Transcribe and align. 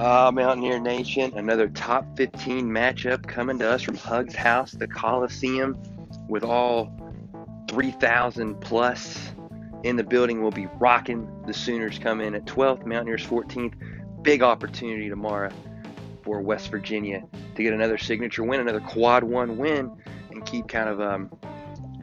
Uh, 0.00 0.32
Mountaineer 0.32 0.80
Nation, 0.80 1.30
another 1.36 1.68
top 1.68 2.16
15 2.16 2.66
matchup 2.66 3.26
coming 3.26 3.58
to 3.58 3.70
us 3.70 3.82
from 3.82 3.98
Hugs 3.98 4.34
House, 4.34 4.72
the 4.72 4.88
Coliseum, 4.88 5.78
with 6.26 6.42
all 6.42 6.90
3,000 7.68 8.58
plus 8.62 9.20
in 9.82 9.96
the 9.96 10.02
building. 10.02 10.40
We'll 10.40 10.52
be 10.52 10.68
rocking. 10.78 11.30
The 11.46 11.52
Sooners 11.52 11.98
come 11.98 12.22
in 12.22 12.34
at 12.34 12.46
12th, 12.46 12.86
Mountaineers 12.86 13.26
14th. 13.26 13.74
Big 14.22 14.42
opportunity 14.42 15.10
tomorrow 15.10 15.50
for 16.24 16.40
West 16.40 16.70
Virginia 16.70 17.22
to 17.54 17.62
get 17.62 17.74
another 17.74 17.98
signature 17.98 18.42
win, 18.42 18.60
another 18.60 18.80
quad 18.80 19.22
one 19.22 19.58
win, 19.58 19.94
and 20.30 20.46
keep 20.46 20.66
kind 20.66 20.88
of 20.88 21.02
um, 21.02 21.30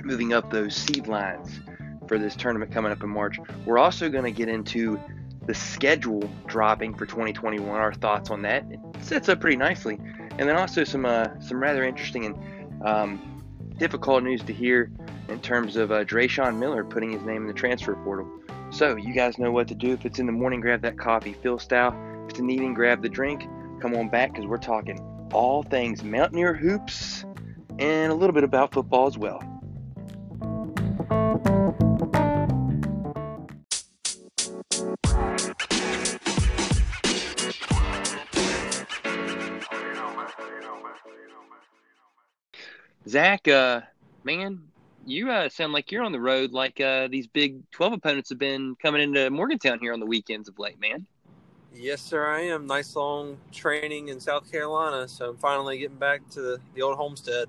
moving 0.03 0.33
up 0.33 0.51
those 0.51 0.75
seed 0.75 1.07
lines 1.07 1.61
for 2.07 2.19
this 2.19 2.35
tournament 2.35 2.71
coming 2.71 2.91
up 2.91 3.01
in 3.01 3.09
March. 3.09 3.39
We're 3.65 3.79
also 3.79 4.07
going 4.07 4.25
to 4.25 4.31
get 4.31 4.49
into 4.49 4.99
the 5.47 5.53
schedule 5.53 6.29
dropping 6.45 6.93
for 6.93 7.05
2021. 7.05 7.67
Our 7.69 7.93
thoughts 7.93 8.29
on 8.29 8.43
that 8.43 8.65
it 8.69 8.79
sets 9.01 9.29
up 9.29 9.39
pretty 9.39 9.57
nicely, 9.57 9.97
and 10.37 10.47
then 10.47 10.55
also 10.55 10.83
some 10.83 11.05
uh, 11.05 11.39
some 11.39 11.61
rather 11.61 11.83
interesting 11.83 12.25
and 12.25 12.83
um, 12.85 13.43
difficult 13.77 14.23
news 14.23 14.43
to 14.43 14.53
hear 14.53 14.91
in 15.29 15.39
terms 15.39 15.75
of 15.75 15.91
uh, 15.91 16.03
Dreshun 16.03 16.57
Miller 16.57 16.83
putting 16.83 17.11
his 17.11 17.23
name 17.23 17.41
in 17.43 17.47
the 17.47 17.53
transfer 17.53 17.95
portal. 17.95 18.29
So 18.69 18.95
you 18.97 19.13
guys 19.13 19.37
know 19.37 19.51
what 19.51 19.67
to 19.69 19.75
do. 19.75 19.93
If 19.93 20.05
it's 20.05 20.19
in 20.19 20.25
the 20.25 20.31
morning, 20.31 20.59
grab 20.59 20.81
that 20.81 20.97
coffee, 20.97 21.33
Phil 21.33 21.57
style. 21.57 21.95
If 22.25 22.31
it's 22.31 22.39
an 22.39 22.49
evening, 22.49 22.73
grab 22.73 23.01
the 23.01 23.09
drink. 23.09 23.47
Come 23.81 23.95
on 23.95 24.09
back 24.09 24.33
because 24.33 24.45
we're 24.45 24.57
talking 24.57 24.99
all 25.33 25.63
things 25.63 26.03
Mountaineer 26.03 26.53
hoops 26.53 27.25
and 27.79 28.11
a 28.11 28.15
little 28.15 28.33
bit 28.33 28.43
about 28.43 28.73
football 28.73 29.07
as 29.07 29.17
well. 29.17 29.56
Zach, 43.07 43.47
uh, 43.47 43.81
man, 44.23 44.61
you 45.05 45.31
uh, 45.31 45.49
sound 45.49 45.71
like 45.73 45.91
you're 45.91 46.03
on 46.03 46.11
the 46.11 46.19
road 46.19 46.51
like 46.51 46.81
uh, 46.81 47.07
these 47.07 47.27
big 47.27 47.69
12 47.71 47.93
opponents 47.93 48.29
have 48.29 48.39
been 48.39 48.75
coming 48.81 49.01
into 49.01 49.29
Morgantown 49.29 49.79
here 49.79 49.93
on 49.93 49.99
the 49.99 50.05
weekends 50.05 50.49
of 50.49 50.59
late, 50.59 50.79
man. 50.79 51.05
Yes, 51.73 52.01
sir, 52.01 52.27
I 52.27 52.41
am. 52.41 52.65
Nice 52.65 52.95
long 52.95 53.37
training 53.51 54.09
in 54.09 54.19
South 54.19 54.51
Carolina, 54.51 55.07
so 55.07 55.29
I'm 55.29 55.37
finally 55.37 55.77
getting 55.77 55.97
back 55.97 56.27
to 56.31 56.41
the, 56.41 56.59
the 56.73 56.81
old 56.81 56.97
homestead. 56.97 57.47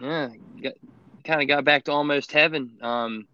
Yeah, 0.00 0.28
kind 1.24 1.42
of 1.42 1.48
got 1.48 1.64
back 1.64 1.84
to 1.84 1.92
almost 1.92 2.30
heaven. 2.30 2.72
Um, 2.82 3.26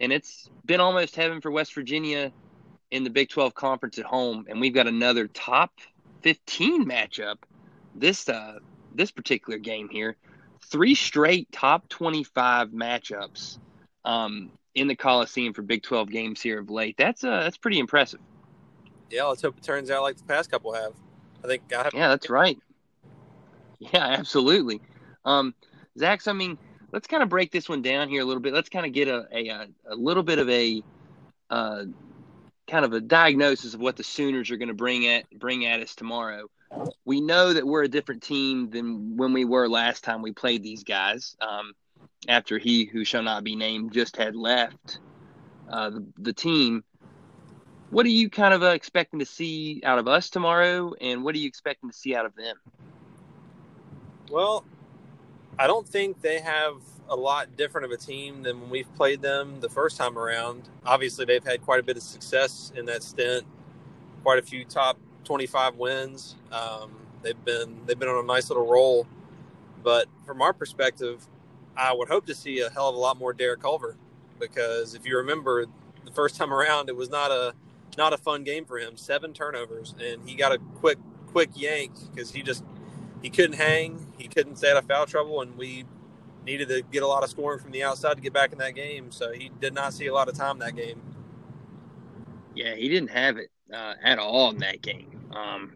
and 0.00 0.12
it's 0.12 0.50
been 0.64 0.80
almost 0.80 1.14
heaven 1.14 1.40
for 1.40 1.50
West 1.50 1.74
Virginia 1.74 2.32
in 2.90 3.04
the 3.04 3.10
Big 3.10 3.28
12 3.28 3.54
conference 3.54 3.98
at 3.98 4.04
home, 4.04 4.46
and 4.48 4.60
we've 4.60 4.74
got 4.74 4.86
another 4.86 5.28
top 5.28 5.72
15 6.22 6.84
matchup 6.86 7.36
this 7.94 8.28
uh, 8.28 8.58
this 8.94 9.10
particular 9.10 9.58
game 9.58 9.88
here 9.88 10.16
three 10.66 10.94
straight 10.94 11.50
top 11.52 11.88
25 11.88 12.70
matchups 12.70 13.58
um, 14.04 14.50
in 14.74 14.88
the 14.88 14.96
Coliseum 14.96 15.52
for 15.52 15.62
Big 15.62 15.82
12 15.82 16.10
games 16.10 16.40
here 16.40 16.58
of 16.60 16.70
late. 16.70 16.96
That's 16.96 17.24
uh, 17.24 17.40
that's 17.42 17.56
pretty 17.56 17.78
impressive. 17.78 18.20
Yeah, 19.10 19.24
let's 19.24 19.42
hope 19.42 19.58
it 19.58 19.62
turns 19.62 19.90
out 19.90 20.02
like 20.02 20.16
the 20.16 20.24
past 20.24 20.50
couple 20.50 20.72
have. 20.72 20.92
I 21.44 21.46
think. 21.46 21.62
I 21.72 21.82
have- 21.82 21.94
yeah, 21.94 22.08
that's 22.08 22.30
right. 22.30 22.58
Yeah, 23.78 24.06
absolutely. 24.06 24.80
Um, 25.24 25.54
Zach, 25.98 26.26
I 26.28 26.32
mean, 26.32 26.56
let's 26.92 27.06
kind 27.06 27.22
of 27.22 27.28
break 27.28 27.50
this 27.50 27.68
one 27.68 27.82
down 27.82 28.08
here 28.08 28.22
a 28.22 28.24
little 28.24 28.40
bit. 28.40 28.54
Let's 28.54 28.68
kind 28.68 28.86
of 28.86 28.92
get 28.92 29.08
a 29.08 29.26
a, 29.32 29.66
a 29.86 29.94
little 29.96 30.22
bit 30.22 30.38
of 30.38 30.48
a 30.48 30.82
uh, 31.50 31.84
kind 32.68 32.84
of 32.84 32.92
a 32.92 33.00
diagnosis 33.00 33.74
of 33.74 33.80
what 33.80 33.96
the 33.96 34.04
Sooners 34.04 34.50
are 34.50 34.56
going 34.56 34.68
to 34.68 34.74
bring 34.74 35.06
at 35.06 35.24
bring 35.38 35.66
at 35.66 35.80
us 35.80 35.94
tomorrow 35.94 36.48
we 37.04 37.20
know 37.20 37.52
that 37.52 37.66
we're 37.66 37.84
a 37.84 37.88
different 37.88 38.22
team 38.22 38.70
than 38.70 39.16
when 39.16 39.32
we 39.32 39.44
were 39.44 39.68
last 39.68 40.04
time 40.04 40.22
we 40.22 40.32
played 40.32 40.62
these 40.62 40.84
guys. 40.84 41.36
Um, 41.40 41.72
after 42.28 42.58
he 42.58 42.84
who 42.84 43.04
shall 43.04 43.22
not 43.22 43.42
be 43.42 43.56
named 43.56 43.92
just 43.92 44.16
had 44.16 44.36
left 44.36 45.00
uh, 45.68 45.90
the, 45.90 46.06
the, 46.18 46.32
team, 46.32 46.84
what 47.90 48.06
are 48.06 48.10
you 48.10 48.30
kind 48.30 48.54
of 48.54 48.62
uh, 48.62 48.66
expecting 48.66 49.18
to 49.18 49.26
see 49.26 49.80
out 49.84 49.98
of 49.98 50.06
us 50.06 50.30
tomorrow, 50.30 50.94
and 51.00 51.24
what 51.24 51.34
are 51.34 51.38
you 51.38 51.48
expecting 51.48 51.90
to 51.90 51.96
see 51.96 52.14
out 52.14 52.24
of 52.24 52.34
them? 52.36 52.56
Well, 54.30 54.64
I 55.58 55.66
don't 55.66 55.86
think 55.86 56.22
they 56.22 56.40
have 56.40 56.76
a 57.08 57.16
lot 57.16 57.56
different 57.56 57.84
of 57.84 57.90
a 57.90 57.96
team 57.96 58.42
than 58.42 58.60
when 58.60 58.70
we've 58.70 58.94
played 58.94 59.20
them 59.20 59.60
the 59.60 59.68
first 59.68 59.96
time 59.96 60.16
around. 60.16 60.68
Obviously, 60.86 61.24
they've 61.24 61.44
had 61.44 61.60
quite 61.62 61.80
a 61.80 61.82
bit 61.82 61.96
of 61.96 62.02
success 62.02 62.72
in 62.76 62.86
that 62.86 63.02
stint, 63.02 63.44
quite 64.22 64.38
a 64.38 64.42
few 64.42 64.64
top 64.64 64.98
25 65.32 65.76
wins. 65.76 66.36
Um, 66.52 66.90
they've 67.22 67.42
been 67.42 67.80
they've 67.86 67.98
been 67.98 68.10
on 68.10 68.22
a 68.22 68.26
nice 68.26 68.50
little 68.50 68.66
roll, 68.66 69.06
but 69.82 70.06
from 70.26 70.42
our 70.42 70.52
perspective, 70.52 71.26
I 71.74 71.94
would 71.94 72.08
hope 72.08 72.26
to 72.26 72.34
see 72.34 72.60
a 72.60 72.68
hell 72.68 72.90
of 72.90 72.94
a 72.94 72.98
lot 72.98 73.16
more 73.16 73.32
Derek 73.32 73.62
Culver 73.62 73.96
because 74.38 74.94
if 74.94 75.06
you 75.06 75.16
remember 75.16 75.64
the 76.04 76.10
first 76.10 76.36
time 76.36 76.52
around, 76.52 76.90
it 76.90 76.96
was 76.96 77.08
not 77.08 77.30
a 77.30 77.54
not 77.96 78.12
a 78.12 78.18
fun 78.18 78.44
game 78.44 78.66
for 78.66 78.78
him. 78.78 78.98
Seven 78.98 79.32
turnovers, 79.32 79.94
and 79.98 80.28
he 80.28 80.34
got 80.34 80.52
a 80.52 80.58
quick 80.58 80.98
quick 81.28 81.48
yank 81.54 81.92
because 82.14 82.30
he 82.32 82.42
just 82.42 82.62
he 83.22 83.30
couldn't 83.30 83.56
hang, 83.56 84.12
he 84.18 84.28
couldn't 84.28 84.56
stay 84.56 84.70
out 84.70 84.76
of 84.76 84.84
foul 84.84 85.06
trouble, 85.06 85.40
and 85.40 85.56
we 85.56 85.86
needed 86.44 86.68
to 86.68 86.82
get 86.92 87.02
a 87.02 87.06
lot 87.06 87.24
of 87.24 87.30
scoring 87.30 87.58
from 87.58 87.70
the 87.70 87.82
outside 87.82 88.16
to 88.16 88.20
get 88.20 88.34
back 88.34 88.52
in 88.52 88.58
that 88.58 88.74
game. 88.74 89.10
So 89.10 89.32
he 89.32 89.50
did 89.62 89.72
not 89.72 89.94
see 89.94 90.08
a 90.08 90.12
lot 90.12 90.28
of 90.28 90.36
time 90.36 90.58
that 90.58 90.76
game. 90.76 91.00
Yeah, 92.54 92.74
he 92.74 92.90
didn't 92.90 93.08
have 93.08 93.38
it 93.38 93.48
uh, 93.72 93.94
at 94.02 94.18
all 94.18 94.50
in 94.50 94.58
that 94.58 94.82
game. 94.82 95.21
Um, 95.32 95.72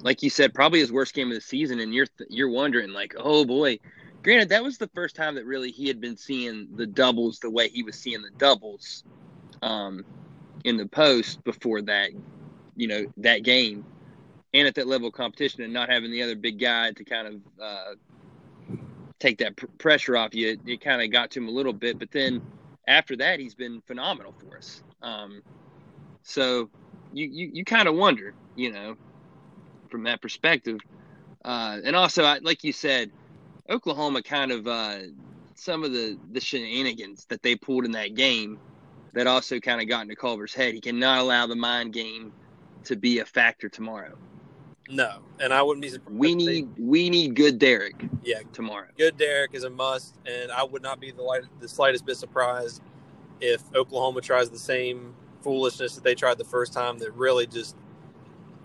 like 0.00 0.22
you 0.22 0.30
said, 0.30 0.54
probably 0.54 0.80
his 0.80 0.92
worst 0.92 1.14
game 1.14 1.28
of 1.28 1.34
the 1.34 1.40
season, 1.40 1.80
and 1.80 1.94
you're 1.94 2.08
you're 2.28 2.50
wondering 2.50 2.92
like, 2.92 3.14
oh 3.18 3.44
boy. 3.44 3.78
Granted, 4.24 4.50
that 4.50 4.62
was 4.62 4.78
the 4.78 4.86
first 4.94 5.16
time 5.16 5.34
that 5.34 5.44
really 5.46 5.72
he 5.72 5.88
had 5.88 6.00
been 6.00 6.16
seeing 6.16 6.68
the 6.76 6.86
doubles 6.86 7.40
the 7.40 7.50
way 7.50 7.68
he 7.68 7.82
was 7.82 7.96
seeing 7.96 8.22
the 8.22 8.30
doubles 8.38 9.02
um, 9.62 10.04
in 10.62 10.76
the 10.76 10.86
post 10.86 11.42
before 11.42 11.82
that, 11.82 12.10
you 12.76 12.86
know, 12.86 13.04
that 13.16 13.42
game, 13.42 13.84
and 14.54 14.68
at 14.68 14.76
that 14.76 14.86
level 14.86 15.08
of 15.08 15.14
competition, 15.14 15.62
and 15.62 15.72
not 15.72 15.88
having 15.88 16.12
the 16.12 16.22
other 16.22 16.36
big 16.36 16.60
guy 16.60 16.92
to 16.92 17.02
kind 17.02 17.26
of 17.26 17.34
uh, 17.60 17.94
take 19.18 19.38
that 19.38 19.56
pr- 19.56 19.66
pressure 19.78 20.16
off 20.16 20.36
you. 20.36 20.50
It, 20.50 20.60
it 20.66 20.80
kind 20.80 21.02
of 21.02 21.10
got 21.10 21.32
to 21.32 21.40
him 21.40 21.48
a 21.48 21.52
little 21.52 21.72
bit, 21.72 21.98
but 21.98 22.12
then 22.12 22.40
after 22.86 23.16
that, 23.16 23.40
he's 23.40 23.56
been 23.56 23.80
phenomenal 23.88 24.32
for 24.38 24.56
us. 24.56 24.84
Um, 25.02 25.42
so 26.22 26.70
you 27.12 27.26
you, 27.26 27.50
you 27.54 27.64
kind 27.64 27.88
of 27.88 27.96
wonder, 27.96 28.34
you 28.56 28.72
know, 28.72 28.96
from 29.90 30.04
that 30.04 30.20
perspective. 30.22 30.78
Uh, 31.44 31.78
and 31.84 31.96
also, 31.96 32.24
I, 32.24 32.38
like 32.38 32.64
you 32.64 32.72
said, 32.72 33.10
Oklahoma 33.68 34.22
kind 34.22 34.52
of 34.52 34.66
uh, 34.66 34.98
some 35.54 35.84
of 35.84 35.92
the 35.92 36.18
the 36.32 36.40
shenanigans 36.40 37.26
that 37.26 37.42
they 37.42 37.56
pulled 37.56 37.84
in 37.84 37.92
that 37.92 38.14
game 38.14 38.58
that 39.12 39.26
also 39.26 39.60
kind 39.60 39.80
of 39.80 39.88
got 39.88 40.02
into 40.02 40.16
Culver's 40.16 40.54
head. 40.54 40.74
He 40.74 40.80
cannot 40.80 41.18
allow 41.18 41.46
the 41.46 41.56
mind 41.56 41.92
game 41.92 42.32
to 42.84 42.96
be 42.96 43.18
a 43.20 43.24
factor 43.24 43.68
tomorrow. 43.68 44.16
No, 44.88 45.18
and 45.40 45.52
I 45.52 45.62
wouldn't 45.62 45.82
be 45.82 45.88
surprised. 45.88 46.18
We 46.18 46.34
need 46.34 46.68
we 46.78 47.08
need 47.08 47.34
good 47.34 47.58
Derek. 47.58 48.04
Yeah, 48.24 48.40
tomorrow. 48.52 48.88
Good 48.98 49.16
Derek 49.16 49.54
is 49.54 49.64
a 49.64 49.70
must, 49.70 50.16
and 50.26 50.50
I 50.50 50.64
would 50.64 50.82
not 50.82 51.00
be 51.00 51.12
the 51.12 51.22
light, 51.22 51.42
the 51.60 51.68
slightest 51.68 52.04
bit 52.04 52.16
surprised 52.16 52.82
if 53.40 53.62
Oklahoma 53.74 54.20
tries 54.20 54.50
the 54.50 54.58
same 54.58 55.14
foolishness 55.42 55.94
that 55.94 56.04
they 56.04 56.14
tried 56.14 56.38
the 56.38 56.44
first 56.44 56.72
time 56.72 56.98
that 56.98 57.12
really 57.14 57.46
just 57.46 57.76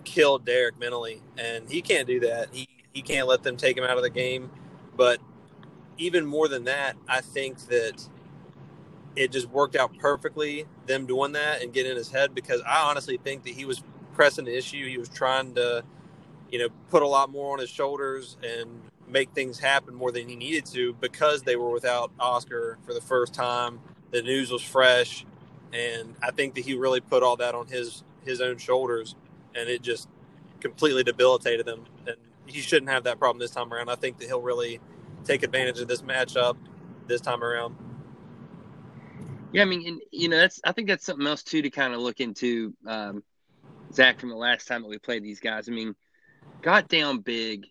killed 0.08 0.46
Derek 0.46 0.80
mentally, 0.80 1.22
and 1.38 1.70
he 1.70 1.82
can't 1.82 2.08
do 2.08 2.22
that. 2.22 2.50
He 2.52 2.68
he 2.94 3.02
can't 3.02 3.28
let 3.28 3.44
them 3.44 3.58
take 3.58 3.78
him 3.78 3.84
out 3.84 3.98
of 3.98 4.04
the 4.04 4.10
game. 4.10 4.50
But 4.96 5.20
even 5.98 6.26
more 6.26 6.48
than 6.48 6.64
that, 6.64 6.96
I 7.08 7.22
think 7.22 7.60
that 7.68 8.08
it 9.16 9.32
just 9.32 9.50
worked 9.50 9.76
out 9.76 9.96
perfectly 9.98 10.66
them 10.88 11.06
doing 11.06 11.34
that 11.34 11.62
and 11.62 11.74
getting 11.74 11.92
in 11.92 11.98
his 11.98 12.10
head 12.10 12.34
because 12.34 12.62
I 12.62 12.82
honestly 12.90 13.18
think 13.18 13.44
that 13.44 13.54
he 13.54 13.66
was 13.66 13.84
pressing 14.14 14.46
the 14.46 14.58
issue. 14.58 14.88
He 14.88 14.98
was 14.98 15.10
trying 15.10 15.54
to, 15.56 15.84
you 16.52 16.60
know, 16.60 16.70
put 16.90 17.04
a 17.04 17.08
lot 17.08 17.30
more 17.30 17.54
on 17.54 17.60
his 17.60 17.70
shoulders 17.70 18.38
and 18.44 18.70
make 19.08 19.32
things 19.32 19.60
happen 19.60 19.94
more 19.94 20.12
than 20.12 20.28
he 20.28 20.36
needed 20.36 20.66
to 20.68 20.94
because 21.02 21.44
they 21.44 21.56
were 21.56 21.72
without 21.72 22.12
Oscar 22.20 22.78
for 22.86 22.94
the 22.94 23.02
first 23.02 23.34
time. 23.34 23.80
The 24.12 24.22
news 24.22 24.52
was 24.52 24.64
fresh 24.64 25.26
and 25.74 26.16
I 26.22 26.32
think 26.32 26.56
that 26.56 26.66
he 26.66 26.76
really 26.76 27.02
put 27.02 27.24
all 27.24 27.36
that 27.38 27.56
on 27.56 27.68
his 27.68 28.04
his 28.26 28.42
own 28.42 28.58
shoulders, 28.58 29.16
and 29.58 29.70
it 29.70 29.82
just 29.82 30.08
completely 30.60 31.04
debilitated 31.04 31.68
him. 31.68 31.86
And 32.06 32.16
he 32.46 32.62
shouldn't 32.62 32.90
have 32.90 33.04
that 33.06 33.20
problem 33.20 33.40
this 33.40 33.52
time 33.52 33.74
around. 33.74 33.90
I 33.90 33.96
think 33.96 34.20
that 34.20 34.28
he'll 34.28 34.42
really 34.42 34.80
take 35.26 35.44
advantage 35.44 35.80
of 35.80 35.88
this 35.88 36.02
matchup 36.02 36.56
this 37.08 37.22
time 37.22 37.44
around. 37.44 37.76
Yeah, 39.52 39.62
I 39.62 39.66
mean, 39.66 39.88
and, 39.88 40.02
you 40.12 40.30
know, 40.30 40.38
that's 40.38 40.60
I 40.64 40.72
think 40.72 40.88
that's 40.88 41.06
something 41.06 41.26
else 41.26 41.44
too 41.44 41.62
to 41.62 41.70
kind 41.70 41.94
of 41.94 42.00
look 42.00 42.20
into. 42.20 42.74
Um, 42.86 43.24
Zach, 43.94 44.20
from 44.20 44.30
the 44.30 44.36
last 44.36 44.68
time 44.68 44.82
that 44.82 44.90
we 44.90 44.98
played 44.98 45.24
these 45.24 45.40
guys, 45.40 45.70
I 45.70 45.72
mean, 45.72 45.96
got 46.62 46.90
down 46.90 47.20
big, 47.20 47.66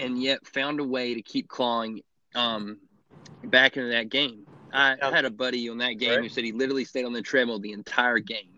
and 0.00 0.20
yet 0.20 0.46
found 0.46 0.80
a 0.80 0.84
way 0.84 1.12
to 1.14 1.20
keep 1.20 1.48
clawing 1.48 2.00
um, 2.34 2.78
back 3.44 3.76
into 3.76 3.90
that 3.90 4.08
game. 4.08 4.46
I 4.72 4.96
had 5.00 5.24
a 5.24 5.30
buddy 5.30 5.68
on 5.68 5.78
that 5.78 5.92
game 5.92 6.10
right. 6.10 6.22
who 6.22 6.28
said 6.28 6.44
he 6.44 6.52
literally 6.52 6.84
stayed 6.84 7.04
on 7.04 7.12
the 7.12 7.22
treadmill 7.22 7.58
the 7.60 7.72
entire 7.72 8.18
game, 8.18 8.55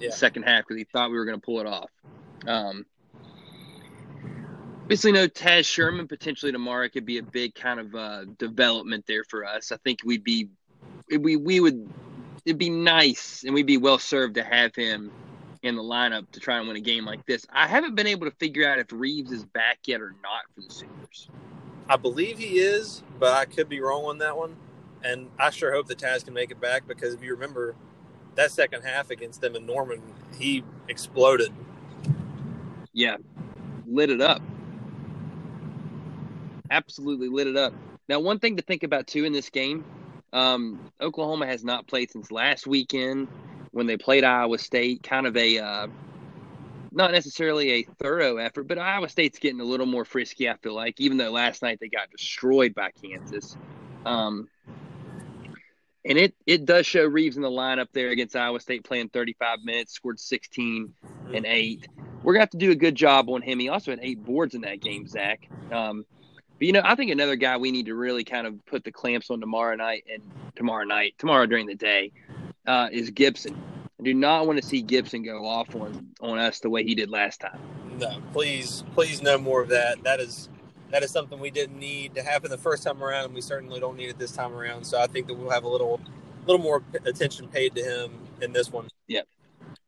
yeah. 0.00 0.10
second 0.10 0.42
half, 0.44 0.64
because 0.66 0.76
he 0.76 0.84
thought 0.84 1.10
we 1.10 1.16
were 1.16 1.24
going 1.24 1.40
to 1.40 1.44
pull 1.44 1.60
it 1.60 1.66
off. 1.66 1.90
Um, 2.46 2.86
obviously, 4.82 5.12
no 5.12 5.28
Taz 5.28 5.64
Sherman 5.64 6.08
potentially 6.08 6.52
tomorrow 6.52 6.88
could 6.88 7.06
be 7.06 7.18
a 7.18 7.22
big 7.22 7.54
kind 7.54 7.80
of 7.80 7.94
uh, 7.94 8.24
development 8.38 9.04
there 9.06 9.24
for 9.24 9.44
us. 9.44 9.72
I 9.72 9.76
think 9.78 10.00
we'd 10.04 10.24
be 10.24 10.48
we 11.18 11.36
we 11.36 11.60
would 11.60 11.88
it'd 12.44 12.58
be 12.58 12.70
nice 12.70 13.44
and 13.44 13.54
we'd 13.54 13.66
be 13.66 13.76
well 13.76 13.98
served 13.98 14.34
to 14.36 14.44
have 14.44 14.74
him 14.74 15.10
in 15.62 15.76
the 15.76 15.82
lineup 15.82 16.30
to 16.32 16.40
try 16.40 16.58
and 16.58 16.66
win 16.66 16.76
a 16.76 16.80
game 16.80 17.04
like 17.04 17.24
this. 17.26 17.46
I 17.52 17.66
haven't 17.66 17.94
been 17.94 18.06
able 18.06 18.26
to 18.26 18.36
figure 18.36 18.66
out 18.68 18.78
if 18.78 18.90
Reaves 18.92 19.30
is 19.30 19.44
back 19.44 19.80
yet 19.86 20.00
or 20.00 20.14
not 20.22 20.42
for 20.54 20.62
the 20.62 20.72
Sooners. 20.72 21.28
I 21.88 21.96
believe 21.96 22.38
he 22.38 22.58
is, 22.58 23.02
but 23.18 23.34
I 23.34 23.44
could 23.44 23.68
be 23.68 23.80
wrong 23.80 24.04
on 24.04 24.18
that 24.18 24.36
one. 24.36 24.56
And 25.02 25.28
I 25.38 25.50
sure 25.50 25.72
hope 25.72 25.86
that 25.88 25.98
Taz 25.98 26.24
can 26.24 26.34
make 26.34 26.50
it 26.50 26.60
back 26.60 26.86
because 26.86 27.14
if 27.14 27.22
you 27.22 27.32
remember 27.32 27.74
that 28.36 28.50
second 28.50 28.82
half 28.82 29.10
against 29.10 29.40
them 29.40 29.56
in 29.56 29.66
Norman, 29.66 30.02
he 30.38 30.64
exploded. 30.88 31.52
Yeah, 32.92 33.16
lit 33.86 34.10
it 34.10 34.20
up. 34.20 34.42
Absolutely 36.70 37.28
lit 37.28 37.46
it 37.46 37.56
up. 37.56 37.72
Now, 38.08 38.20
one 38.20 38.38
thing 38.38 38.56
to 38.56 38.62
think 38.62 38.82
about 38.82 39.06
too 39.06 39.24
in 39.24 39.32
this 39.32 39.50
game, 39.50 39.84
um, 40.32 40.90
Oklahoma 41.00 41.46
has 41.46 41.64
not 41.64 41.86
played 41.86 42.10
since 42.10 42.30
last 42.30 42.66
weekend 42.66 43.28
when 43.72 43.86
they 43.86 43.96
played 43.96 44.24
Iowa 44.24 44.58
State. 44.58 45.02
Kind 45.02 45.26
of 45.26 45.36
a 45.36 45.58
uh, 45.58 45.86
not 46.92 47.12
necessarily 47.12 47.70
a 47.70 47.82
thorough 48.00 48.36
effort, 48.36 48.64
but 48.64 48.78
Iowa 48.78 49.08
State's 49.08 49.38
getting 49.38 49.60
a 49.60 49.64
little 49.64 49.86
more 49.86 50.04
frisky. 50.04 50.48
I 50.48 50.56
feel 50.56 50.74
like, 50.74 51.00
even 51.00 51.16
though 51.16 51.30
last 51.30 51.62
night 51.62 51.78
they 51.80 51.88
got 51.88 52.10
destroyed 52.10 52.74
by 52.74 52.90
Kansas. 52.90 53.56
Um, 54.04 54.48
and 56.04 56.18
it 56.18 56.34
it 56.46 56.64
does 56.64 56.86
show 56.86 57.04
Reaves 57.04 57.36
in 57.36 57.42
the 57.42 57.50
lineup 57.50 57.88
there 57.92 58.10
against 58.10 58.36
Iowa 58.36 58.60
State 58.60 58.84
playing 58.84 59.10
35 59.10 59.58
minutes, 59.64 59.92
scored 59.92 60.18
16 60.18 60.92
and 61.34 61.46
eight. 61.46 61.88
We're 62.22 62.34
gonna 62.34 62.42
have 62.42 62.50
to 62.50 62.58
do 62.58 62.70
a 62.70 62.76
good 62.76 62.94
job 62.94 63.28
on 63.28 63.42
him. 63.42 63.58
He 63.58 63.68
also 63.68 63.90
had 63.90 64.00
eight 64.02 64.24
boards 64.24 64.54
in 64.54 64.62
that 64.62 64.80
game, 64.80 65.06
Zach. 65.06 65.48
Um, 65.72 66.04
but 66.58 66.66
you 66.66 66.72
know, 66.72 66.82
I 66.84 66.94
think 66.94 67.10
another 67.10 67.36
guy 67.36 67.56
we 67.56 67.70
need 67.70 67.86
to 67.86 67.94
really 67.94 68.24
kind 68.24 68.46
of 68.46 68.64
put 68.66 68.84
the 68.84 68.92
clamps 68.92 69.30
on 69.30 69.40
tomorrow 69.40 69.76
night 69.76 70.04
and 70.12 70.22
tomorrow 70.56 70.84
night, 70.84 71.14
tomorrow 71.18 71.46
during 71.46 71.66
the 71.66 71.74
day, 71.74 72.12
uh, 72.66 72.88
is 72.92 73.10
Gibson. 73.10 73.60
I 73.98 74.02
do 74.02 74.14
not 74.14 74.46
want 74.46 74.60
to 74.60 74.66
see 74.66 74.80
Gibson 74.80 75.22
go 75.22 75.46
off 75.46 75.74
on 75.74 76.08
on 76.20 76.38
us 76.38 76.60
the 76.60 76.70
way 76.70 76.84
he 76.84 76.94
did 76.94 77.10
last 77.10 77.40
time. 77.40 77.58
No, 77.98 78.22
please, 78.32 78.84
please, 78.94 79.22
no 79.22 79.36
more 79.36 79.60
of 79.60 79.68
that. 79.68 80.02
That 80.02 80.20
is 80.20 80.48
that 80.90 81.02
is 81.02 81.10
something 81.10 81.38
we 81.38 81.50
didn't 81.50 81.78
need 81.78 82.14
to 82.14 82.22
happen 82.22 82.50
the 82.50 82.58
first 82.58 82.82
time 82.82 83.02
around, 83.02 83.26
and 83.26 83.34
we 83.34 83.40
certainly 83.40 83.80
don't 83.80 83.96
need 83.96 84.10
it 84.10 84.18
this 84.18 84.32
time 84.32 84.52
around. 84.52 84.84
So 84.84 85.00
I 85.00 85.06
think 85.06 85.26
that 85.28 85.34
we'll 85.34 85.50
have 85.50 85.64
a 85.64 85.68
little, 85.68 86.00
little 86.46 86.62
more 86.62 86.82
attention 87.04 87.48
paid 87.48 87.74
to 87.76 87.82
him 87.82 88.12
in 88.40 88.52
this 88.52 88.70
one. 88.70 88.88
Yeah, 89.06 89.22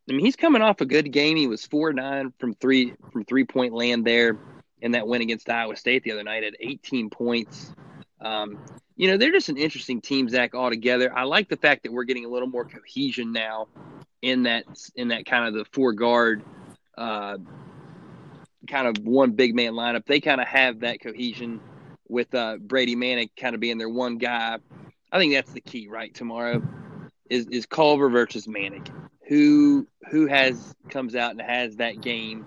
I 0.09 0.13
mean 0.13 0.25
he's 0.25 0.37
coming 0.37 0.63
off 0.63 0.81
a 0.81 0.87
good 0.87 1.13
game. 1.13 1.37
He 1.37 1.47
was 1.47 1.65
four 1.67 1.93
nine 1.93 2.33
from 2.39 2.55
three 2.55 2.95
from 3.13 3.25
three 3.25 3.45
point 3.45 3.75
land 3.75 4.05
there 4.05 4.39
in 4.81 4.93
that 4.93 5.07
win 5.07 5.23
against 5.23 5.49
Iowa 5.49 5.77
State 5.77 6.03
the 6.03 6.13
other 6.13 6.25
night 6.25 6.43
at 6.43 6.55
18 6.59 7.09
points. 7.09 7.73
Um, 8.21 8.59
you 8.97 9.09
know, 9.09 9.17
they're 9.17 9.33
just 9.33 9.49
an 9.49 9.57
interesting 9.57 10.01
team, 10.01 10.29
Zach, 10.29 10.55
altogether. 10.55 11.17
I 11.17 11.23
like 11.23 11.49
the 11.49 11.57
fact 11.57 11.85
that 11.85 11.93
we're 11.93 12.05
getting 12.05 12.25
a 12.25 12.29
little 12.29 12.49
more 12.49 12.65
cohesion 12.65 13.33
now 13.33 13.69
in 14.23 14.45
that 14.45 14.65
in 14.95 15.09
that 15.09 15.27
kind 15.27 15.47
of 15.47 15.55
the 15.55 15.65
four 15.73 15.93
guard 15.93 16.43
uh, 16.99 17.39
kind 18.69 18.87
of 18.87 19.05
one 19.05 19.33
big 19.33 19.55
man 19.55 19.73
lineup. 19.73 20.07
They 20.07 20.21
kind 20.21 20.41
of 20.41 20.47
have 20.49 20.81
that 20.81 21.01
cohesion 21.01 21.61
with 22.09 22.35
uh, 22.35 22.57
Brady 22.61 22.97
Manek 22.97 23.31
kind 23.37 23.55
of 23.55 23.61
being 23.61 23.79
their 23.79 23.89
one 23.89 24.19
guy. 24.19 24.59
I 25.11 25.19
think 25.19 25.35
that's 25.35 25.53
the 25.53 25.61
key, 25.61 25.89
right? 25.89 26.15
Tomorrow 26.15 26.63
is 27.29 27.47
is 27.47 27.67
Culver 27.67 28.09
versus 28.09 28.47
Manek. 28.47 28.91
Who 29.29 29.87
who 30.11 30.27
has 30.27 30.75
comes 30.91 31.15
out 31.15 31.33
and 31.33 31.41
has 31.41 31.77
that 31.77 32.01
game 32.01 32.47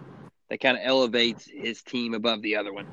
that 0.49 0.59
kind 0.59 0.77
of 0.77 0.83
elevates 0.85 1.45
his 1.45 1.81
team 1.81 2.13
above 2.13 2.41
the 2.41 2.55
other 2.55 2.73
one. 2.73 2.87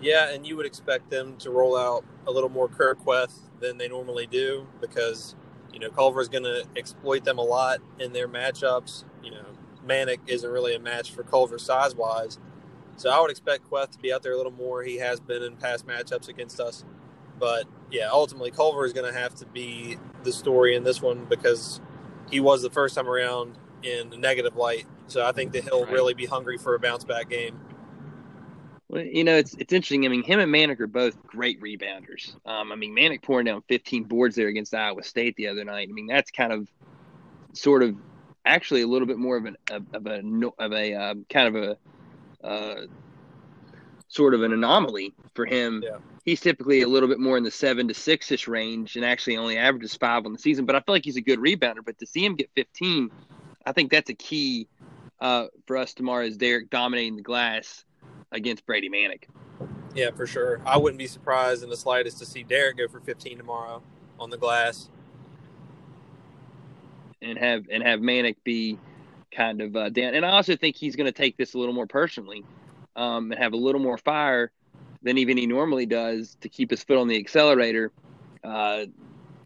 Yeah, 0.00 0.30
and 0.30 0.46
you 0.46 0.56
would 0.56 0.66
expect 0.66 1.10
them 1.10 1.36
to 1.38 1.50
roll 1.50 1.76
out 1.76 2.04
a 2.26 2.30
little 2.30 2.48
more 2.48 2.68
Kur 2.68 2.94
Kuath 2.94 3.32
than 3.60 3.78
they 3.78 3.88
normally 3.88 4.26
do 4.26 4.66
because 4.80 5.34
you 5.72 5.78
know 5.78 5.90
Culver 5.90 6.20
is 6.20 6.28
going 6.28 6.44
to 6.44 6.64
exploit 6.76 7.24
them 7.24 7.38
a 7.38 7.44
lot 7.44 7.78
in 7.98 8.12
their 8.12 8.28
matchups. 8.28 9.04
You 9.22 9.30
know, 9.32 9.46
Manek 9.86 10.18
isn't 10.26 10.50
really 10.50 10.74
a 10.74 10.78
match 10.78 11.12
for 11.12 11.22
Culver 11.22 11.58
size 11.58 11.94
wise, 11.94 12.38
so 12.96 13.10
I 13.10 13.20
would 13.20 13.30
expect 13.30 13.70
Kuath 13.70 13.90
to 13.92 13.98
be 13.98 14.12
out 14.12 14.22
there 14.22 14.32
a 14.32 14.36
little 14.36 14.52
more. 14.52 14.82
He 14.82 14.96
has 14.96 15.20
been 15.20 15.42
in 15.42 15.56
past 15.56 15.86
matchups 15.86 16.28
against 16.28 16.60
us, 16.60 16.84
but 17.38 17.66
yeah, 17.90 18.08
ultimately 18.10 18.50
Culver 18.50 18.84
is 18.84 18.92
going 18.92 19.10
to 19.12 19.18
have 19.18 19.34
to 19.36 19.46
be 19.46 19.98
the 20.22 20.32
story 20.32 20.74
in 20.76 20.84
this 20.84 21.00
one 21.02 21.26
because 21.26 21.80
he 22.30 22.40
was 22.40 22.62
the 22.62 22.70
first 22.70 22.94
time 22.94 23.08
around 23.08 23.58
in 23.82 24.12
a 24.12 24.16
negative 24.16 24.56
light. 24.56 24.86
So 25.06 25.24
I 25.24 25.32
think 25.32 25.52
that 25.52 25.64
he'll 25.64 25.84
right. 25.84 25.92
really 25.92 26.14
be 26.14 26.26
hungry 26.26 26.58
for 26.58 26.74
a 26.74 26.78
bounce 26.78 27.04
back 27.04 27.28
game. 27.30 27.60
Well, 28.88 29.02
you 29.02 29.24
know, 29.24 29.36
it's 29.36 29.54
it's 29.54 29.72
interesting. 29.72 30.04
I 30.04 30.08
mean, 30.08 30.22
him 30.22 30.38
and 30.38 30.52
Manek 30.52 30.80
are 30.80 30.86
both 30.86 31.20
great 31.26 31.60
rebounders. 31.60 32.34
Um, 32.46 32.70
I 32.70 32.76
mean, 32.76 32.94
Manek 32.94 33.22
pouring 33.22 33.46
down 33.46 33.62
15 33.68 34.04
boards 34.04 34.36
there 34.36 34.48
against 34.48 34.74
Iowa 34.74 35.02
State 35.02 35.34
the 35.36 35.48
other 35.48 35.64
night. 35.64 35.88
I 35.90 35.92
mean, 35.92 36.06
that's 36.06 36.30
kind 36.30 36.52
of 36.52 36.68
sort 37.52 37.82
of 37.82 37.96
actually 38.46 38.82
a 38.82 38.86
little 38.86 39.06
bit 39.06 39.18
more 39.18 39.36
of 39.36 39.44
an 39.44 39.56
of 39.68 40.06
a 40.06 40.22
of 40.58 40.72
a 40.72 40.94
uh, 40.94 41.14
kind 41.28 41.54
of 41.54 41.62
a 41.62 42.46
uh, 42.46 42.86
sort 44.08 44.34
of 44.34 44.42
an 44.42 44.52
anomaly 44.52 45.14
for 45.34 45.44
him. 45.44 45.82
Yeah. 45.84 45.98
He's 46.24 46.40
typically 46.40 46.82
a 46.82 46.88
little 46.88 47.08
bit 47.08 47.20
more 47.20 47.36
in 47.36 47.44
the 47.44 47.50
seven 47.50 47.86
to 47.88 47.94
six 47.94 48.32
ish 48.32 48.48
range, 48.48 48.96
and 48.96 49.04
actually 49.04 49.36
only 49.36 49.58
averages 49.58 49.94
five 49.94 50.26
on 50.26 50.32
the 50.32 50.38
season. 50.38 50.64
But 50.64 50.74
I 50.74 50.80
feel 50.80 50.94
like 50.94 51.04
he's 51.04 51.16
a 51.16 51.20
good 51.20 51.38
rebounder. 51.38 51.84
But 51.84 51.98
to 51.98 52.06
see 52.06 52.24
him 52.24 52.34
get 52.34 52.50
15, 52.54 53.10
I 53.64 53.72
think 53.72 53.92
that's 53.92 54.10
a 54.10 54.14
key 54.14 54.68
uh, 55.20 55.46
for 55.66 55.76
us 55.76 55.94
tomorrow. 55.94 56.24
Is 56.24 56.36
Derek 56.36 56.70
dominating 56.70 57.16
the 57.16 57.22
glass? 57.22 57.84
against 58.32 58.66
Brady 58.66 58.88
Manek? 58.88 59.24
Yeah, 59.94 60.10
for 60.10 60.26
sure. 60.26 60.60
I 60.66 60.76
wouldn't 60.76 60.98
be 60.98 61.06
surprised 61.06 61.62
in 61.62 61.70
the 61.70 61.76
slightest 61.76 62.18
to 62.18 62.26
see 62.26 62.42
Derek 62.42 62.76
go 62.76 62.88
for 62.88 63.00
15 63.00 63.38
tomorrow 63.38 63.82
on 64.20 64.30
the 64.30 64.36
glass, 64.36 64.90
and 67.26 67.38
have 67.38 67.64
and 67.70 67.82
have 67.82 68.00
Manek 68.00 68.36
be 68.44 68.78
kind 69.32 69.60
of 69.60 69.76
uh, 69.76 69.88
down. 69.90 70.14
And 70.14 70.24
I 70.24 70.30
also 70.30 70.56
think 70.56 70.76
he's 70.76 70.96
going 70.96 71.06
to 71.06 71.12
take 71.12 71.36
this 71.36 71.54
a 71.54 71.58
little 71.58 71.74
more 71.74 71.86
personally, 71.86 72.44
um, 72.94 73.32
and 73.32 73.40
have 73.40 73.52
a 73.52 73.56
little 73.56 73.80
more 73.80 73.98
fire 73.98 74.50
than 75.02 75.18
even 75.18 75.36
he 75.36 75.46
normally 75.46 75.86
does 75.86 76.36
to 76.40 76.48
keep 76.48 76.70
his 76.70 76.82
foot 76.82 76.98
on 76.98 77.08
the 77.08 77.16
accelerator 77.16 77.92
uh, 78.42 78.86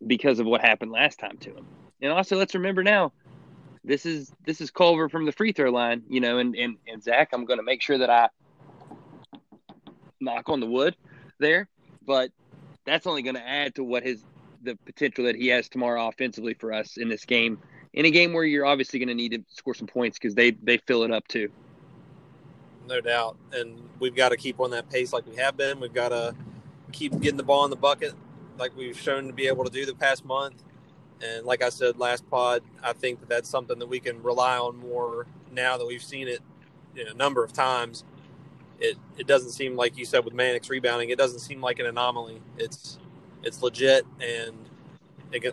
because 0.06 0.38
of 0.38 0.46
what 0.46 0.60
happened 0.60 0.92
last 0.92 1.18
time 1.18 1.36
to 1.38 1.54
him. 1.54 1.66
And 2.00 2.12
also, 2.12 2.36
let's 2.36 2.54
remember 2.54 2.82
now, 2.82 3.12
this 3.84 4.06
is 4.06 4.32
this 4.46 4.60
is 4.60 4.70
Culver 4.70 5.08
from 5.08 5.26
the 5.26 5.32
free 5.32 5.52
throw 5.52 5.70
line, 5.70 6.02
you 6.08 6.20
know, 6.20 6.38
and 6.38 6.54
and, 6.54 6.76
and 6.86 7.02
Zach, 7.02 7.30
I'm 7.32 7.44
going 7.44 7.58
to 7.58 7.64
make 7.64 7.82
sure 7.82 7.98
that 7.98 8.10
I 8.10 8.28
knock 10.20 10.48
on 10.48 10.60
the 10.60 10.66
wood 10.66 10.96
there, 11.38 11.68
but 12.06 12.30
that's 12.84 13.06
only 13.06 13.22
going 13.22 13.36
to 13.36 13.46
add 13.46 13.74
to 13.74 13.84
what 13.84 14.02
his 14.02 14.24
the 14.62 14.76
potential 14.84 15.24
that 15.24 15.36
he 15.36 15.48
has 15.48 15.68
tomorrow 15.68 16.08
offensively 16.08 16.54
for 16.54 16.72
us 16.72 16.96
in 16.96 17.08
this 17.08 17.24
game. 17.24 17.58
In 17.92 18.04
a 18.04 18.10
game 18.10 18.32
where 18.32 18.44
you're 18.44 18.66
obviously 18.66 18.98
going 18.98 19.08
to 19.08 19.14
need 19.14 19.32
to 19.32 19.42
score 19.48 19.74
some 19.74 19.86
points 19.86 20.18
because 20.18 20.34
they 20.34 20.52
they 20.52 20.78
fill 20.78 21.02
it 21.02 21.10
up 21.10 21.26
too. 21.28 21.50
No 22.86 23.00
doubt, 23.00 23.36
and 23.52 23.76
we've 23.98 24.14
got 24.14 24.30
to 24.30 24.36
keep 24.36 24.60
on 24.60 24.70
that 24.70 24.88
pace 24.90 25.12
like 25.12 25.26
we 25.26 25.36
have 25.36 25.56
been. 25.56 25.80
We've 25.80 25.92
got 25.92 26.10
to 26.10 26.34
keep 26.92 27.12
getting 27.20 27.36
the 27.36 27.42
ball 27.42 27.64
in 27.64 27.70
the 27.70 27.76
bucket 27.76 28.14
like 28.58 28.76
we've 28.76 28.98
shown 28.98 29.26
to 29.26 29.32
be 29.32 29.46
able 29.48 29.64
to 29.64 29.70
do 29.70 29.86
the 29.86 29.94
past 29.94 30.24
month. 30.24 30.62
And 31.22 31.44
like 31.44 31.62
I 31.62 31.68
said 31.68 31.98
last 31.98 32.28
pod, 32.30 32.62
I 32.82 32.92
think 32.92 33.20
that 33.20 33.28
that's 33.28 33.48
something 33.48 33.78
that 33.78 33.88
we 33.88 34.00
can 34.00 34.22
rely 34.22 34.56
on 34.56 34.76
more 34.76 35.26
now 35.52 35.76
that 35.76 35.86
we've 35.86 36.02
seen 36.02 36.28
it 36.28 36.40
you 36.94 37.04
know, 37.04 37.10
a 37.10 37.14
number 37.14 37.42
of 37.42 37.52
times 37.52 38.04
it 38.80 38.96
it 39.18 39.26
doesn't 39.26 39.50
seem 39.50 39.76
like 39.76 39.96
you 39.98 40.04
said 40.04 40.24
with 40.24 40.34
Manek's 40.34 40.70
rebounding. 40.70 41.10
It 41.10 41.18
doesn't 41.18 41.40
seem 41.40 41.60
like 41.60 41.78
an 41.78 41.86
anomaly. 41.86 42.40
It's 42.56 42.98
it's 43.42 43.62
legit, 43.62 44.06
and 44.20 44.56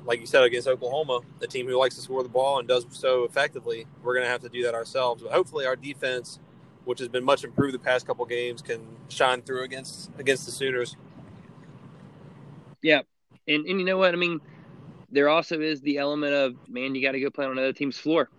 like 0.06 0.20
you 0.20 0.26
said 0.26 0.44
against 0.44 0.68
Oklahoma, 0.68 1.22
a 1.42 1.48
team 1.48 1.68
who 1.68 1.78
likes 1.78 1.96
to 1.96 2.02
score 2.02 2.24
the 2.24 2.30
ball 2.30 2.60
and 2.60 2.68
does 2.68 2.86
so 2.90 3.24
effectively, 3.24 3.86
we're 4.04 4.14
going 4.14 4.26
to 4.26 4.30
have 4.30 4.42
to 4.42 4.50
do 4.50 4.64
that 4.64 4.74
ourselves. 4.74 5.24
But 5.24 5.32
hopefully, 5.32 5.66
our 5.66 5.76
defense, 5.76 6.40
which 6.86 7.00
has 7.00 7.08
been 7.08 7.24
much 7.24 7.44
improved 7.44 7.74
the 7.74 7.80
past 7.80 8.08
couple 8.08 8.26
games, 8.26 8.62
can 8.62 8.82
shine 9.10 9.42
through 9.42 9.64
against 9.64 10.10
against 10.18 10.46
the 10.46 10.52
Sooners. 10.52 10.96
Yeah, 12.82 13.02
and 13.48 13.66
and 13.66 13.80
you 13.80 13.86
know 13.86 13.98
what 13.98 14.14
I 14.14 14.18
mean. 14.18 14.40
There 15.10 15.30
also 15.30 15.62
is 15.62 15.80
the 15.82 16.00
element 16.00 16.34
of 16.34 16.56
man, 16.68 16.94
you 16.94 17.02
got 17.02 17.14
to 17.14 17.20
go 17.20 17.30
play 17.30 17.46
on 17.46 17.52
another 17.52 17.72
team's 17.74 17.98
floor, 17.98 18.30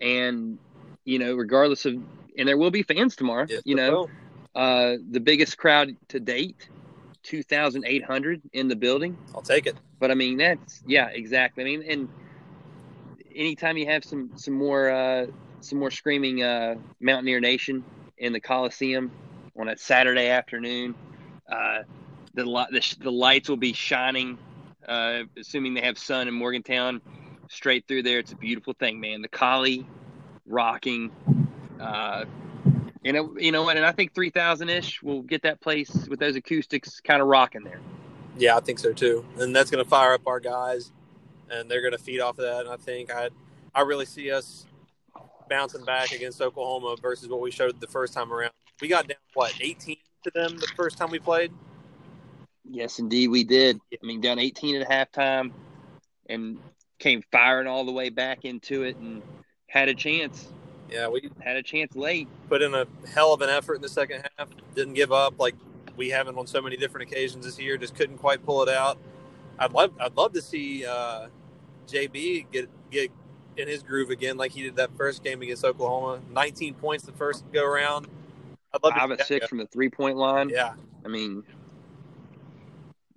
and 0.00 0.58
you 1.04 1.18
know, 1.18 1.34
regardless 1.34 1.84
of 1.86 1.94
and 2.36 2.48
there 2.48 2.58
will 2.58 2.70
be 2.70 2.82
fans 2.82 3.14
tomorrow. 3.16 3.46
Yes, 3.48 3.62
you 3.64 3.74
know, 3.76 4.08
uh, 4.54 4.94
the 5.10 5.20
biggest 5.20 5.56
crowd 5.56 5.96
to 6.08 6.20
date, 6.20 6.68
two 7.24 7.42
thousand 7.42 7.84
eight 7.86 8.04
hundred 8.04 8.40
in 8.52 8.68
the 8.68 8.76
building. 8.76 9.18
I'll 9.34 9.42
take 9.42 9.66
it. 9.66 9.74
But 9.98 10.12
I 10.12 10.14
mean, 10.14 10.38
that's 10.38 10.82
yeah, 10.86 11.08
exactly. 11.08 11.64
I 11.64 11.66
mean, 11.66 11.82
and 11.88 12.08
anytime 13.34 13.76
you 13.76 13.86
have 13.86 14.04
some 14.04 14.30
some 14.36 14.54
more 14.54 14.90
uh, 14.90 15.26
some 15.60 15.80
more 15.80 15.90
screaming 15.90 16.42
uh, 16.42 16.76
Mountaineer 17.00 17.40
Nation 17.40 17.82
in 18.18 18.32
the 18.32 18.40
Coliseum 18.40 19.10
on 19.58 19.68
a 19.68 19.76
Saturday 19.76 20.28
afternoon, 20.28 20.94
uh, 21.50 21.82
the, 22.34 22.44
the 22.44 22.96
the 23.00 23.10
lights 23.10 23.48
will 23.48 23.56
be 23.56 23.72
shining. 23.72 24.38
Uh, 24.86 25.22
assuming 25.38 25.74
they 25.74 25.80
have 25.80 25.98
sun 25.98 26.28
in 26.28 26.34
Morgantown, 26.34 27.00
straight 27.48 27.88
through 27.88 28.02
there. 28.02 28.20
It's 28.20 28.32
a 28.32 28.36
beautiful 28.36 28.74
thing, 28.74 29.00
man. 29.00 29.22
The 29.22 29.28
collie 29.28 29.86
rocking 30.46 31.10
Uh, 31.80 32.24
you 33.04 33.12
know, 33.12 33.36
you 33.38 33.52
know 33.52 33.62
what? 33.62 33.76
And 33.76 33.84
I 33.84 33.92
think 33.92 34.14
three 34.14 34.30
thousand 34.30 34.70
ish 34.70 35.02
will 35.02 35.22
get 35.22 35.42
that 35.42 35.60
place 35.60 36.08
with 36.08 36.18
those 36.18 36.36
acoustics 36.36 37.00
kind 37.00 37.20
of 37.20 37.28
rocking 37.28 37.62
there. 37.62 37.80
Yeah, 38.36 38.56
I 38.56 38.60
think 38.60 38.78
so 38.78 38.92
too, 38.92 39.24
and 39.38 39.54
that's 39.54 39.70
going 39.70 39.84
to 39.84 39.88
fire 39.88 40.14
up 40.14 40.26
our 40.26 40.40
guys, 40.40 40.90
and 41.50 41.70
they're 41.70 41.82
going 41.82 41.92
to 41.92 42.02
feed 42.02 42.20
off 42.20 42.38
of 42.38 42.44
that. 42.44 42.60
And 42.62 42.70
I 42.70 42.76
think 42.76 43.12
I, 43.12 43.28
I 43.74 43.82
really 43.82 44.06
see 44.06 44.30
us 44.32 44.66
bouncing 45.48 45.84
back 45.84 46.12
against 46.12 46.40
Oklahoma 46.40 46.96
versus 47.00 47.28
what 47.28 47.40
we 47.40 47.50
showed 47.50 47.78
the 47.80 47.86
first 47.86 48.14
time 48.14 48.32
around. 48.32 48.52
We 48.80 48.88
got 48.88 49.06
down 49.06 49.18
what 49.34 49.54
eighteen 49.60 49.98
to 50.24 50.30
them 50.34 50.56
the 50.56 50.68
first 50.74 50.98
time 50.98 51.10
we 51.10 51.18
played. 51.18 51.52
Yes, 52.68 52.98
indeed, 52.98 53.28
we 53.28 53.44
did. 53.44 53.78
I 53.92 54.04
mean, 54.04 54.20
down 54.20 54.38
18 54.38 54.80
at 54.80 54.88
halftime, 54.88 55.52
and 56.28 56.58
came 56.98 57.22
firing 57.30 57.66
all 57.66 57.84
the 57.84 57.92
way 57.92 58.08
back 58.08 58.44
into 58.44 58.84
it, 58.84 58.96
and 58.96 59.22
had 59.68 59.88
a 59.88 59.94
chance. 59.94 60.48
Yeah, 60.90 61.08
we 61.08 61.30
had 61.40 61.56
a 61.56 61.62
chance 61.62 61.96
late. 61.96 62.28
Put 62.48 62.62
in 62.62 62.74
a 62.74 62.86
hell 63.12 63.32
of 63.32 63.40
an 63.40 63.50
effort 63.50 63.76
in 63.76 63.82
the 63.82 63.88
second 63.88 64.28
half. 64.36 64.48
Didn't 64.74 64.94
give 64.94 65.12
up 65.12 65.38
like 65.38 65.54
we 65.96 66.10
haven't 66.10 66.36
on 66.36 66.46
so 66.46 66.60
many 66.60 66.76
different 66.76 67.10
occasions 67.10 67.44
this 67.44 67.58
year. 67.58 67.76
Just 67.76 67.94
couldn't 67.94 68.18
quite 68.18 68.44
pull 68.44 68.62
it 68.62 68.68
out. 68.68 68.98
I'd 69.58 69.72
love 69.72 69.92
I'd 70.00 70.16
love 70.16 70.32
to 70.34 70.42
see 70.42 70.84
uh, 70.84 71.28
JB 71.88 72.46
get 72.50 72.68
get 72.90 73.10
in 73.56 73.68
his 73.68 73.82
groove 73.82 74.10
again 74.10 74.36
like 74.36 74.50
he 74.50 74.62
did 74.62 74.76
that 74.76 74.90
first 74.96 75.22
game 75.22 75.42
against 75.42 75.64
Oklahoma. 75.64 76.20
19 76.32 76.74
points 76.74 77.04
the 77.04 77.12
first 77.12 77.44
go 77.52 77.64
around. 77.64 78.08
I'd 78.72 78.82
love 78.82 78.94
Five 78.94 79.16
to 79.16 79.24
six 79.24 79.46
from 79.46 79.58
the 79.58 79.66
three 79.66 79.88
point 79.88 80.16
line. 80.16 80.48
Yeah, 80.48 80.74
I 81.04 81.08
mean, 81.08 81.44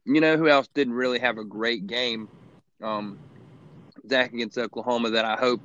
you 0.06 0.22
know 0.22 0.38
who 0.38 0.48
else 0.48 0.68
didn't 0.74 0.94
really 0.94 1.20
have 1.20 1.38
a 1.38 1.44
great 1.44 1.88
game? 1.88 2.30
Um, 2.82 3.18
Zach 4.08 4.32
against 4.34 4.58
Oklahoma 4.58 5.10
that 5.10 5.26
I 5.26 5.36
hope 5.36 5.62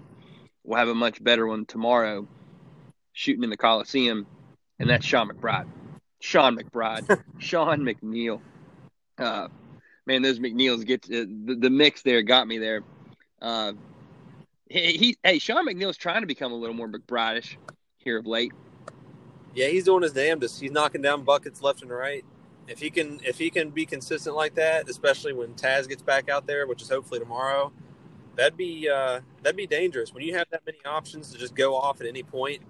will 0.64 0.76
have 0.76 0.88
a 0.88 0.94
much 0.94 1.22
better 1.22 1.46
one 1.46 1.66
tomorrow, 1.66 2.26
shooting 3.12 3.44
in 3.44 3.50
the 3.50 3.56
Coliseum, 3.56 4.26
and 4.78 4.88
that's 4.88 5.04
Sean 5.04 5.28
McBride. 5.28 5.66
Sean 6.20 6.56
McBride, 6.56 7.22
Sean 7.38 7.80
McNeil. 7.80 8.40
Uh, 9.18 9.48
man, 10.06 10.22
those 10.22 10.38
McNeils 10.38 10.86
get 10.86 11.02
to, 11.02 11.26
the, 11.26 11.56
the 11.56 11.70
mix 11.70 12.02
there 12.02 12.22
got 12.22 12.46
me 12.46 12.58
there. 12.58 12.82
Uh, 13.40 13.72
he, 14.68 14.92
he, 14.92 15.16
hey, 15.22 15.38
Sean 15.38 15.66
McNeil's 15.66 15.96
trying 15.96 16.22
to 16.22 16.26
become 16.26 16.52
a 16.52 16.56
little 16.56 16.74
more 16.74 16.88
McBrideish 16.88 17.56
here 17.98 18.18
of 18.18 18.26
late. 18.26 18.52
Yeah, 19.54 19.66
he's 19.66 19.84
doing 19.84 20.02
his 20.02 20.12
damnedest. 20.12 20.60
He's 20.60 20.70
knocking 20.70 21.02
down 21.02 21.24
buckets 21.24 21.60
left 21.60 21.82
and 21.82 21.90
right. 21.90 22.24
If 22.68 22.78
he 22.78 22.90
can, 22.90 23.20
if 23.24 23.38
he 23.38 23.50
can 23.50 23.70
be 23.70 23.84
consistent 23.84 24.34
like 24.34 24.54
that, 24.54 24.88
especially 24.88 25.32
when 25.32 25.54
Taz 25.54 25.88
gets 25.88 26.00
back 26.00 26.30
out 26.30 26.46
there, 26.46 26.66
which 26.66 26.80
is 26.80 26.88
hopefully 26.88 27.20
tomorrow, 27.20 27.72
that'd 28.36 28.56
be 28.56 28.88
uh, 28.88 29.20
that'd 29.42 29.56
be 29.56 29.66
dangerous. 29.66 30.12
When 30.12 30.24
you 30.24 30.34
have 30.36 30.46
that 30.50 30.62
many 30.66 30.78
options 30.84 31.32
to 31.32 31.38
just 31.38 31.54
go 31.54 31.76
off 31.76 32.00
at 32.00 32.06
any 32.06 32.22
point, 32.22 32.62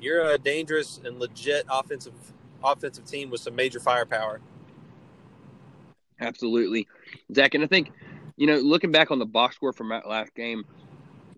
you're 0.00 0.30
a 0.30 0.38
dangerous 0.38 1.00
and 1.04 1.18
legit 1.18 1.66
offensive 1.70 2.14
offensive 2.62 3.04
team 3.04 3.30
with 3.30 3.40
some 3.40 3.54
major 3.54 3.80
firepower. 3.80 4.40
Absolutely, 6.20 6.86
Zach. 7.32 7.54
And 7.54 7.64
I 7.64 7.66
think 7.66 7.92
you 8.36 8.46
know, 8.46 8.56
looking 8.56 8.90
back 8.90 9.10
on 9.10 9.18
the 9.18 9.26
box 9.26 9.56
score 9.56 9.72
from 9.72 9.88
that 9.90 10.08
last 10.08 10.34
game 10.34 10.64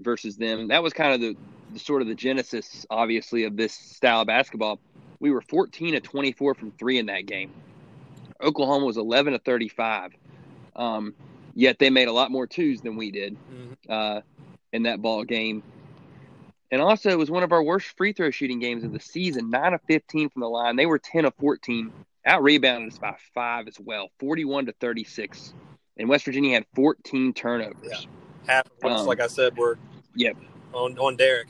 versus 0.01 0.37
them, 0.37 0.69
that 0.69 0.83
was 0.83 0.93
kind 0.93 1.13
of 1.13 1.21
the, 1.21 1.37
the 1.73 1.79
sort 1.79 2.03
of 2.03 2.09
the 2.09 2.15
genesis, 2.15 2.87
obviously, 2.91 3.45
of 3.45 3.57
this 3.57 3.75
style 3.75 4.23
of 4.23 4.27
basketball. 4.27 4.79
We 5.21 5.31
were 5.31 5.43
14 5.43 5.93
to 5.93 6.01
24 6.01 6.55
from 6.55 6.71
three 6.73 6.99
in 6.99 7.07
that 7.07 7.27
game. 7.27 7.51
Oklahoma 8.43 8.85
was 8.85 8.97
11 8.97 9.33
to 9.33 9.39
35. 9.39 10.13
Um, 10.75 11.15
yet 11.57 11.79
they 11.79 11.91
made 11.91 12.07
a 12.07 12.13
lot 12.13 12.31
more 12.31 12.47
twos 12.47 12.83
than 12.83 12.97
we 12.97 13.11
did 13.11 13.35
mm-hmm. 13.35 13.73
uh, 13.89 14.21
in 14.73 14.85
that 14.85 15.03
ball 15.03 15.25
game. 15.25 15.63
And 16.71 16.83
also, 16.83 17.11
it 17.11 17.19
was 17.19 17.31
one 17.31 17.43
of 17.43 17.53
our 17.53 17.63
worst 17.63 17.97
free 17.97 18.13
throw 18.13 18.31
shooting 18.31 18.61
games 18.61 18.85
of 18.85 18.93
the 18.93 19.01
season. 19.01 19.51
Nine 19.51 19.73
of 19.73 19.81
15 19.89 20.31
from 20.31 20.41
the 20.41 20.49
line. 20.49 20.77
They 20.77 20.87
were 20.87 20.99
10 20.99 21.25
of 21.25 21.35
14. 21.37 21.93
Out 22.27 22.43
rebounded 22.43 22.93
us 22.93 22.99
by 22.99 23.15
five 23.35 23.69
as 23.69 23.79
well, 23.79 24.11
41 24.19 24.67
to 24.67 24.73
36. 24.81 25.55
And 25.97 26.09
West 26.09 26.25
Virginia 26.25 26.55
had 26.55 26.67
14 26.75 27.33
turnovers. 27.33 27.77
Yeah. 27.85 27.99
Half 28.47 28.67
of 28.83 28.93
um, 28.93 29.07
like 29.07 29.21
I 29.21 29.29
said, 29.29 29.57
were 29.57 29.79
yep 30.15 30.37
on 30.73 30.99
on 30.99 31.17
Derek. 31.17 31.49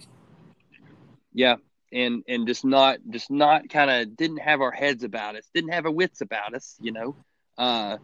Yeah, 1.32 1.56
and 1.92 2.22
and 2.28 2.46
just 2.46 2.64
not 2.64 2.98
just 3.10 3.30
not 3.30 3.68
kind 3.68 3.90
of 3.90 4.16
didn't 4.16 4.38
have 4.38 4.60
our 4.60 4.70
heads 4.70 5.04
about 5.04 5.36
us, 5.36 5.48
didn't 5.54 5.72
have 5.72 5.84
our 5.84 5.90
wits 5.90 6.20
about 6.22 6.54
us, 6.54 6.76
you 6.80 6.92
know. 6.92 7.16
Uh, 7.58 7.98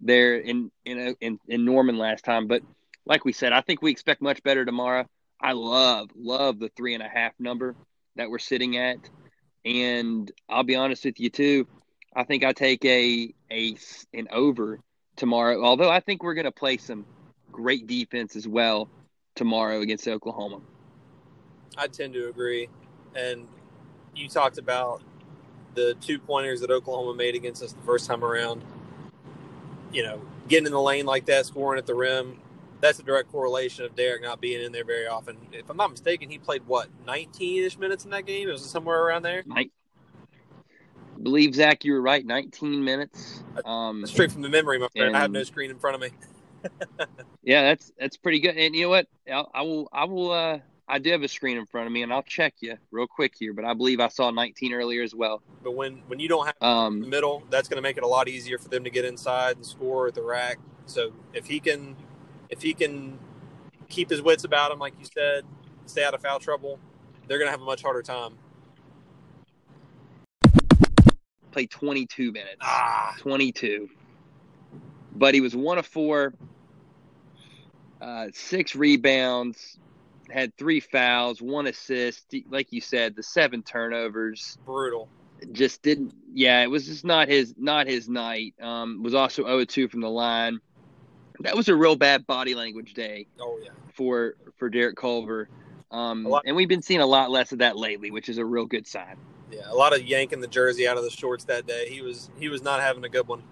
there 0.00 0.36
in 0.36 0.70
in 0.84 1.08
uh, 1.08 1.12
in, 1.20 1.38
in 1.48 1.64
Norman 1.64 1.98
last 1.98 2.24
time, 2.24 2.46
but 2.46 2.62
like 3.06 3.24
we 3.24 3.32
said, 3.32 3.52
I 3.52 3.60
think 3.60 3.82
we 3.82 3.90
expect 3.90 4.22
much 4.22 4.42
better 4.42 4.64
tomorrow. 4.64 5.06
I 5.40 5.52
love 5.52 6.10
love 6.16 6.58
the 6.58 6.70
three 6.76 6.94
and 6.94 7.02
a 7.02 7.08
half 7.08 7.32
number 7.38 7.74
that 8.16 8.30
we're 8.30 8.38
sitting 8.38 8.76
at, 8.76 8.98
and 9.64 10.30
I'll 10.48 10.64
be 10.64 10.76
honest 10.76 11.04
with 11.04 11.20
you 11.20 11.30
too. 11.30 11.66
I 12.14 12.24
think 12.24 12.44
I 12.44 12.52
take 12.52 12.84
a 12.84 13.34
a 13.50 13.76
an 14.12 14.28
over 14.30 14.80
tomorrow. 15.16 15.62
Although 15.62 15.90
I 15.90 16.00
think 16.00 16.22
we're 16.22 16.34
going 16.34 16.44
to 16.44 16.52
play 16.52 16.76
some 16.76 17.06
great 17.52 17.86
defense 17.86 18.36
as 18.36 18.46
well 18.46 18.88
tomorrow 19.34 19.80
against 19.80 20.06
Oklahoma. 20.08 20.60
I 21.76 21.86
tend 21.86 22.14
to 22.14 22.28
agree, 22.28 22.68
and 23.14 23.46
you 24.14 24.28
talked 24.28 24.58
about 24.58 25.02
the 25.74 25.94
two 26.00 26.18
pointers 26.18 26.60
that 26.60 26.70
Oklahoma 26.70 27.14
made 27.14 27.34
against 27.34 27.62
us 27.62 27.72
the 27.72 27.82
first 27.82 28.06
time 28.06 28.24
around. 28.24 28.62
You 29.92 30.04
know, 30.04 30.22
getting 30.48 30.66
in 30.66 30.72
the 30.72 30.80
lane 30.80 31.06
like 31.06 31.26
that, 31.26 31.46
scoring 31.46 31.78
at 31.78 31.86
the 31.86 31.94
rim, 31.94 32.40
that's 32.80 32.98
a 32.98 33.02
direct 33.02 33.30
correlation 33.30 33.84
of 33.84 33.94
Derek 33.94 34.22
not 34.22 34.40
being 34.40 34.62
in 34.62 34.72
there 34.72 34.84
very 34.84 35.06
often. 35.06 35.36
If 35.52 35.68
I'm 35.68 35.76
not 35.76 35.90
mistaken, 35.90 36.30
he 36.30 36.38
played 36.38 36.66
what 36.66 36.88
19ish 37.06 37.78
minutes 37.78 38.04
in 38.04 38.10
that 38.10 38.26
game. 38.26 38.48
It 38.48 38.52
was 38.52 38.64
somewhere 38.64 39.02
around 39.02 39.22
there. 39.22 39.44
I 39.50 39.70
believe 41.22 41.54
Zach, 41.54 41.84
you 41.84 41.92
were 41.92 42.00
right. 42.00 42.24
19 42.24 42.82
minutes. 42.82 43.42
Um, 43.64 44.06
Straight 44.06 44.32
from 44.32 44.42
the 44.42 44.48
memory, 44.48 44.78
my 44.78 44.88
friend. 44.96 45.16
I 45.16 45.20
have 45.20 45.30
no 45.30 45.42
screen 45.42 45.70
in 45.70 45.78
front 45.78 45.96
of 45.96 46.00
me. 46.00 46.10
yeah, 47.42 47.62
that's 47.62 47.92
that's 47.98 48.16
pretty 48.16 48.40
good. 48.40 48.56
And 48.56 48.74
you 48.74 48.82
know 48.82 48.90
what? 48.90 49.06
I'll, 49.30 49.50
I 49.54 49.62
will. 49.62 49.88
I 49.92 50.04
will. 50.04 50.32
Uh, 50.32 50.58
I 50.90 50.98
do 50.98 51.12
have 51.12 51.22
a 51.22 51.28
screen 51.28 51.56
in 51.56 51.66
front 51.66 51.86
of 51.86 51.92
me, 51.92 52.02
and 52.02 52.12
I'll 52.12 52.24
check 52.24 52.54
you 52.60 52.76
real 52.90 53.06
quick 53.06 53.34
here. 53.38 53.52
But 53.52 53.64
I 53.64 53.74
believe 53.74 54.00
I 54.00 54.08
saw 54.08 54.30
19 54.30 54.72
earlier 54.72 55.02
as 55.04 55.14
well. 55.14 55.40
But 55.62 55.76
when 55.76 56.02
when 56.08 56.18
you 56.18 56.28
don't 56.28 56.46
have 56.46 56.56
um, 56.60 57.00
the 57.00 57.06
middle, 57.06 57.44
that's 57.48 57.68
going 57.68 57.76
to 57.76 57.82
make 57.82 57.96
it 57.96 58.02
a 58.02 58.08
lot 58.08 58.28
easier 58.28 58.58
for 58.58 58.68
them 58.68 58.82
to 58.82 58.90
get 58.90 59.04
inside 59.04 59.56
and 59.56 59.64
score 59.64 60.08
at 60.08 60.14
the 60.14 60.22
rack. 60.22 60.58
So 60.86 61.12
if 61.32 61.46
he 61.46 61.60
can 61.60 61.94
if 62.48 62.60
he 62.60 62.74
can 62.74 63.20
keep 63.88 64.10
his 64.10 64.20
wits 64.20 64.42
about 64.42 64.72
him, 64.72 64.80
like 64.80 64.94
you 64.98 65.04
said, 65.04 65.44
stay 65.86 66.02
out 66.02 66.12
of 66.12 66.22
foul 66.22 66.40
trouble, 66.40 66.80
they're 67.28 67.38
going 67.38 67.46
to 67.46 67.52
have 67.52 67.62
a 67.62 67.64
much 67.64 67.82
harder 67.82 68.02
time. 68.02 68.34
Play 71.52 71.66
22 71.66 72.32
minutes. 72.32 72.56
Ah. 72.60 73.14
22. 73.18 73.88
But 75.14 75.34
he 75.34 75.40
was 75.40 75.54
one 75.54 75.78
of 75.78 75.86
four, 75.86 76.34
uh, 78.00 78.28
six 78.32 78.74
rebounds, 78.74 79.78
had 80.30 80.56
three 80.56 80.80
fouls, 80.80 81.42
one 81.42 81.66
assist. 81.66 82.34
Like 82.48 82.72
you 82.72 82.80
said, 82.80 83.16
the 83.16 83.22
seven 83.22 83.62
turnovers. 83.62 84.58
Brutal. 84.64 85.08
Just 85.52 85.82
didn't. 85.82 86.14
Yeah, 86.32 86.62
it 86.62 86.70
was 86.70 86.86
just 86.86 87.04
not 87.04 87.28
his 87.28 87.54
not 87.56 87.86
his 87.86 88.08
night. 88.08 88.54
Um, 88.60 89.02
was 89.02 89.14
also 89.14 89.44
0-2 89.44 89.90
from 89.90 90.00
the 90.00 90.10
line 90.10 90.60
that 91.40 91.56
was 91.56 91.68
a 91.68 91.74
real 91.74 91.96
bad 91.96 92.26
body 92.26 92.54
language 92.54 92.94
day. 92.94 93.26
Oh 93.40 93.58
yeah. 93.62 93.70
For 93.94 94.36
for 94.56 94.68
Derek 94.68 94.96
Culver, 94.96 95.48
um, 95.90 96.26
and 96.44 96.54
we've 96.54 96.68
been 96.68 96.82
seeing 96.82 97.00
a 97.00 97.06
lot 97.06 97.30
less 97.30 97.52
of 97.52 97.58
that 97.58 97.76
lately, 97.76 98.10
which 98.10 98.28
is 98.28 98.38
a 98.38 98.44
real 98.44 98.66
good 98.66 98.86
sign. 98.86 99.16
Yeah, 99.50 99.62
a 99.66 99.74
lot 99.74 99.94
of 99.94 100.04
yanking 100.04 100.40
the 100.40 100.46
jersey 100.46 100.86
out 100.86 100.96
of 100.96 101.02
the 101.02 101.10
shorts 101.10 101.44
that 101.44 101.66
day. 101.66 101.88
He 101.88 102.02
was 102.02 102.30
he 102.38 102.48
was 102.48 102.62
not 102.62 102.80
having 102.80 103.04
a 103.04 103.08
good 103.08 103.26
one. 103.26 103.42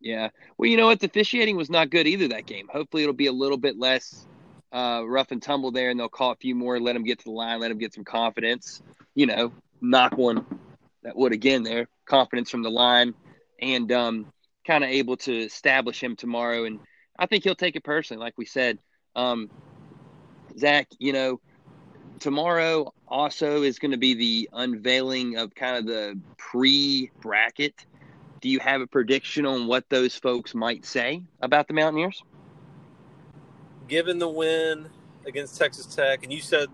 Yeah. 0.00 0.30
Well, 0.58 0.68
you 0.68 0.76
know 0.76 0.86
what? 0.86 0.98
The 0.98 1.06
officiating 1.06 1.56
was 1.56 1.70
not 1.70 1.90
good 1.90 2.08
either 2.08 2.26
that 2.28 2.46
game. 2.46 2.68
Hopefully, 2.72 3.04
it'll 3.04 3.14
be 3.14 3.26
a 3.26 3.32
little 3.32 3.58
bit 3.58 3.78
less 3.78 4.26
uh, 4.72 5.02
rough 5.06 5.30
and 5.30 5.42
tumble 5.42 5.70
there, 5.70 5.90
and 5.90 6.00
they'll 6.00 6.08
call 6.08 6.32
a 6.32 6.36
few 6.36 6.54
more, 6.54 6.80
let 6.80 6.94
them 6.94 7.04
get 7.04 7.18
to 7.18 7.24
the 7.24 7.30
line, 7.30 7.60
let 7.60 7.68
them 7.68 7.78
get 7.78 7.94
some 7.94 8.04
confidence. 8.04 8.82
You 9.14 9.26
know, 9.26 9.52
knock 9.80 10.16
one 10.16 10.46
that 11.02 11.16
would 11.16 11.32
again 11.32 11.62
there, 11.62 11.88
confidence 12.06 12.50
from 12.50 12.62
the 12.62 12.70
line, 12.70 13.14
and 13.60 13.90
um, 13.92 14.32
kind 14.66 14.84
of 14.84 14.90
able 14.90 15.16
to 15.18 15.36
establish 15.36 16.02
him 16.02 16.16
tomorrow. 16.16 16.64
And 16.64 16.80
I 17.18 17.26
think 17.26 17.44
he'll 17.44 17.54
take 17.54 17.76
it 17.76 17.84
personally, 17.84 18.22
like 18.22 18.34
we 18.38 18.46
said. 18.46 18.78
Um, 19.14 19.50
Zach, 20.58 20.88
you 20.98 21.12
know, 21.12 21.40
tomorrow 22.20 22.92
also 23.08 23.62
is 23.62 23.78
going 23.78 23.90
to 23.90 23.98
be 23.98 24.14
the 24.14 24.48
unveiling 24.52 25.36
of 25.36 25.54
kind 25.54 25.76
of 25.76 25.86
the 25.86 26.18
pre 26.38 27.10
bracket. 27.20 27.74
Do 28.40 28.48
you 28.48 28.58
have 28.60 28.80
a 28.80 28.86
prediction 28.86 29.46
on 29.46 29.66
what 29.66 29.88
those 29.88 30.16
folks 30.16 30.54
might 30.54 30.84
say 30.84 31.22
about 31.40 31.68
the 31.68 31.74
Mountaineers? 31.74 32.22
Given 33.92 34.18
the 34.18 34.28
win 34.28 34.88
against 35.26 35.58
Texas 35.58 35.84
Tech, 35.84 36.22
and 36.22 36.32
you 36.32 36.40
said 36.40 36.70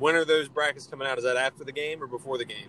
when 0.00 0.16
are 0.16 0.24
those 0.24 0.48
brackets 0.48 0.88
coming 0.88 1.06
out? 1.06 1.16
Is 1.16 1.22
that 1.22 1.36
after 1.36 1.62
the 1.62 1.70
game 1.70 2.02
or 2.02 2.08
before 2.08 2.38
the 2.38 2.44
game? 2.44 2.66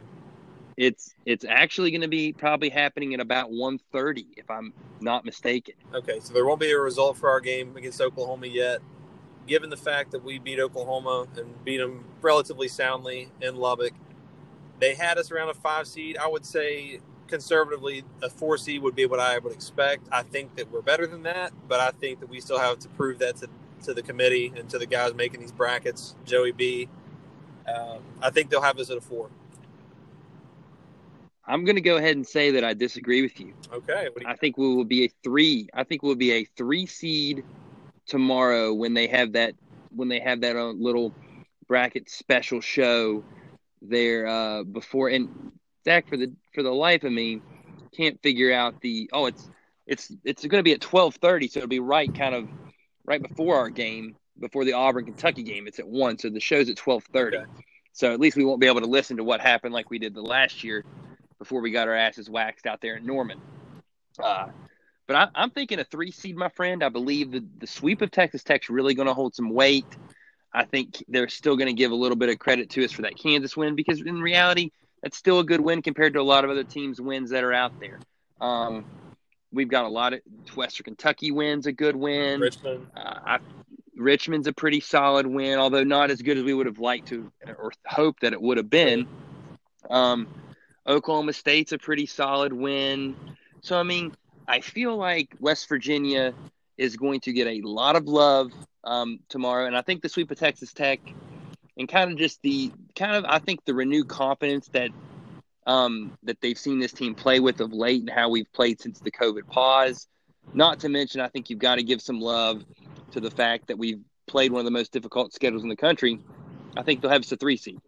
It's 0.77 1.15
it's 1.25 1.43
actually 1.43 1.89
going 1.89 2.01
to 2.01 2.07
be 2.07 2.31
probably 2.31 2.69
happening 2.69 3.15
at 3.15 3.19
about 3.19 3.49
1.30, 3.49 4.27
if 4.37 4.51
I'm 4.51 4.71
not 5.01 5.25
mistaken. 5.25 5.73
Okay, 5.95 6.19
so 6.19 6.31
there 6.31 6.45
won't 6.45 6.59
be 6.59 6.69
a 6.69 6.79
result 6.79 7.17
for 7.17 7.31
our 7.31 7.39
game 7.39 7.75
against 7.75 7.99
Oklahoma 7.99 8.45
yet. 8.45 8.81
given 9.47 9.71
the 9.71 9.77
fact 9.77 10.11
that 10.11 10.23
we 10.23 10.37
beat 10.37 10.59
Oklahoma 10.59 11.25
and 11.35 11.65
beat 11.65 11.77
them 11.77 12.05
relatively 12.21 12.67
soundly 12.67 13.31
in 13.41 13.55
Lubbock, 13.55 13.93
they 14.79 14.93
had 14.93 15.17
us 15.17 15.31
around 15.31 15.49
a 15.49 15.55
five 15.55 15.87
seed. 15.87 16.19
I 16.19 16.27
would 16.27 16.45
say 16.45 16.99
conservatively, 17.27 18.03
a 18.21 18.29
four 18.29 18.59
seed 18.59 18.83
would 18.83 18.95
be 18.95 19.07
what 19.07 19.19
I 19.19 19.39
would 19.39 19.53
expect. 19.53 20.07
I 20.11 20.21
think 20.21 20.55
that 20.57 20.71
we're 20.71 20.83
better 20.83 21.07
than 21.07 21.23
that, 21.23 21.51
but 21.67 21.79
I 21.79 21.89
think 21.89 22.19
that 22.19 22.29
we 22.29 22.39
still 22.41 22.59
have 22.59 22.77
to 22.77 22.89
prove 22.89 23.17
that 23.17 23.37
to, 23.37 23.49
to 23.83 23.93
the 23.93 24.01
committee 24.01 24.53
and 24.55 24.69
to 24.69 24.77
the 24.77 24.85
guys 24.85 25.13
making 25.13 25.39
these 25.39 25.51
brackets, 25.51 26.15
Joey 26.25 26.51
B. 26.51 26.89
Um, 27.67 27.99
I 28.21 28.29
think 28.29 28.49
they'll 28.49 28.61
have 28.61 28.79
us 28.79 28.89
at 28.89 28.97
a 28.97 29.01
four. 29.01 29.29
I'm 31.45 31.63
going 31.63 31.75
to 31.75 31.81
go 31.81 31.95
ahead 31.95 32.15
and 32.15 32.27
say 32.27 32.51
that 32.51 32.63
I 32.63 32.73
disagree 32.73 33.21
with 33.21 33.39
you. 33.39 33.53
Okay. 33.71 34.09
You 34.19 34.27
I 34.27 34.35
think 34.35 34.57
we 34.57 34.67
will 34.75 34.83
be 34.83 35.05
a 35.05 35.09
three. 35.23 35.69
I 35.73 35.83
think 35.83 36.03
we'll 36.03 36.15
be 36.15 36.33
a 36.33 36.43
three 36.57 36.85
seed 36.85 37.43
tomorrow 38.05 38.73
when 38.73 38.93
they 38.93 39.07
have 39.07 39.33
that 39.33 39.55
when 39.95 40.09
they 40.09 40.19
have 40.19 40.41
that 40.41 40.55
uh, 40.55 40.71
little 40.71 41.13
bracket 41.67 42.09
special 42.09 42.59
show 42.59 43.23
there 43.81 44.27
uh, 44.27 44.63
before. 44.63 45.09
And 45.09 45.51
Zach, 45.85 46.07
for 46.07 46.17
the 46.17 46.31
for 46.53 46.63
the 46.63 46.71
life 46.71 47.03
of 47.03 47.13
me, 47.13 47.41
can't 47.95 48.21
figure 48.21 48.53
out 48.53 48.81
the 48.81 49.09
oh 49.13 49.27
it's 49.27 49.49
it's 49.85 50.11
it's 50.25 50.45
going 50.45 50.59
to 50.59 50.63
be 50.63 50.73
at 50.73 50.81
twelve 50.81 51.15
thirty, 51.15 51.47
so 51.47 51.59
it'll 51.59 51.69
be 51.69 51.79
right 51.79 52.13
kind 52.13 52.35
of 52.35 52.47
right 53.07 53.21
before 53.21 53.57
our 53.57 53.69
game, 53.69 54.15
before 54.39 54.65
the 54.65 54.73
Auburn 54.73 55.05
Kentucky 55.05 55.43
game. 55.43 55.67
It's 55.67 55.79
at 55.79 55.87
one, 55.87 56.19
so 56.19 56.29
the 56.29 56.39
show's 56.39 56.69
at 56.69 56.75
twelve 56.75 57.03
thirty. 57.05 57.37
Okay. 57.37 57.47
So 57.93 58.13
at 58.13 58.19
least 58.19 58.37
we 58.37 58.45
won't 58.45 58.61
be 58.61 58.67
able 58.67 58.81
to 58.81 58.87
listen 58.87 59.17
to 59.17 59.23
what 59.23 59.41
happened 59.41 59.73
like 59.73 59.89
we 59.89 59.97
did 59.97 60.13
the 60.13 60.21
last 60.21 60.63
year 60.63 60.85
before 61.39 61.61
we 61.61 61.71
got 61.71 61.87
our 61.87 61.95
asses 61.95 62.29
waxed 62.29 62.67
out 62.67 62.79
there 62.79 62.97
in 62.97 63.05
Norman. 63.07 63.41
Uh, 64.21 64.49
but 65.07 65.15
I, 65.15 65.43
am 65.43 65.49
thinking 65.49 65.79
a 65.79 65.83
three 65.83 66.11
seed, 66.11 66.35
my 66.35 66.49
friend. 66.49 66.83
I 66.83 66.89
believe 66.89 67.31
the, 67.31 67.43
the 67.57 67.65
sweep 67.65 68.01
of 68.01 68.11
Texas 68.11 68.43
Tech's 68.43 68.69
really 68.69 68.93
going 68.93 69.07
to 69.07 69.13
hold 69.13 69.33
some 69.33 69.49
weight. 69.49 69.87
I 70.53 70.65
think 70.65 71.03
they're 71.07 71.29
still 71.29 71.55
going 71.55 71.67
to 71.67 71.73
give 71.73 71.91
a 71.91 71.95
little 71.95 72.17
bit 72.17 72.29
of 72.29 72.39
credit 72.39 72.69
to 72.71 72.85
us 72.85 72.91
for 72.91 73.03
that 73.03 73.17
Kansas 73.17 73.55
win 73.55 73.75
because 73.75 74.01
in 74.01 74.21
reality, 74.21 74.71
that's 75.01 75.17
still 75.17 75.39
a 75.39 75.43
good 75.43 75.61
win 75.61 75.81
compared 75.81 76.13
to 76.13 76.21
a 76.21 76.23
lot 76.23 76.43
of 76.43 76.49
other 76.49 76.63
teams' 76.63 76.99
wins 76.99 77.29
that 77.29 77.43
are 77.43 77.53
out 77.53 77.79
there. 77.79 77.99
Um, 78.41 78.85
we've 79.51 79.69
got 79.69 79.85
a 79.85 79.89
lot 79.89 80.13
of 80.13 80.21
Western 80.55 80.85
Kentucky 80.85 81.31
wins, 81.31 81.65
a 81.65 81.71
good 81.71 81.95
win. 81.95 82.39
Richmond. 82.39 82.87
Uh, 82.95 83.19
I, 83.25 83.39
Richmond's 83.95 84.47
a 84.47 84.53
pretty 84.53 84.79
solid 84.79 85.25
win, 85.25 85.57
although 85.57 85.83
not 85.83 86.11
as 86.11 86.21
good 86.21 86.37
as 86.37 86.43
we 86.43 86.53
would 86.53 86.67
have 86.67 86.79
liked 86.79 87.07
to 87.09 87.31
or 87.57 87.71
hoped 87.85 88.21
that 88.21 88.33
it 88.33 88.41
would 88.41 88.57
have 88.57 88.69
been. 88.69 89.07
Um, 89.89 90.27
Oklahoma 90.87 91.33
State's 91.33 91.71
a 91.71 91.77
pretty 91.77 92.05
solid 92.05 92.53
win. 92.53 93.15
So, 93.61 93.77
I 93.77 93.83
mean, 93.83 94.15
I 94.47 94.61
feel 94.61 94.95
like 94.95 95.35
West 95.39 95.67
Virginia 95.67 96.33
is 96.77 96.95
going 96.95 97.21
to 97.21 97.33
get 97.33 97.47
a 97.47 97.61
lot 97.61 97.95
of 97.95 98.07
love 98.07 98.51
um, 98.83 99.19
tomorrow. 99.29 99.65
And 99.65 99.75
I 99.75 99.81
think 99.81 100.01
the 100.01 100.09
sweep 100.09 100.31
of 100.31 100.37
Texas 100.37 100.73
Tech 100.73 100.99
and 101.77 101.89
kind 101.89 102.11
of 102.11 102.17
just 102.17 102.41
the 102.41 102.71
kind 102.95 103.15
of, 103.15 103.25
I 103.25 103.39
think, 103.39 103.65
the 103.65 103.73
renewed 103.73 104.07
confidence 104.07 104.67
that 104.69 104.91
um, 105.67 106.17
that 106.23 106.39
they've 106.41 106.57
seen 106.57 106.79
this 106.79 106.93
team 106.93 107.13
play 107.13 107.39
with 107.39 107.59
of 107.59 107.73
late 107.73 107.99
and 107.99 108.09
how 108.09 108.29
we've 108.29 108.51
played 108.53 108.81
since 108.81 108.99
the 108.99 109.11
COVID 109.11 109.45
pause. 109.47 110.07
Not 110.53 110.79
to 110.79 110.89
mention, 110.89 111.19
I 111.19 111.27
think 111.27 111.49
you've 111.49 111.59
got 111.59 111.75
to 111.75 111.83
give 111.83 112.01
some 112.01 112.21
love 112.21 112.63
to 113.11 113.19
the 113.19 113.29
fact 113.29 113.67
that 113.67 113.77
we've 113.77 113.99
played 114.27 114.51
one 114.51 114.59
of 114.59 114.65
the 114.65 114.71
most 114.71 114.93
difficult 114.93 115.33
schedules 115.33 115.63
in 115.63 115.69
the 115.69 115.75
country. 115.75 116.19
I 116.77 116.83
think 116.83 117.01
they'll 117.01 117.11
have 117.11 117.21
us 117.21 117.31
a 117.33 117.37
three 117.37 117.57
seed. 117.57 117.79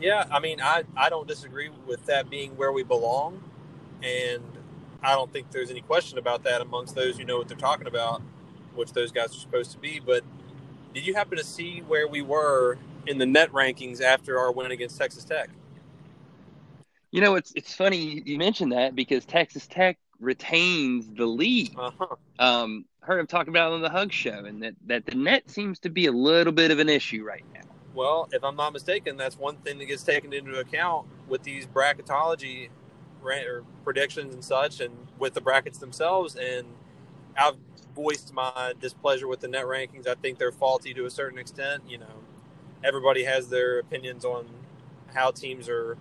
Yeah, 0.00 0.24
I 0.30 0.38
mean, 0.38 0.60
I, 0.60 0.84
I 0.96 1.08
don't 1.08 1.26
disagree 1.26 1.70
with 1.86 2.06
that 2.06 2.30
being 2.30 2.56
where 2.56 2.72
we 2.72 2.84
belong. 2.84 3.42
And 4.02 4.42
I 5.02 5.14
don't 5.14 5.32
think 5.32 5.50
there's 5.50 5.70
any 5.70 5.80
question 5.80 6.18
about 6.18 6.44
that 6.44 6.60
amongst 6.60 6.94
those 6.94 7.18
who 7.18 7.24
know 7.24 7.38
what 7.38 7.48
they're 7.48 7.56
talking 7.56 7.88
about, 7.88 8.22
which 8.74 8.92
those 8.92 9.10
guys 9.10 9.30
are 9.30 9.38
supposed 9.38 9.72
to 9.72 9.78
be. 9.78 10.00
But 10.04 10.22
did 10.92 11.06
you 11.06 11.14
happen 11.14 11.38
to 11.38 11.44
see 11.44 11.80
where 11.80 12.06
we 12.06 12.22
were 12.22 12.78
in 13.06 13.18
the 13.18 13.26
net 13.26 13.50
rankings 13.50 14.00
after 14.00 14.38
our 14.38 14.52
win 14.52 14.70
against 14.70 14.96
Texas 14.96 15.24
Tech? 15.24 15.50
You 17.14 17.20
know, 17.20 17.36
it's 17.36 17.52
it's 17.54 17.72
funny 17.72 18.24
you 18.26 18.38
mentioned 18.38 18.72
that 18.72 18.96
because 18.96 19.24
Texas 19.24 19.68
Tech 19.68 19.98
retains 20.18 21.06
the 21.14 21.26
lead. 21.26 21.72
Uh-huh. 21.78 22.16
Um, 22.40 22.86
heard 23.02 23.20
him 23.20 23.28
talking 23.28 23.52
about 23.52 23.70
it 23.70 23.76
on 23.76 23.82
the 23.82 23.88
Hug 23.88 24.12
Show, 24.12 24.44
and 24.44 24.60
that 24.64 24.74
that 24.86 25.06
the 25.06 25.14
net 25.14 25.48
seems 25.48 25.78
to 25.80 25.90
be 25.90 26.06
a 26.06 26.10
little 26.10 26.52
bit 26.52 26.72
of 26.72 26.80
an 26.80 26.88
issue 26.88 27.22
right 27.22 27.44
now. 27.54 27.60
Well, 27.94 28.28
if 28.32 28.42
I'm 28.42 28.56
not 28.56 28.72
mistaken, 28.72 29.16
that's 29.16 29.38
one 29.38 29.58
thing 29.58 29.78
that 29.78 29.84
gets 29.84 30.02
taken 30.02 30.32
into 30.32 30.58
account 30.58 31.06
with 31.28 31.44
these 31.44 31.68
bracketology 31.68 32.70
or 33.24 33.62
predictions 33.84 34.34
and 34.34 34.44
such, 34.44 34.80
and 34.80 35.06
with 35.16 35.34
the 35.34 35.40
brackets 35.40 35.78
themselves. 35.78 36.34
And 36.34 36.66
I've 37.38 37.58
voiced 37.94 38.34
my 38.34 38.72
displeasure 38.80 39.28
with 39.28 39.38
the 39.38 39.46
net 39.46 39.66
rankings. 39.66 40.08
I 40.08 40.16
think 40.16 40.38
they're 40.40 40.50
faulty 40.50 40.92
to 40.94 41.06
a 41.06 41.10
certain 41.10 41.38
extent. 41.38 41.84
You 41.88 41.98
know, 41.98 42.24
everybody 42.82 43.22
has 43.22 43.50
their 43.50 43.78
opinions 43.78 44.24
on 44.24 44.48
how 45.14 45.30
teams 45.30 45.68
are 45.68 45.96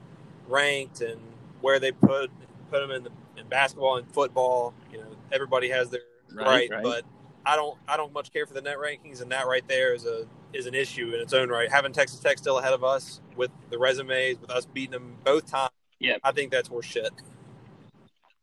ranked 0.47 1.01
and 1.01 1.19
where 1.61 1.79
they 1.79 1.91
put 1.91 2.31
put 2.69 2.81
them 2.81 2.91
in 2.91 3.03
the 3.03 3.11
in 3.37 3.47
basketball 3.47 3.97
and 3.97 4.07
football. 4.11 4.73
You 4.91 4.99
know, 4.99 5.15
everybody 5.31 5.69
has 5.69 5.89
their 5.89 6.01
right, 6.33 6.45
right, 6.45 6.71
right. 6.71 6.83
but 6.83 7.05
I 7.45 7.55
don't 7.55 7.77
I 7.87 7.97
don't 7.97 8.13
much 8.13 8.31
care 8.31 8.45
for 8.45 8.53
the 8.53 8.61
net 8.61 8.77
rankings, 8.77 9.21
and 9.21 9.31
that 9.31 9.47
right 9.47 9.67
there 9.67 9.93
is 9.93 10.05
a 10.05 10.25
is 10.53 10.65
an 10.65 10.75
issue 10.75 11.13
in 11.13 11.19
its 11.19 11.33
own 11.33 11.49
right. 11.49 11.71
Having 11.71 11.93
Texas 11.93 12.19
Tech 12.19 12.37
still 12.37 12.59
ahead 12.59 12.73
of 12.73 12.83
us 12.83 13.21
with 13.35 13.51
the 13.69 13.77
resumes, 13.77 14.39
with 14.39 14.51
us 14.51 14.65
beating 14.65 14.91
them 14.91 15.15
both 15.23 15.49
times, 15.49 15.71
yeah, 15.99 16.17
I 16.23 16.31
think 16.31 16.51
that's 16.51 16.69
worth 16.69 16.85
shit. 16.85 17.11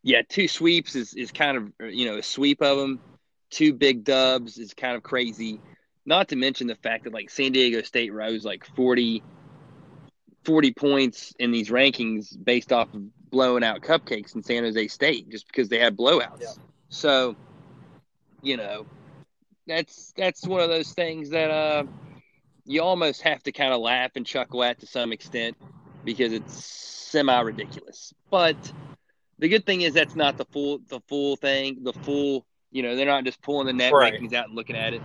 Yeah, 0.03 0.23
two 0.29 0.49
sweeps 0.49 0.95
is, 0.97 1.15
is 1.15 1.31
kind 1.31 1.57
of 1.57 1.93
you 1.93 2.07
know 2.07 2.19
a 2.19 2.23
sweep 2.23 2.63
of 2.63 2.79
them. 2.79 3.01
Two 3.51 3.73
big 3.73 4.05
dubs 4.05 4.59
is 4.59 4.75
kind 4.75 4.97
of 4.97 5.03
crazy. 5.03 5.61
Not 6.07 6.29
to 6.29 6.37
mention 6.37 6.67
the 6.67 6.77
fact 6.77 7.05
that 7.05 7.13
like 7.13 7.31
San 7.31 7.53
Diego 7.53 7.83
State 7.83 8.13
rose 8.13 8.45
like 8.45 8.65
40, 8.77 9.23
40 10.45 10.73
points 10.73 11.35
in 11.39 11.51
these 11.51 11.71
rankings 11.71 12.37
based 12.43 12.73
off 12.73 12.93
of 12.95 13.03
blowing 13.31 13.63
out 13.63 13.81
cupcakes 13.81 14.35
in 14.35 14.43
San 14.43 14.65
Jose 14.65 14.89
State 14.89 15.29
just 15.29 15.47
because 15.47 15.69
they 15.69 15.79
had 15.79 15.97
blowouts. 15.97 16.41
Yeah. 16.41 16.53
So, 16.89 17.37
you 18.43 18.57
know, 18.57 18.87
that's 19.67 20.13
that's 20.17 20.47
one 20.47 20.61
of 20.61 20.69
those 20.69 20.93
things 20.93 21.31
that 21.31 21.51
uh, 21.51 21.85
you 22.65 22.83
almost 22.83 23.23
have 23.23 23.43
to 23.45 23.53
kind 23.53 23.73
of 23.73 23.81
laugh 23.81 24.13
and 24.17 24.27
chuckle 24.27 24.65
at 24.65 24.81
to 24.81 24.87
some 24.87 25.13
extent 25.13 25.57
because 26.05 26.33
it's 26.33 26.65
semi 26.65 27.41
ridiculous. 27.41 28.13
But 28.31 28.57
the 29.39 29.49
good 29.49 29.65
thing 29.67 29.83
is 29.83 29.95
that's 29.95 30.17
not 30.17 30.37
the 30.37 30.45
full 30.47 30.81
the 30.89 31.01
full 31.09 31.37
thing. 31.37 31.79
The 31.83 31.93
full 31.93 32.47
you 32.71 32.83
know 32.83 32.97
they're 32.97 33.07
not 33.07 33.25
just 33.25 33.41
pulling 33.43 33.67
the 33.67 33.73
net 33.73 33.93
right. 33.93 34.15
rankings 34.15 34.33
out 34.33 34.47
and 34.47 34.55
looking 34.55 34.77
at 34.77 34.95
it. 34.95 35.03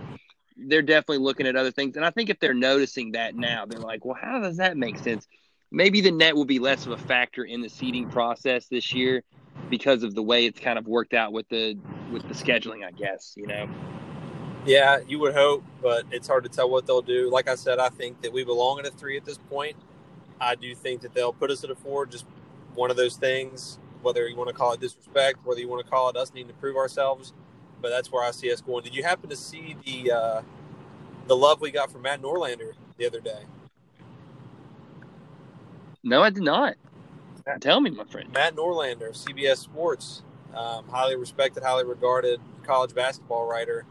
They're 0.56 0.82
definitely 0.82 1.18
looking 1.18 1.46
at 1.46 1.56
other 1.56 1.70
things, 1.70 1.96
and 1.96 2.04
I 2.04 2.10
think 2.10 2.30
if 2.30 2.38
they're 2.40 2.54
noticing 2.54 3.12
that 3.12 3.34
now, 3.34 3.66
they're 3.66 3.80
like, 3.80 4.04
well, 4.04 4.16
how 4.20 4.40
does 4.40 4.56
that 4.56 4.76
make 4.76 4.98
sense? 4.98 5.26
Maybe 5.70 6.00
the 6.00 6.10
net 6.10 6.34
will 6.34 6.44
be 6.44 6.58
less 6.58 6.86
of 6.86 6.92
a 6.92 6.96
factor 6.96 7.44
in 7.44 7.60
the 7.60 7.68
seeding 7.68 8.08
process 8.08 8.66
this 8.68 8.94
year 8.94 9.22
because 9.68 10.02
of 10.02 10.14
the 10.14 10.22
way 10.22 10.46
it's 10.46 10.60
kind 10.60 10.78
of 10.78 10.86
worked 10.86 11.12
out 11.12 11.32
with 11.32 11.48
the 11.48 11.76
with 12.10 12.22
the 12.28 12.34
scheduling. 12.34 12.84
I 12.84 12.92
guess 12.92 13.34
you 13.36 13.46
know. 13.46 13.68
Yeah, 14.64 14.98
you 15.06 15.20
would 15.20 15.34
hope, 15.34 15.64
but 15.80 16.04
it's 16.10 16.26
hard 16.26 16.42
to 16.44 16.50
tell 16.50 16.68
what 16.68 16.86
they'll 16.86 17.02
do. 17.02 17.30
Like 17.30 17.48
I 17.48 17.54
said, 17.54 17.78
I 17.78 17.88
think 17.88 18.20
that 18.22 18.32
we 18.32 18.42
belong 18.44 18.80
at 18.80 18.86
a 18.86 18.90
three 18.90 19.16
at 19.16 19.24
this 19.24 19.38
point. 19.38 19.76
I 20.40 20.56
do 20.56 20.74
think 20.74 21.02
that 21.02 21.14
they'll 21.14 21.32
put 21.32 21.50
us 21.50 21.62
at 21.62 21.70
a 21.70 21.76
four. 21.76 22.04
Just 22.04 22.26
one 22.74 22.90
of 22.90 22.96
those 22.96 23.16
things, 23.16 23.78
whether 24.02 24.26
you 24.26 24.36
want 24.36 24.48
to 24.48 24.54
call 24.54 24.72
it 24.72 24.80
disrespect, 24.80 25.38
whether 25.44 25.60
you 25.60 25.68
want 25.68 25.84
to 25.84 25.90
call 25.90 26.08
it 26.08 26.16
us 26.16 26.34
needing 26.34 26.48
to 26.48 26.54
prove 26.54 26.76
ourselves. 26.76 27.32
But 27.80 27.90
that's 27.90 28.10
where 28.10 28.24
I 28.24 28.30
see 28.30 28.52
us 28.52 28.60
going. 28.60 28.84
Did 28.84 28.94
you 28.94 29.02
happen 29.02 29.28
to 29.30 29.36
see 29.36 29.76
the 29.84 30.12
uh, 30.12 30.42
the 31.26 31.36
love 31.36 31.60
we 31.60 31.70
got 31.70 31.90
from 31.90 32.02
Matt 32.02 32.22
Norlander 32.22 32.72
the 32.96 33.06
other 33.06 33.20
day? 33.20 33.42
No, 36.02 36.22
I 36.22 36.30
did 36.30 36.42
not. 36.42 36.76
Tell 37.60 37.80
me, 37.80 37.90
my 37.90 38.04
friend. 38.04 38.32
Matt 38.32 38.56
Norlander, 38.56 39.10
CBS 39.10 39.58
Sports, 39.58 40.22
um, 40.54 40.88
highly 40.88 41.16
respected, 41.16 41.62
highly 41.62 41.84
regarded 41.84 42.40
college 42.64 42.94
basketball 42.94 43.46
writer 43.46 43.86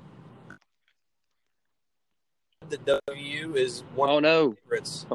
the 2.69 3.00
W 3.08 3.56
is 3.56 3.84
one 3.93 4.10
oh, 4.10 4.19
no. 4.19 4.56
favorites 4.63 5.06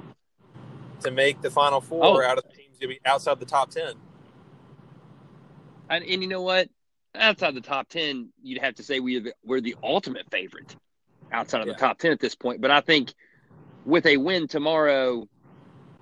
to 1.00 1.11
make 1.11 1.40
the 1.42 1.50
Final 1.50 1.80
Four 1.80 2.04
oh. 2.04 2.26
out 2.26 2.38
of 2.38 2.44
the 2.44 2.56
teams 2.56 2.78
to 2.78 2.88
be 2.88 3.00
outside 3.04 3.40
the 3.40 3.46
top 3.46 3.70
ten. 3.70 3.94
And, 5.88 6.04
and, 6.04 6.22
you 6.22 6.28
know 6.28 6.42
what? 6.42 6.68
Outside 7.14 7.55
the 7.55 7.61
top 7.61 7.88
ten, 7.88 8.31
you'd 8.42 8.62
have 8.62 8.77
to 8.77 8.83
say 8.83 9.01
we're 9.01 9.20
the, 9.20 9.35
we're 9.44 9.61
the 9.61 9.77
ultimate 9.83 10.31
favorite 10.31 10.77
outside 11.33 11.61
of 11.61 11.66
yeah. 11.66 11.73
the 11.75 11.79
top 11.79 11.99
ten 11.99 12.12
at 12.12 12.20
this 12.20 12.35
point. 12.35 12.61
But 12.61 12.70
I 12.70 12.81
think 12.81 13.12
with 13.85 14.07
a 14.07 14.16
win 14.16 14.46
tomorrow, 14.46 15.29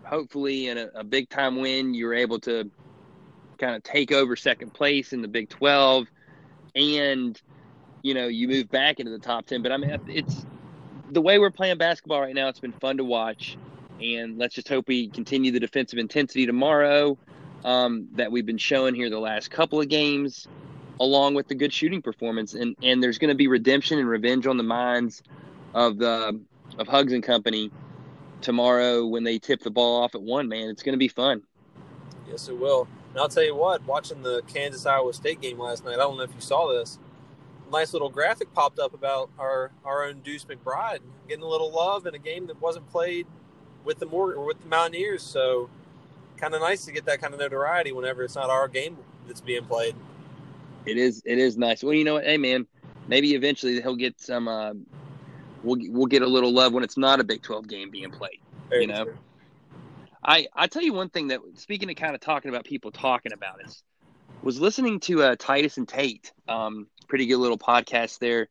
hopefully, 0.05 0.68
and 0.68 0.79
a, 0.79 1.01
a 1.01 1.05
big 1.05 1.29
time 1.29 1.57
win, 1.57 1.94
you're 1.94 2.14
able 2.14 2.40
to 2.40 2.71
kind 3.59 3.75
of 3.75 3.83
take 3.83 4.12
over 4.12 4.37
second 4.37 4.75
place 4.75 5.12
in 5.12 5.23
the 5.23 5.29
Big 5.29 5.49
Twelve, 5.49 6.07
and 6.75 7.40
you 8.03 8.14
know 8.14 8.27
you 8.27 8.47
move 8.47 8.68
back 8.68 9.01
into 9.01 9.11
the 9.11 9.18
top 9.18 9.47
ten. 9.47 9.62
But 9.62 9.73
I 9.73 9.79
mean, 9.79 9.99
it's 10.09 10.44
the 11.11 11.23
way 11.23 11.38
we're 11.38 11.51
playing 11.51 11.79
basketball 11.79 12.21
right 12.21 12.35
now, 12.35 12.49
it's 12.49 12.61
been 12.61 12.73
fun 12.73 12.99
to 12.99 13.05
watch. 13.05 13.57
And 14.01 14.38
let's 14.38 14.55
just 14.55 14.68
hope 14.68 14.87
we 14.87 15.09
continue 15.09 15.51
the 15.51 15.61
defensive 15.61 15.99
intensity 15.99 16.47
tomorrow 16.47 17.18
um, 17.64 18.09
that 18.12 18.31
we've 18.31 18.47
been 18.47 18.59
showing 18.59 18.94
here 18.94 19.11
the 19.11 19.18
last 19.18 19.51
couple 19.51 19.81
of 19.81 19.88
games. 19.88 20.47
Along 21.00 21.34
with 21.34 21.48
the 21.48 21.54
good 21.54 21.72
shooting 21.72 22.02
performance. 22.02 22.54
And 22.54 22.76
and 22.82 23.02
there's 23.02 23.18
going 23.18 23.28
to 23.28 23.34
be 23.34 23.48
redemption 23.48 23.98
and 23.98 24.08
revenge 24.08 24.46
on 24.46 24.56
the 24.56 24.62
minds 24.62 25.22
of 25.74 25.98
the 25.98 26.40
of 26.78 26.88
Hugs 26.88 27.12
and 27.12 27.22
Company 27.22 27.70
tomorrow 28.40 29.06
when 29.06 29.24
they 29.24 29.38
tip 29.38 29.61
the 29.61 29.70
ball 29.70 30.02
off 30.02 30.14
at 30.14 30.22
one. 30.22 30.48
Man, 30.48 30.68
it's 30.68 30.82
going 30.82 30.94
to 30.94 30.98
be 30.98 31.08
fun. 31.08 31.42
Yes, 32.28 32.48
it 32.48 32.58
will. 32.58 32.87
And 33.12 33.20
I'll 33.20 33.28
tell 33.28 33.42
you 33.42 33.54
what, 33.54 33.84
watching 33.87 34.22
the 34.22 34.42
Kansas 34.46 34.84
Iowa 34.87 35.12
State 35.12 35.40
game 35.40 35.58
last 35.58 35.84
night, 35.84 35.94
I 35.94 35.98
don't 35.98 36.16
know 36.16 36.22
if 36.22 36.34
you 36.34 36.40
saw 36.40 36.68
this. 36.68 36.98
Nice 37.72 37.92
little 37.92 38.11
graphic 38.11 38.52
popped 38.54 38.78
up 38.78 38.94
about 38.94 39.30
our, 39.38 39.72
our 39.84 40.04
own 40.04 40.20
Deuce 40.20 40.44
McBride 40.44 41.00
getting 41.26 41.44
a 41.44 41.48
little 41.48 41.70
love 41.70 42.06
in 42.06 42.14
a 42.14 42.18
game 42.18 42.46
that 42.46 42.61
wasn't 42.61 42.88
played 42.90 43.26
with 43.84 43.98
the 43.98 44.06
more 44.06 44.34
or 44.34 44.46
with 44.46 44.61
the 44.61 44.68
Mountaineers. 44.68 45.22
So 45.22 45.68
kind 46.37 46.54
of 46.54 46.61
nice 46.61 46.84
to 46.84 46.92
get 46.92 47.04
that 47.06 47.20
kind 47.20 47.34
of 47.34 47.40
notoriety 47.40 47.92
whenever 47.92 48.22
it's 48.22 48.37
not 48.37 48.50
our 48.50 48.68
game 48.68 48.96
that's 49.26 49.40
being 49.40 49.64
played. 49.64 49.94
It 50.87 50.97
is. 50.97 51.23
It 51.25 51.38
is 51.38 51.57
nice. 51.57 51.83
Well, 51.83 51.95
you 51.95 52.05
know 52.05 52.14
what? 52.14 52.25
Hey, 52.25 52.38
man, 52.38 52.67
maybe 53.07 53.35
eventually 53.35 53.81
he'll 53.81 53.97
get 53.97 54.21
some. 54.21 54.49
Uh, 54.49 54.73
we'll 55.62 55.79
we'll 55.91 56.07
get 56.07 56.23
a 56.23 56.27
little 56.27 56.53
love 56.53 56.73
when 56.73 56.85
it's 56.85 56.97
not 56.97 57.21
a 57.21 57.25
Big 57.25 57.43
Twelve 57.43 57.69
game 57.69 57.91
being 57.91 58.11
played. 58.11 58.41
You 58.73 58.87
know. 58.87 59.05
True. 59.05 59.19
I 60.25 60.47
I 60.55 60.67
tell 60.67 60.83
you 60.83 60.93
one 60.93 61.11
thing 61.11 61.29
that 61.29 61.41
speaking 61.55 61.91
of 61.91 61.97
kind 61.97 62.14
of 62.14 62.21
talking 62.21 62.49
about 62.51 62.64
people 62.64 62.91
talking 62.91 63.33
about 63.33 63.64
us 63.64 63.83
was 64.43 64.61
listening 64.61 65.01
to 65.01 65.23
uh, 65.23 65.37
Titus 65.38 65.79
and 65.79 65.88
Tate. 65.88 66.33
Um, 66.49 66.87
pretty 67.09 67.27
good 67.27 67.38
little 67.38 67.59
podcast 67.59 68.19
there. 68.19 68.49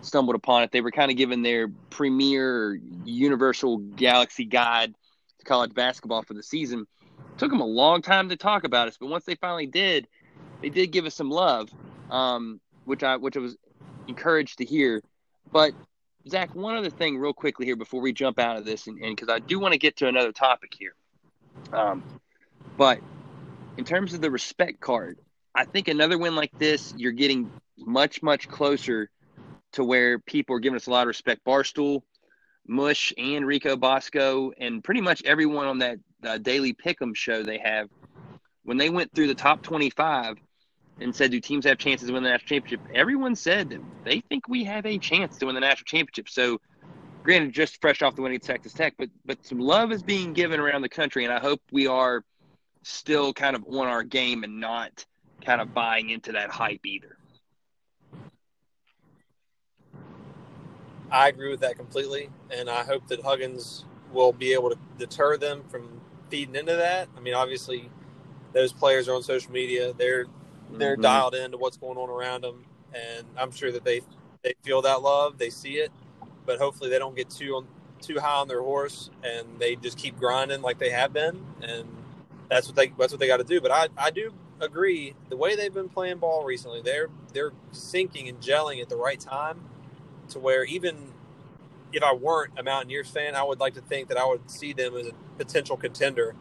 Stumbled 0.00 0.34
upon 0.34 0.62
it. 0.62 0.72
They 0.72 0.80
were 0.80 0.90
kind 0.90 1.10
of 1.10 1.16
giving 1.16 1.42
their 1.42 1.68
premier 1.90 2.80
universal 3.04 3.78
galaxy 3.78 4.44
guide 4.44 4.94
to 5.38 5.44
college 5.44 5.74
basketball 5.74 6.22
for 6.22 6.34
the 6.34 6.42
season. 6.42 6.86
took 7.38 7.50
them 7.50 7.60
a 7.60 7.66
long 7.66 8.02
time 8.02 8.28
to 8.30 8.36
talk 8.36 8.64
about 8.64 8.88
us, 8.88 8.96
but 8.98 9.08
once 9.08 9.24
they 9.24 9.34
finally 9.36 9.66
did, 9.66 10.08
they 10.62 10.70
did 10.70 10.92
give 10.92 11.04
us 11.04 11.14
some 11.14 11.30
love, 11.30 11.68
um, 12.10 12.60
which 12.84 13.02
I 13.02 13.16
which 13.16 13.36
I 13.36 13.40
was 13.40 13.56
encouraged 14.08 14.58
to 14.58 14.64
hear. 14.64 15.02
But 15.50 15.72
Zach, 16.28 16.54
one 16.54 16.76
other 16.76 16.90
thing, 16.90 17.18
real 17.18 17.32
quickly 17.32 17.66
here 17.66 17.76
before 17.76 18.00
we 18.00 18.12
jump 18.12 18.38
out 18.38 18.56
of 18.56 18.64
this, 18.64 18.86
and 18.86 18.98
because 19.00 19.28
I 19.28 19.40
do 19.40 19.58
want 19.58 19.72
to 19.72 19.78
get 19.78 19.96
to 19.98 20.08
another 20.08 20.32
topic 20.32 20.72
here. 20.78 20.94
Um, 21.72 22.02
but 22.76 23.00
in 23.76 23.84
terms 23.84 24.14
of 24.14 24.20
the 24.20 24.30
respect 24.30 24.80
card, 24.80 25.18
I 25.54 25.64
think 25.64 25.88
another 25.88 26.16
win 26.16 26.36
like 26.36 26.56
this, 26.58 26.94
you're 26.96 27.12
getting 27.12 27.50
much, 27.76 28.22
much 28.22 28.48
closer 28.48 29.10
to 29.72 29.84
where 29.84 30.18
people 30.18 30.56
are 30.56 30.60
giving 30.60 30.76
us 30.76 30.86
a 30.86 30.90
lot 30.90 31.02
of 31.02 31.08
respect. 31.08 31.44
Barstool, 31.44 32.02
Mush, 32.66 33.12
and 33.18 33.46
Rico 33.46 33.76
Bosco, 33.76 34.52
and 34.58 34.84
pretty 34.84 35.00
much 35.00 35.22
everyone 35.24 35.66
on 35.66 35.78
that 35.78 35.98
uh, 36.24 36.38
daily 36.38 36.72
pick'em 36.72 37.16
show 37.16 37.42
they 37.42 37.58
have, 37.58 37.88
when 38.62 38.76
they 38.76 38.90
went 38.90 39.12
through 39.12 39.26
the 39.26 39.34
top 39.34 39.62
25 39.62 40.36
and 41.00 41.14
said, 41.14 41.30
"Do 41.30 41.40
teams 41.40 41.64
have 41.64 41.78
chances 41.78 42.08
to 42.08 42.14
win 42.14 42.22
the 42.22 42.30
national 42.30 42.48
championship?" 42.48 42.80
Everyone 42.94 43.34
said 43.34 43.80
they 44.04 44.20
think 44.28 44.48
we 44.48 44.64
have 44.64 44.86
a 44.86 44.98
chance 44.98 45.38
to 45.38 45.46
win 45.46 45.54
the 45.54 45.60
national 45.60 45.86
championship. 45.86 46.28
So, 46.28 46.60
granted, 47.22 47.52
just 47.52 47.80
fresh 47.80 48.02
off 48.02 48.14
the 48.14 48.22
winning 48.22 48.40
Texas 48.40 48.72
Tech, 48.72 48.94
but 48.98 49.08
but 49.24 49.44
some 49.44 49.58
love 49.58 49.92
is 49.92 50.02
being 50.02 50.32
given 50.32 50.60
around 50.60 50.82
the 50.82 50.88
country, 50.88 51.24
and 51.24 51.32
I 51.32 51.40
hope 51.40 51.60
we 51.70 51.86
are 51.86 52.24
still 52.82 53.32
kind 53.32 53.56
of 53.56 53.64
on 53.66 53.86
our 53.86 54.02
game 54.02 54.44
and 54.44 54.60
not 54.60 55.04
kind 55.44 55.60
of 55.60 55.72
buying 55.74 56.10
into 56.10 56.32
that 56.32 56.50
hype 56.50 56.84
either. 56.84 57.16
I 61.10 61.28
agree 61.28 61.50
with 61.50 61.60
that 61.60 61.76
completely, 61.76 62.30
and 62.50 62.70
I 62.70 62.84
hope 62.84 63.06
that 63.08 63.22
Huggins 63.22 63.84
will 64.12 64.32
be 64.32 64.52
able 64.52 64.70
to 64.70 64.78
deter 64.98 65.36
them 65.36 65.62
from 65.68 66.00
feeding 66.30 66.54
into 66.56 66.74
that. 66.76 67.08
I 67.16 67.20
mean, 67.20 67.34
obviously, 67.34 67.90
those 68.52 68.72
players 68.72 69.08
are 69.08 69.14
on 69.14 69.22
social 69.22 69.52
media; 69.52 69.92
they're 69.92 70.26
they're 70.78 70.94
mm-hmm. 70.94 71.02
dialed 71.02 71.34
into 71.34 71.56
what's 71.58 71.76
going 71.76 71.98
on 71.98 72.08
around 72.08 72.42
them, 72.42 72.64
and 72.94 73.26
I'm 73.36 73.50
sure 73.50 73.72
that 73.72 73.84
they 73.84 74.02
they 74.42 74.54
feel 74.62 74.82
that 74.82 75.02
love, 75.02 75.38
they 75.38 75.50
see 75.50 75.74
it, 75.74 75.92
but 76.46 76.58
hopefully 76.58 76.90
they 76.90 76.98
don't 76.98 77.16
get 77.16 77.30
too 77.30 77.56
on 77.56 77.66
too 78.00 78.18
high 78.18 78.40
on 78.40 78.48
their 78.48 78.62
horse 78.62 79.10
and 79.22 79.46
they 79.60 79.76
just 79.76 79.96
keep 79.96 80.18
grinding 80.18 80.60
like 80.60 80.78
they 80.78 80.90
have 80.90 81.12
been, 81.12 81.44
and 81.62 81.88
that's 82.48 82.66
what 82.66 82.76
they 82.76 82.92
that's 82.98 83.12
what 83.12 83.20
they 83.20 83.26
got 83.26 83.38
to 83.38 83.44
do. 83.44 83.60
But 83.60 83.70
I 83.70 83.88
I 83.96 84.10
do 84.10 84.32
agree 84.60 85.14
the 85.28 85.36
way 85.36 85.56
they've 85.56 85.74
been 85.74 85.88
playing 85.88 86.18
ball 86.18 86.44
recently, 86.44 86.82
they're 86.82 87.08
they're 87.32 87.52
syncing 87.72 88.28
and 88.28 88.40
gelling 88.40 88.80
at 88.80 88.88
the 88.88 88.96
right 88.96 89.20
time 89.20 89.60
to 90.30 90.38
where 90.38 90.64
even 90.64 91.12
if 91.92 92.02
I 92.02 92.12
weren't 92.14 92.58
a 92.58 92.62
Mountaineers 92.62 93.10
fan, 93.10 93.34
I 93.34 93.42
would 93.42 93.60
like 93.60 93.74
to 93.74 93.80
think 93.82 94.08
that 94.08 94.16
I 94.16 94.24
would 94.24 94.50
see 94.50 94.72
them 94.72 94.96
as 94.96 95.08
a 95.08 95.12
potential 95.36 95.76
contender 95.76 96.34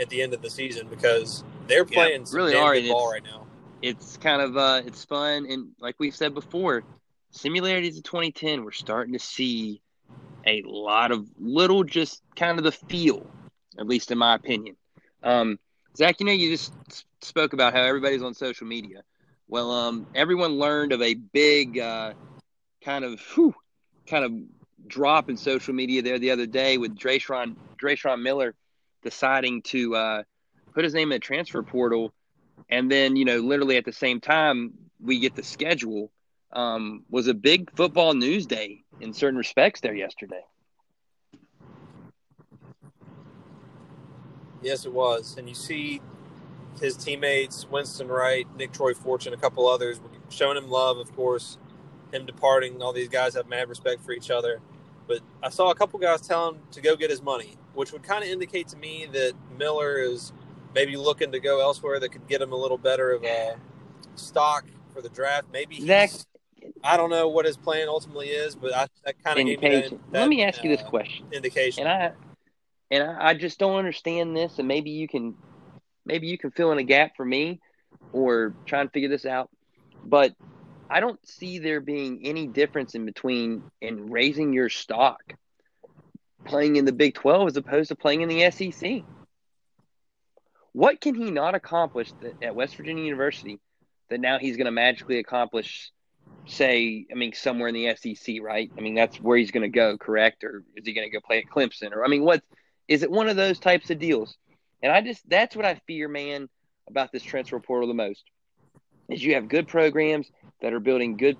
at 0.00 0.08
the 0.08 0.22
end 0.22 0.34
of 0.34 0.42
the 0.42 0.50
season 0.50 0.88
because 0.88 1.44
they're 1.66 1.84
playing 1.84 2.26
yeah, 2.26 2.36
really 2.36 2.56
are, 2.56 2.92
ball 2.92 3.10
right 3.10 3.22
now. 3.22 3.46
It's 3.82 4.16
kind 4.18 4.42
of 4.42 4.56
uh, 4.56 4.82
it's 4.84 5.04
fun, 5.04 5.46
and 5.48 5.68
like 5.80 5.96
we've 5.98 6.14
said 6.14 6.34
before, 6.34 6.82
similarities 7.30 7.98
of 7.98 8.04
2010. 8.04 8.64
We're 8.64 8.72
starting 8.72 9.14
to 9.14 9.18
see 9.18 9.80
a 10.46 10.62
lot 10.66 11.12
of 11.12 11.26
little, 11.38 11.84
just 11.84 12.22
kind 12.36 12.58
of 12.58 12.64
the 12.64 12.72
feel, 12.72 13.26
at 13.78 13.86
least 13.86 14.10
in 14.10 14.18
my 14.18 14.34
opinion. 14.34 14.76
Um, 15.22 15.58
Zach, 15.96 16.20
you 16.20 16.26
know, 16.26 16.32
you 16.32 16.50
just 16.50 16.72
spoke 17.20 17.52
about 17.52 17.72
how 17.72 17.82
everybody's 17.82 18.22
on 18.22 18.34
social 18.34 18.66
media. 18.66 19.02
Well, 19.48 19.70
um, 19.70 20.06
everyone 20.14 20.52
learned 20.52 20.92
of 20.92 21.02
a 21.02 21.14
big 21.14 21.78
uh, 21.78 22.12
kind 22.84 23.04
of 23.04 23.20
whew, 23.34 23.54
kind 24.06 24.24
of 24.24 24.32
drop 24.86 25.28
in 25.28 25.36
social 25.36 25.74
media 25.74 26.02
there 26.02 26.18
the 26.18 26.30
other 26.30 26.46
day 26.46 26.78
with 26.78 26.96
Dreshun 26.96 27.56
Dreshun 27.80 28.22
Miller 28.22 28.54
deciding 29.02 29.62
to 29.62 29.94
uh, 29.94 30.22
put 30.74 30.84
his 30.84 30.94
name 30.94 31.10
in 31.10 31.16
the 31.16 31.20
transfer 31.20 31.62
portal, 31.62 32.12
and 32.68 32.90
then 32.90 33.16
you 33.16 33.24
know 33.24 33.38
literally 33.38 33.76
at 33.76 33.84
the 33.84 33.92
same 33.92 34.20
time 34.20 34.72
we 35.00 35.20
get 35.20 35.34
the 35.34 35.42
schedule. 35.42 36.10
Um, 36.52 37.04
was 37.08 37.28
a 37.28 37.34
big 37.34 37.70
football 37.76 38.12
news 38.12 38.44
day 38.44 38.82
in 39.00 39.14
certain 39.14 39.38
respects 39.38 39.80
there 39.82 39.94
yesterday. 39.94 40.42
Yes, 44.60 44.84
it 44.84 44.92
was, 44.92 45.36
and 45.38 45.48
you 45.48 45.54
see 45.54 46.00
his 46.80 46.96
teammates 46.96 47.68
Winston 47.70 48.08
Wright, 48.08 48.48
Nicktroy 48.56 48.94
Fortune, 48.94 49.32
a 49.32 49.36
couple 49.36 49.68
others 49.68 50.00
showing 50.28 50.56
him 50.56 50.68
love, 50.68 50.98
of 50.98 51.14
course 51.14 51.56
him 52.12 52.26
departing, 52.26 52.82
all 52.82 52.92
these 52.92 53.08
guys 53.08 53.34
have 53.34 53.48
mad 53.48 53.68
respect 53.68 54.02
for 54.02 54.12
each 54.12 54.30
other. 54.30 54.60
But 55.06 55.20
I 55.42 55.50
saw 55.50 55.70
a 55.70 55.74
couple 55.74 55.98
guys 55.98 56.20
tell 56.20 56.50
him 56.50 56.60
to 56.72 56.80
go 56.80 56.96
get 56.96 57.10
his 57.10 57.22
money, 57.22 57.56
which 57.74 57.92
would 57.92 58.02
kind 58.02 58.22
of 58.22 58.30
indicate 58.30 58.68
to 58.68 58.76
me 58.76 59.06
that 59.12 59.32
Miller 59.58 59.98
is 59.98 60.32
maybe 60.74 60.96
looking 60.96 61.32
to 61.32 61.40
go 61.40 61.60
elsewhere 61.60 62.00
that 62.00 62.10
could 62.10 62.26
get 62.28 62.40
him 62.40 62.52
a 62.52 62.56
little 62.56 62.78
better 62.78 63.12
of 63.12 63.24
a 63.24 63.56
stock 64.14 64.64
for 64.92 65.02
the 65.02 65.08
draft. 65.08 65.46
Maybe 65.52 65.76
he's, 65.76 66.26
I 66.82 66.96
don't 66.96 67.10
know 67.10 67.28
what 67.28 67.44
his 67.44 67.56
plan 67.56 67.88
ultimately 67.88 68.28
is, 68.28 68.54
but 68.54 68.74
I, 68.74 68.86
that 69.04 69.22
kind 69.22 69.38
of 69.38 69.46
me 69.46 69.56
that, 69.56 69.90
that, 69.90 70.20
Let 70.20 70.28
me 70.28 70.44
ask 70.44 70.60
uh, 70.60 70.62
you 70.64 70.76
this 70.76 70.84
uh, 70.84 70.88
question. 70.88 71.26
Indication. 71.32 71.86
And 71.86 71.90
I 71.90 72.12
and 72.90 73.04
I, 73.04 73.30
I 73.30 73.34
just 73.34 73.58
don't 73.58 73.76
understand 73.76 74.36
this, 74.36 74.58
and 74.58 74.66
maybe 74.66 74.90
you 74.90 75.08
can 75.08 75.34
maybe 76.04 76.26
you 76.26 76.38
can 76.38 76.50
fill 76.50 76.72
in 76.72 76.78
a 76.78 76.82
gap 76.82 77.16
for 77.16 77.24
me 77.24 77.60
or 78.12 78.54
try 78.66 78.80
and 78.80 78.92
figure 78.92 79.08
this 79.08 79.26
out. 79.26 79.50
But 80.04 80.34
I 80.88 81.00
don't 81.00 81.24
see 81.26 81.58
there 81.58 81.80
being 81.80 82.20
any 82.24 82.46
difference 82.46 82.94
in 82.94 83.04
between 83.04 83.62
in 83.80 84.10
raising 84.10 84.52
your 84.52 84.68
stock 84.68 85.34
playing 86.44 86.76
in 86.76 86.84
the 86.84 86.92
Big 86.92 87.14
12 87.14 87.48
as 87.48 87.56
opposed 87.56 87.88
to 87.88 87.94
playing 87.94 88.22
in 88.22 88.28
the 88.28 88.50
SEC. 88.50 89.02
What 90.72 91.00
can 91.00 91.14
he 91.14 91.30
not 91.30 91.54
accomplish 91.54 92.12
at 92.42 92.54
West 92.54 92.76
Virginia 92.76 93.04
University 93.04 93.58
that 94.08 94.20
now 94.20 94.38
he's 94.38 94.56
going 94.56 94.66
to 94.66 94.72
magically 94.72 95.18
accomplish, 95.18 95.90
say, 96.46 97.06
I 97.10 97.14
mean, 97.14 97.32
somewhere 97.32 97.68
in 97.68 97.74
the 97.74 97.94
SEC, 97.96 98.36
right? 98.40 98.70
I 98.76 98.80
mean, 98.80 98.94
that's 98.94 99.16
where 99.20 99.36
he's 99.36 99.50
going 99.50 99.62
to 99.62 99.68
go, 99.68 99.98
correct? 99.98 100.44
Or 100.44 100.62
is 100.76 100.86
he 100.86 100.92
going 100.92 101.08
to 101.08 101.12
go 101.12 101.20
play 101.24 101.38
at 101.38 101.48
Clemson? 101.48 101.92
Or, 101.92 102.04
I 102.04 102.08
mean, 102.08 102.22
what 102.22 102.42
is 102.88 103.02
it 103.02 103.10
one 103.10 103.28
of 103.28 103.36
those 103.36 103.58
types 103.58 103.90
of 103.90 103.98
deals? 103.98 104.36
And 104.82 104.92
I 104.92 105.00
just, 105.00 105.28
that's 105.28 105.56
what 105.56 105.64
I 105.64 105.80
fear, 105.86 106.08
man, 106.08 106.48
about 106.88 107.12
this 107.12 107.22
transfer 107.22 107.58
portal 107.60 107.88
the 107.88 107.94
most 107.94 108.24
is 109.10 109.22
you 109.22 109.34
have 109.34 109.48
good 109.48 109.68
programs 109.68 110.30
that 110.60 110.72
are 110.72 110.80
building 110.80 111.16
good, 111.16 111.36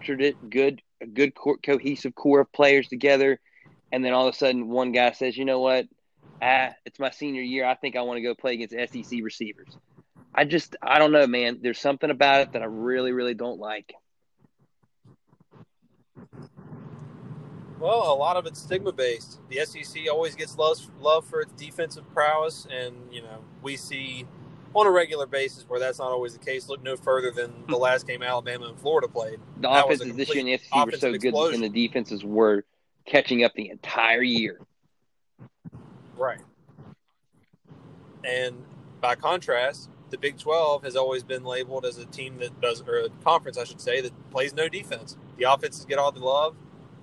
good, 0.51 0.83
a 1.01 1.07
good 1.07 1.35
co- 1.35 1.57
cohesive 1.63 2.15
core 2.15 2.41
of 2.41 2.53
players 2.53 2.89
together, 2.89 3.41
and 3.93 4.05
then 4.05 4.13
all 4.13 4.27
of 4.27 4.35
a 4.35 4.37
sudden 4.37 4.69
one 4.69 4.93
guy 4.93 5.13
says, 5.13 5.37
"You 5.37 5.45
know 5.45 5.61
what? 5.61 5.87
Ah, 6.43 6.71
it's 6.85 6.99
my 6.99 7.11
senior 7.11 7.43
year. 7.43 7.65
I 7.65 7.75
think 7.75 7.97
I 7.97 8.03
want 8.03 8.19
to 8.19 8.23
go 8.23 8.35
play 8.35 8.55
against 8.55 8.75
SEC 8.93 9.21
receivers." 9.23 9.77
I 10.35 10.45
just, 10.45 10.77
I 10.81 10.99
don't 10.99 11.13
know, 11.13 11.27
man. 11.27 11.59
There's 11.61 11.81
something 11.81 12.09
about 12.09 12.43
it 12.43 12.53
that 12.53 12.63
I 12.63 12.67
really, 12.67 13.13
really 13.13 13.35
don't 13.35 13.59
like. 13.59 13.95
Well, 17.81 18.13
a 18.13 18.15
lot 18.15 18.37
of 18.37 18.47
it's 18.47 18.61
stigma 18.61 18.93
based. 18.93 19.41
The 19.49 19.65
SEC 19.65 20.03
always 20.11 20.35
gets 20.35 20.57
love, 20.59 20.79
love 21.01 21.27
for 21.27 21.41
its 21.41 21.53
defensive 21.53 22.05
prowess, 22.13 22.67
and 22.71 22.95
you 23.11 23.23
know 23.23 23.43
we 23.63 23.77
see 23.77 24.27
on 24.75 24.87
a 24.87 24.91
regular 24.91 25.27
basis, 25.27 25.65
where 25.67 25.81
that's 25.81 25.99
not 25.99 26.13
always 26.13 26.35
the 26.35 26.45
case. 26.45 26.69
Look 26.69 26.83
no 26.83 26.97
further 26.97 27.31
than 27.31 27.65
the 27.67 27.77
hmm. 27.77 27.83
last 27.83 28.07
game 28.07 28.23
Alabama 28.23 28.67
and 28.67 28.79
Florida 28.79 29.09
played. 29.09 29.41
The 29.57 29.69
that 29.69 29.87
offenses 29.87 30.15
this 30.15 30.35
year 30.35 30.41
in 30.41 30.47
the 30.47 30.59
SEC 30.59 30.87
were 30.87 30.93
so 30.93 31.13
good, 31.17 31.55
and 31.55 31.63
the 31.63 31.71
defenses 31.71 32.23
were 32.23 32.65
catching 33.07 33.45
up 33.45 33.55
the 33.55 33.71
entire 33.71 34.23
year. 34.23 34.61
Right. 36.21 36.41
And 38.25 38.63
by 39.01 39.15
contrast, 39.15 39.89
the 40.11 40.19
Big 40.19 40.39
12 40.39 40.83
has 40.83 40.95
always 40.95 41.23
been 41.23 41.45
labeled 41.45 41.87
as 41.87 41.97
a 41.97 42.05
team 42.05 42.37
that 42.41 42.61
does, 42.61 42.83
or 42.87 42.99
a 42.99 43.09
conference, 43.25 43.57
I 43.57 43.65
should 43.65 43.81
say, 43.81 44.03
that 44.03 44.31
plays 44.31 44.53
no 44.53 44.69
defense. 44.69 45.17
The 45.39 45.51
offenses 45.51 45.87
get 45.87 45.99
all 45.99 46.13
the 46.13 46.21
love, 46.21 46.57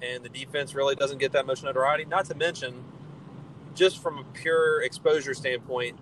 and 0.03 0.23
the 0.23 0.29
defense 0.29 0.75
really 0.75 0.93
doesn't 0.93 1.17
get 1.17 1.31
that 1.31 1.47
much 1.47 1.63
notoriety. 1.63 2.05
Not 2.05 2.25
to 2.25 2.35
mention, 2.35 2.83
just 3.73 4.03
from 4.03 4.19
a 4.19 4.23
pure 4.35 4.83
exposure 4.83 5.33
standpoint, 5.33 5.97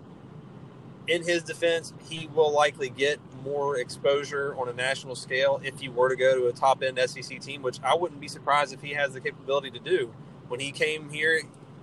in 1.08 1.22
his 1.22 1.42
defense, 1.42 1.94
he 2.10 2.26
will 2.34 2.52
likely 2.52 2.90
get 2.90 3.18
more 3.42 3.78
exposure 3.78 4.54
on 4.58 4.68
a 4.68 4.74
national 4.74 5.14
scale 5.14 5.58
if 5.64 5.80
he 5.80 5.88
were 5.88 6.10
to 6.10 6.16
go 6.16 6.38
to 6.38 6.48
a 6.48 6.52
top 6.52 6.82
end 6.82 6.98
SEC 6.98 7.40
team, 7.40 7.62
which 7.62 7.80
I 7.82 7.94
wouldn't 7.94 8.20
be 8.20 8.28
surprised 8.28 8.74
if 8.74 8.82
he 8.82 8.92
has 8.92 9.14
the 9.14 9.22
capability 9.22 9.70
to 9.70 9.78
do. 9.78 10.12
When 10.48 10.60
he 10.60 10.70
came 10.70 11.08
here 11.08 11.40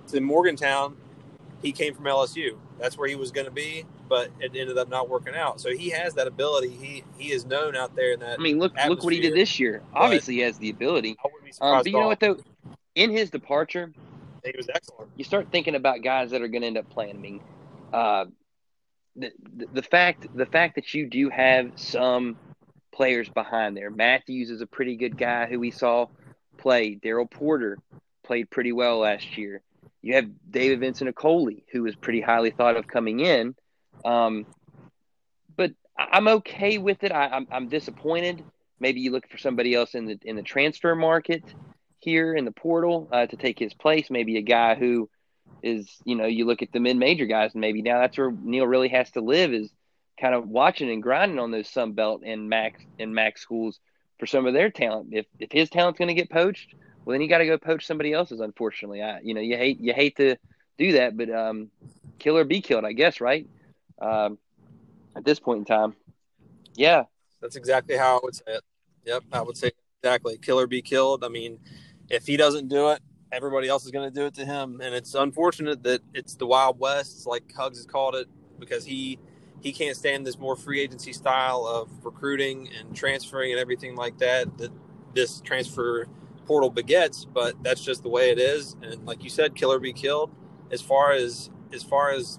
to 0.08 0.20
Morgantown, 0.20 0.96
he 1.64 1.72
came 1.72 1.94
from 1.94 2.04
LSU. 2.04 2.58
That's 2.78 2.98
where 2.98 3.08
he 3.08 3.16
was 3.16 3.30
going 3.30 3.46
to 3.46 3.50
be, 3.50 3.86
but 4.06 4.28
it 4.38 4.54
ended 4.54 4.76
up 4.76 4.90
not 4.90 5.08
working 5.08 5.34
out. 5.34 5.60
So 5.60 5.74
he 5.74 5.88
has 5.90 6.12
that 6.14 6.26
ability. 6.26 6.68
He 6.68 7.04
he 7.16 7.32
is 7.32 7.46
known 7.46 7.74
out 7.74 7.96
there 7.96 8.12
in 8.12 8.20
that. 8.20 8.38
I 8.38 8.42
mean, 8.42 8.58
look 8.58 8.74
look 8.86 9.02
what 9.02 9.14
he 9.14 9.20
did 9.20 9.34
this 9.34 9.58
year. 9.58 9.82
Obviously, 9.94 10.34
he 10.34 10.40
has 10.40 10.58
the 10.58 10.68
ability. 10.68 11.16
Um, 11.60 11.78
but 11.78 11.86
you 11.86 11.92
know 11.92 12.06
what 12.06 12.20
though? 12.20 12.36
In 12.94 13.10
his 13.10 13.30
departure, 13.30 13.92
he 14.44 14.52
was 14.56 14.68
excellent. 14.68 15.10
You 15.16 15.24
start 15.24 15.48
thinking 15.50 15.74
about 15.74 16.02
guys 16.02 16.30
that 16.30 16.42
are 16.42 16.48
going 16.48 16.60
to 16.60 16.66
end 16.66 16.78
up 16.78 16.88
playing. 16.90 17.16
I 17.16 17.18
mean, 17.18 17.40
uh, 17.92 18.24
the, 19.16 19.32
the 19.56 19.66
the 19.72 19.82
fact 19.82 20.26
the 20.36 20.46
fact 20.46 20.74
that 20.74 20.92
you 20.92 21.08
do 21.08 21.30
have 21.30 21.72
some 21.76 22.36
players 22.92 23.28
behind 23.30 23.74
there. 23.74 23.90
Matthews 23.90 24.50
is 24.50 24.60
a 24.60 24.66
pretty 24.66 24.96
good 24.96 25.16
guy 25.16 25.46
who 25.46 25.58
we 25.58 25.70
saw 25.70 26.06
play. 26.58 26.94
Daryl 26.94 27.28
Porter 27.28 27.78
played 28.22 28.50
pretty 28.50 28.72
well 28.72 28.98
last 28.98 29.38
year. 29.38 29.62
You 30.04 30.16
have 30.16 30.26
David 30.50 30.80
Vincent 30.80 31.14
Okoli, 31.14 31.64
who 31.72 31.82
was 31.82 31.96
pretty 31.96 32.20
highly 32.20 32.50
thought 32.50 32.76
of 32.76 32.86
coming 32.86 33.20
in. 33.20 33.54
Um, 34.04 34.44
but 35.56 35.72
I'm 35.96 36.28
okay 36.28 36.76
with 36.76 37.04
it. 37.04 37.10
I, 37.10 37.24
am 37.24 37.32
I'm, 37.32 37.46
I'm 37.50 37.68
disappointed. 37.68 38.44
Maybe 38.78 39.00
you 39.00 39.12
look 39.12 39.26
for 39.30 39.38
somebody 39.38 39.74
else 39.74 39.94
in 39.94 40.04
the 40.04 40.18
in 40.22 40.36
the 40.36 40.42
transfer 40.42 40.94
market 40.94 41.42
here 42.00 42.34
in 42.34 42.44
the 42.44 42.52
portal 42.52 43.08
uh, 43.10 43.24
to 43.24 43.36
take 43.36 43.58
his 43.58 43.72
place. 43.72 44.10
Maybe 44.10 44.36
a 44.36 44.42
guy 44.42 44.74
who 44.74 45.08
is, 45.62 45.88
you 46.04 46.16
know, 46.16 46.26
you 46.26 46.44
look 46.44 46.60
at 46.60 46.70
the 46.70 46.80
mid 46.80 46.98
major 46.98 47.24
guys, 47.24 47.52
and 47.54 47.62
maybe 47.62 47.80
now 47.80 48.00
that's 48.00 48.18
where 48.18 48.30
Neal 48.30 48.66
really 48.66 48.88
has 48.88 49.10
to 49.12 49.22
live 49.22 49.54
is 49.54 49.70
kind 50.20 50.34
of 50.34 50.46
watching 50.46 50.90
and 50.90 51.02
grinding 51.02 51.38
on 51.38 51.50
those 51.50 51.70
Sun 51.70 51.92
Belt 51.92 52.20
and 52.26 52.50
Max 52.50 52.82
and 52.98 53.14
Max 53.14 53.40
schools 53.40 53.80
for 54.20 54.26
some 54.26 54.44
of 54.44 54.52
their 54.52 54.68
talent. 54.68 55.08
If 55.12 55.24
if 55.38 55.50
his 55.50 55.70
talent's 55.70 55.98
going 55.98 56.14
to 56.14 56.14
get 56.14 56.28
poached, 56.28 56.74
well, 57.04 57.14
then 57.14 57.20
you 57.20 57.28
got 57.28 57.38
to 57.38 57.46
go 57.46 57.58
poach 57.58 57.86
somebody 57.86 58.12
else's. 58.12 58.40
Unfortunately, 58.40 59.02
I, 59.02 59.20
you 59.20 59.34
know, 59.34 59.40
you 59.40 59.56
hate 59.56 59.80
you 59.80 59.92
hate 59.92 60.16
to 60.16 60.36
do 60.78 60.92
that, 60.92 61.16
but 61.16 61.30
um, 61.30 61.70
kill 62.18 62.36
or 62.36 62.44
be 62.44 62.60
killed, 62.60 62.84
I 62.84 62.92
guess, 62.92 63.20
right? 63.20 63.46
Um, 64.00 64.38
at 65.16 65.24
this 65.24 65.38
point 65.38 65.60
in 65.60 65.64
time, 65.64 65.94
yeah, 66.74 67.04
that's 67.40 67.56
exactly 67.56 67.96
how 67.96 68.16
I 68.16 68.20
would 68.22 68.34
say 68.34 68.44
it. 68.46 68.62
Yep, 69.04 69.24
I 69.32 69.42
would 69.42 69.56
say 69.56 69.72
exactly 70.02 70.38
kill 70.38 70.58
or 70.58 70.66
be 70.66 70.82
killed. 70.82 71.24
I 71.24 71.28
mean, 71.28 71.58
if 72.08 72.26
he 72.26 72.36
doesn't 72.36 72.68
do 72.68 72.90
it, 72.90 73.00
everybody 73.32 73.68
else 73.68 73.84
is 73.84 73.90
going 73.90 74.08
to 74.10 74.14
do 74.14 74.26
it 74.26 74.34
to 74.34 74.44
him, 74.44 74.80
and 74.82 74.94
it's 74.94 75.14
unfortunate 75.14 75.82
that 75.82 76.00
it's 76.14 76.36
the 76.36 76.46
Wild 76.46 76.78
West, 76.78 77.26
like 77.26 77.52
Hugs 77.54 77.78
has 77.78 77.86
called 77.86 78.14
it, 78.14 78.28
because 78.58 78.84
he 78.84 79.18
he 79.60 79.72
can't 79.72 79.96
stand 79.96 80.26
this 80.26 80.38
more 80.38 80.56
free 80.56 80.80
agency 80.80 81.12
style 81.12 81.66
of 81.66 81.88
recruiting 82.04 82.68
and 82.78 82.94
transferring 82.94 83.52
and 83.52 83.60
everything 83.60 83.94
like 83.94 84.18
that 84.18 84.58
that 84.58 84.70
this 85.14 85.40
transfer 85.40 86.06
portal 86.46 86.70
begets, 86.70 87.24
but 87.24 87.62
that's 87.62 87.82
just 87.82 88.02
the 88.02 88.08
way 88.08 88.30
it 88.30 88.38
is. 88.38 88.76
And 88.82 89.04
like 89.06 89.22
you 89.22 89.30
said, 89.30 89.54
killer 89.54 89.78
be 89.78 89.92
killed. 89.92 90.30
As 90.70 90.80
far 90.80 91.12
as 91.12 91.50
as 91.72 91.82
far 91.82 92.10
as 92.10 92.38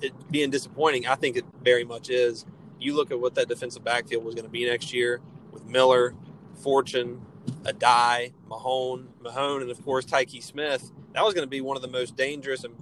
it 0.00 0.12
being 0.30 0.50
disappointing, 0.50 1.06
I 1.06 1.14
think 1.14 1.36
it 1.36 1.44
very 1.62 1.84
much 1.84 2.10
is. 2.10 2.46
You 2.78 2.94
look 2.94 3.10
at 3.10 3.20
what 3.20 3.34
that 3.36 3.48
defensive 3.48 3.84
backfield 3.84 4.24
was 4.24 4.34
going 4.34 4.44
to 4.44 4.50
be 4.50 4.66
next 4.66 4.92
year 4.92 5.20
with 5.52 5.64
Miller, 5.64 6.14
Fortune, 6.56 7.24
Addae, 7.62 8.32
Mahone, 8.46 9.08
Mahone, 9.20 9.62
and 9.62 9.70
of 9.70 9.82
course 9.84 10.04
Tykee 10.04 10.42
Smith. 10.42 10.90
That 11.12 11.24
was 11.24 11.34
going 11.34 11.46
to 11.46 11.50
be 11.50 11.60
one 11.60 11.76
of 11.76 11.82
the 11.82 11.88
most 11.88 12.16
dangerous 12.16 12.64
and 12.64 12.74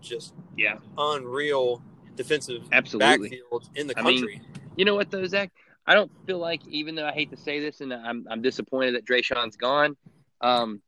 just 0.00 0.34
yeah 0.56 0.76
unreal 0.98 1.82
defensive 2.16 2.62
Absolutely. 2.72 3.30
backfields 3.30 3.68
in 3.74 3.86
the 3.86 3.94
country. 3.94 4.40
I 4.42 4.48
mean, 4.48 4.60
you 4.76 4.84
know 4.84 4.94
what 4.94 5.10
though, 5.10 5.26
Zach? 5.26 5.52
I 5.86 5.94
don't 5.94 6.10
feel 6.26 6.38
like, 6.38 6.66
even 6.66 6.96
though 6.96 7.06
I 7.06 7.12
hate 7.12 7.30
to 7.30 7.36
say 7.36 7.60
this, 7.60 7.80
and 7.80 7.94
I'm, 7.94 8.26
I'm 8.28 8.42
disappointed 8.42 8.96
that 8.96 9.06
Dreshun's 9.06 9.56
gone. 9.56 9.96
Um, 10.40 10.82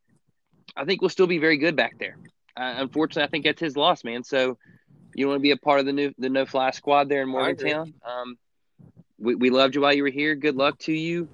I 0.77 0.85
think 0.85 1.01
we'll 1.01 1.11
still 1.11 1.27
be 1.27 1.39
very 1.39 1.57
good 1.59 1.77
back 1.77 1.99
there. 1.99 2.17
Uh, 2.57 2.75
unfortunately, 2.79 3.25
I 3.25 3.29
think 3.29 3.45
that's 3.45 3.61
his 3.61 3.77
loss, 3.77 4.05
man. 4.05 4.25
So 4.25 4.59
you 5.15 5.29
want 5.29 5.39
to 5.39 5.43
be 5.43 5.53
a 5.53 5.57
part 5.57 5.81
of 5.81 5.87
the 5.87 5.93
new 5.93 6.13
the 6.19 6.29
no 6.29 6.47
fly 6.47 6.71
squad 6.71 7.09
there 7.09 7.23
in 7.23 7.29
Morgantown. 7.29 7.95
Um, 8.05 8.37
we, 9.19 9.35
we 9.35 9.51
loved 9.51 9.75
you 9.75 9.81
while 9.81 9.95
you 9.95 10.03
were 10.03 10.11
here. 10.11 10.35
Good 10.35 10.57
luck 10.57 10.79
to 10.81 10.93
you. 10.93 11.29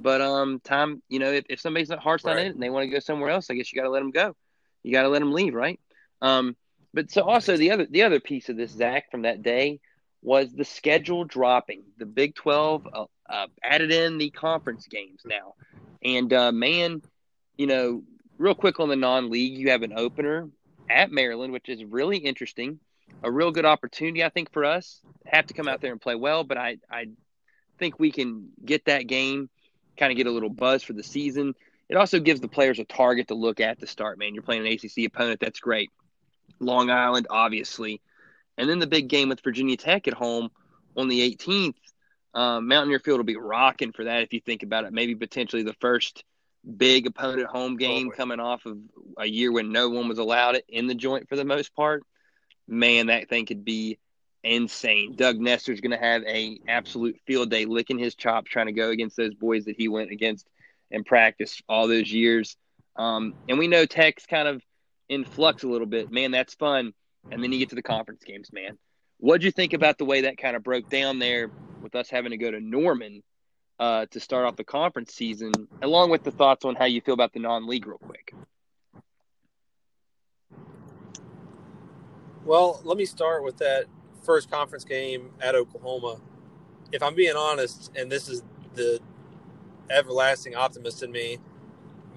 But 0.00 0.20
um, 0.20 0.60
time, 0.60 1.02
you 1.08 1.18
know, 1.18 1.32
if, 1.32 1.44
if 1.48 1.60
somebody's 1.60 1.88
not 1.88 1.98
heart's 1.98 2.24
not 2.24 2.36
right. 2.36 2.42
in 2.42 2.46
it 2.48 2.54
and 2.54 2.62
they 2.62 2.70
want 2.70 2.84
to 2.84 2.90
go 2.90 3.00
somewhere 3.00 3.30
else, 3.30 3.50
I 3.50 3.54
guess 3.54 3.72
you 3.72 3.80
got 3.80 3.84
to 3.84 3.90
let 3.90 4.00
them 4.00 4.10
go. 4.10 4.34
You 4.82 4.92
got 4.92 5.02
to 5.02 5.08
let 5.08 5.18
them 5.18 5.32
leave, 5.32 5.54
right? 5.54 5.80
Um, 6.22 6.56
but 6.94 7.10
so 7.10 7.22
also 7.22 7.56
the 7.56 7.72
other 7.72 7.86
the 7.86 8.02
other 8.02 8.20
piece 8.20 8.48
of 8.48 8.56
this 8.56 8.70
Zach 8.70 9.10
from 9.10 9.22
that 9.22 9.42
day 9.42 9.80
was 10.22 10.52
the 10.52 10.64
schedule 10.64 11.24
dropping. 11.24 11.82
The 11.98 12.06
Big 12.06 12.34
Twelve 12.34 12.86
uh, 12.92 13.04
uh, 13.28 13.46
added 13.62 13.92
in 13.92 14.18
the 14.18 14.30
conference 14.30 14.86
games 14.86 15.22
now, 15.24 15.54
and 16.02 16.32
uh, 16.32 16.52
man, 16.52 17.02
you 17.58 17.66
know, 17.66 18.02
real 18.38 18.54
quick 18.54 18.80
on 18.80 18.88
the 18.88 18.96
non-league, 18.96 19.58
you 19.58 19.70
have 19.70 19.82
an 19.82 19.92
opener 19.94 20.48
at 20.88 21.10
Maryland, 21.10 21.52
which 21.52 21.68
is 21.68 21.84
really 21.84 22.16
interesting. 22.16 22.78
A 23.22 23.30
real 23.30 23.50
good 23.50 23.66
opportunity, 23.66 24.24
I 24.24 24.28
think, 24.30 24.52
for 24.52 24.64
us. 24.64 25.00
Have 25.26 25.46
to 25.48 25.54
come 25.54 25.68
out 25.68 25.80
there 25.80 25.92
and 25.92 26.00
play 26.00 26.14
well, 26.14 26.44
but 26.44 26.56
I, 26.56 26.78
I 26.90 27.06
think 27.78 27.98
we 27.98 28.12
can 28.12 28.48
get 28.64 28.86
that 28.86 29.06
game, 29.06 29.50
kind 29.96 30.12
of 30.12 30.16
get 30.16 30.26
a 30.26 30.30
little 30.30 30.48
buzz 30.48 30.82
for 30.82 30.92
the 30.92 31.02
season. 31.02 31.54
It 31.88 31.96
also 31.96 32.20
gives 32.20 32.40
the 32.40 32.48
players 32.48 32.78
a 32.78 32.84
target 32.84 33.28
to 33.28 33.34
look 33.34 33.60
at 33.60 33.80
to 33.80 33.86
start. 33.86 34.18
Man, 34.18 34.34
you're 34.34 34.42
playing 34.42 34.66
an 34.66 34.72
ACC 34.72 35.06
opponent. 35.06 35.40
That's 35.40 35.60
great. 35.60 35.90
Long 36.60 36.90
Island, 36.90 37.26
obviously, 37.30 38.00
and 38.56 38.68
then 38.68 38.78
the 38.78 38.86
big 38.86 39.08
game 39.08 39.28
with 39.28 39.42
Virginia 39.42 39.76
Tech 39.76 40.06
at 40.06 40.14
home 40.14 40.50
on 40.96 41.08
the 41.08 41.34
18th. 41.34 41.76
Um, 42.34 42.68
Mountaineer 42.68 42.98
Field 42.98 43.18
will 43.18 43.24
be 43.24 43.36
rocking 43.36 43.92
for 43.92 44.04
that 44.04 44.22
if 44.22 44.32
you 44.32 44.40
think 44.40 44.62
about 44.62 44.84
it. 44.84 44.92
Maybe 44.92 45.14
potentially 45.14 45.62
the 45.62 45.74
first 45.80 46.24
big 46.76 47.06
opponent 47.06 47.46
home 47.46 47.76
game 47.76 48.10
coming 48.10 48.40
off 48.40 48.66
of 48.66 48.78
a 49.16 49.26
year 49.26 49.50
when 49.50 49.72
no 49.72 49.88
one 49.88 50.08
was 50.08 50.18
allowed 50.18 50.56
it 50.56 50.64
in 50.68 50.86
the 50.86 50.94
joint 50.94 51.28
for 51.28 51.36
the 51.36 51.44
most 51.44 51.74
part. 51.74 52.04
Man, 52.66 53.06
that 53.06 53.28
thing 53.28 53.46
could 53.46 53.64
be 53.64 53.98
insane. 54.44 55.16
Doug 55.16 55.38
Nester's 55.38 55.80
going 55.80 55.98
to 55.98 56.04
have 56.04 56.22
a 56.24 56.60
absolute 56.68 57.18
field 57.26 57.50
day 57.50 57.64
licking 57.64 57.98
his 57.98 58.14
chops 58.14 58.50
trying 58.50 58.66
to 58.66 58.72
go 58.72 58.90
against 58.90 59.16
those 59.16 59.34
boys 59.34 59.64
that 59.64 59.76
he 59.76 59.88
went 59.88 60.10
against 60.10 60.46
and 60.90 61.04
practice 61.04 61.60
all 61.68 61.88
those 61.88 62.12
years. 62.12 62.56
Um, 62.96 63.34
and 63.48 63.58
we 63.58 63.68
know 63.68 63.86
Tech's 63.86 64.26
kind 64.26 64.48
of 64.48 64.62
in 65.08 65.24
flux 65.24 65.62
a 65.62 65.68
little 65.68 65.86
bit. 65.86 66.10
Man, 66.10 66.30
that's 66.30 66.54
fun. 66.54 66.92
And 67.30 67.42
then 67.42 67.52
you 67.52 67.58
get 67.58 67.70
to 67.70 67.74
the 67.74 67.82
conference 67.82 68.22
games, 68.24 68.52
man. 68.52 68.78
What'd 69.18 69.42
you 69.42 69.50
think 69.50 69.72
about 69.72 69.98
the 69.98 70.04
way 70.04 70.22
that 70.22 70.38
kind 70.38 70.56
of 70.56 70.62
broke 70.62 70.88
down 70.88 71.18
there 71.18 71.50
with 71.82 71.94
us 71.94 72.08
having 72.08 72.30
to 72.30 72.36
go 72.36 72.50
to 72.50 72.60
Norman 72.60 73.22
uh, 73.78 74.06
to 74.06 74.20
start 74.20 74.46
off 74.46 74.56
the 74.56 74.64
conference 74.64 75.14
season, 75.14 75.52
along 75.82 76.10
with 76.10 76.24
the 76.24 76.30
thoughts 76.30 76.64
on 76.64 76.74
how 76.74 76.84
you 76.84 77.00
feel 77.00 77.14
about 77.14 77.32
the 77.32 77.40
non-league, 77.40 77.86
real 77.86 77.98
quick. 77.98 78.34
Well, 82.44 82.80
let 82.84 82.96
me 82.96 83.04
start 83.04 83.44
with 83.44 83.58
that 83.58 83.84
first 84.22 84.50
conference 84.50 84.84
game 84.84 85.30
at 85.40 85.54
Oklahoma. 85.54 86.20
If 86.92 87.02
I'm 87.02 87.14
being 87.14 87.36
honest, 87.36 87.92
and 87.94 88.10
this 88.10 88.28
is 88.28 88.42
the 88.74 89.00
everlasting 89.90 90.54
optimist 90.54 91.02
in 91.02 91.12
me, 91.12 91.38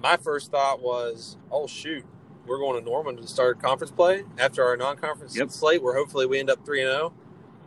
my 0.02 0.16
first 0.16 0.50
thought 0.50 0.80
was, 0.80 1.36
"Oh 1.50 1.66
shoot, 1.66 2.04
we're 2.46 2.58
going 2.58 2.82
to 2.82 2.90
Norman 2.90 3.16
to 3.18 3.26
start 3.26 3.60
conference 3.60 3.90
play 3.90 4.24
after 4.38 4.64
our 4.64 4.76
non-conference 4.76 5.36
yep. 5.36 5.50
slate, 5.50 5.82
where 5.82 5.94
hopefully 5.94 6.26
we 6.26 6.38
end 6.40 6.50
up 6.50 6.64
three 6.64 6.80
and 6.80 6.90
zero." 6.90 7.12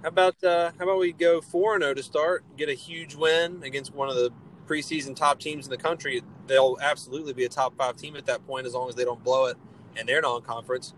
How 0.05 0.09
about 0.09 0.43
uh, 0.43 0.69
how 0.77 0.83
about 0.83 0.99
we 0.99 1.13
go 1.13 1.41
four 1.41 1.73
and 1.73 1.81
zero 1.81 1.89
oh 1.89 1.93
to 1.95 2.03
start, 2.03 2.43
get 2.57 2.69
a 2.69 2.75
huge 2.75 3.15
win 3.15 3.63
against 3.63 3.91
one 3.91 4.07
of 4.07 4.13
the 4.13 4.29
preseason 4.67 5.15
top 5.15 5.39
teams 5.39 5.65
in 5.65 5.71
the 5.71 5.79
country? 5.79 6.21
They'll 6.45 6.77
absolutely 6.79 7.33
be 7.33 7.43
a 7.45 7.49
top 7.49 7.75
five 7.75 7.97
team 7.97 8.15
at 8.15 8.27
that 8.27 8.45
point 8.45 8.67
as 8.67 8.75
long 8.75 8.87
as 8.87 8.93
they 8.93 9.03
don't 9.03 9.23
blow 9.23 9.47
it 9.47 9.57
and 9.97 10.07
they're 10.07 10.21
non-conference, 10.21 10.93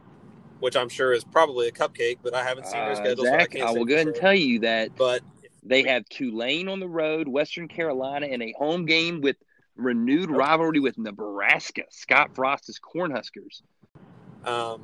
which 0.60 0.76
I'm 0.76 0.90
sure 0.90 1.14
is 1.14 1.24
probably 1.24 1.70
a 1.70 1.72
cupcake. 1.72 2.18
But 2.22 2.34
I 2.34 2.44
haven't 2.44 2.66
seen 2.66 2.82
their 2.82 2.92
uh, 2.92 2.96
schedule. 2.96 3.24
Zach, 3.24 3.54
so 3.54 3.60
I, 3.62 3.70
I 3.70 3.72
will 3.72 3.86
go 3.86 3.94
ahead 3.94 4.08
and 4.08 4.16
tell 4.18 4.36
you 4.36 4.60
that. 4.60 4.94
But 4.98 5.22
they 5.64 5.84
have 5.84 6.04
Tulane 6.10 6.68
on 6.68 6.82
the 6.82 6.90
road, 6.90 7.30
Western 7.30 7.70
Carolina, 7.70 8.28
and 8.30 8.44
a 8.44 8.54
home 8.58 8.86
game 8.86 9.22
with 9.22 9.38
renewed 9.78 10.30
rivalry 10.30 10.82
with 10.82 10.98
Nebraska. 10.98 11.84
Scott 11.92 12.36
Frost's 12.36 12.78
Cornhuskers. 12.78 13.62
Um, 14.44 14.84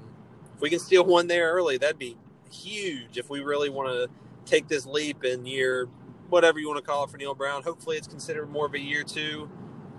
if 0.56 0.62
we 0.62 0.70
can 0.70 0.80
steal 0.80 1.04
one 1.04 1.28
there 1.28 1.52
early, 1.52 1.78
that'd 1.78 2.00
be 2.00 2.16
huge 2.54 3.18
if 3.18 3.30
we 3.30 3.42
really 3.42 3.70
want 3.70 3.90
to 3.90 4.10
take 4.46 4.68
this 4.68 4.86
leap 4.86 5.24
in 5.24 5.46
year 5.46 5.88
whatever 6.34 6.60
you 6.60 6.68
want 6.68 6.84
to 6.84 6.86
call 6.86 7.04
it 7.04 7.10
for 7.12 7.18
Neal 7.18 7.36
Brown. 7.36 7.62
Hopefully, 7.64 7.96
it's 7.96 8.08
considered 8.08 8.50
more 8.50 8.66
of 8.66 8.74
a 8.74 8.80
year 8.80 9.04
two. 9.04 9.50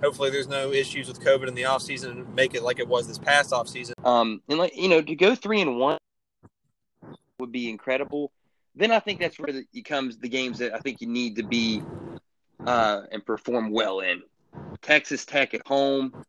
Hopefully, 0.03 0.31
there's 0.31 0.49
no 0.49 0.73
issues 0.73 1.07
with 1.09 1.21
COVID 1.21 1.47
in 1.49 1.55
the 1.55 1.63
offseason 1.63 2.11
and 2.11 2.35
make 2.35 2.55
it 2.55 2.63
like 2.63 2.81
it 2.81 2.89
was 2.89 3.07
this 3.07 3.19
past 3.19 3.53
offseason. 3.53 3.93
Um, 4.05 4.43
and 4.49 4.59
like 4.59 4.77
you 4.77 4.89
know, 4.89 5.01
to 5.01 5.15
go 5.15 5.35
three 5.35 5.61
and 5.61 5.79
one 5.79 5.97
would 7.39 7.53
be 7.53 7.71
incredible. 7.71 8.33
then 8.75 8.91
I 8.91 8.99
think 8.99 9.21
that's 9.21 9.39
where 9.39 9.63
it 9.73 9.85
comes 9.85 10.19
the 10.19 10.29
games 10.29 10.59
that 10.59 10.75
I 10.75 10.79
think 10.79 11.01
you 11.01 11.07
need 11.07 11.37
to 11.37 11.43
be 11.45 11.83
uh, 12.67 13.03
and 13.13 13.25
perform 13.25 13.71
well 13.71 14.01
in. 14.01 14.23
Texas 14.83 15.25
Tech 15.25 15.55
at 15.55 15.67
home, 15.67 16.25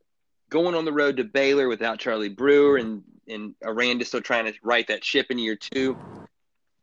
going 0.49 0.75
on 0.75 0.85
the 0.85 0.93
road 0.93 1.17
to 1.17 1.23
Baylor 1.23 1.67
without 1.67 1.99
Charlie 1.99 2.29
Brewer 2.29 2.77
and 2.77 3.03
and 3.27 3.55
Aranda 3.63 4.05
still 4.05 4.21
trying 4.21 4.45
to 4.45 4.53
right 4.61 4.85
that 4.87 5.03
ship 5.03 5.27
in 5.31 5.39
year 5.39 5.55
two, 5.55 5.97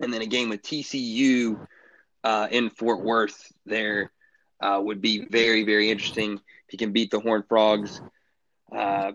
and 0.03 0.13
then 0.13 0.21
a 0.21 0.27
game 0.27 0.49
with 0.49 0.63
TCU 0.63 1.67
uh, 2.25 2.49
in 2.51 2.71
Fort 2.71 3.03
Worth 3.03 3.53
there 3.65 4.13
uh, 4.61 4.81
would 4.83 5.01
be 5.01 5.27
very 5.31 5.65
very 5.65 5.91
interesting 5.91 6.35
if 6.35 6.73
you 6.73 6.79
can 6.79 6.93
beat 6.93 7.11
the 7.11 7.21
Horned 7.21 7.45
Frogs. 7.49 8.01
Uh, 8.75 9.13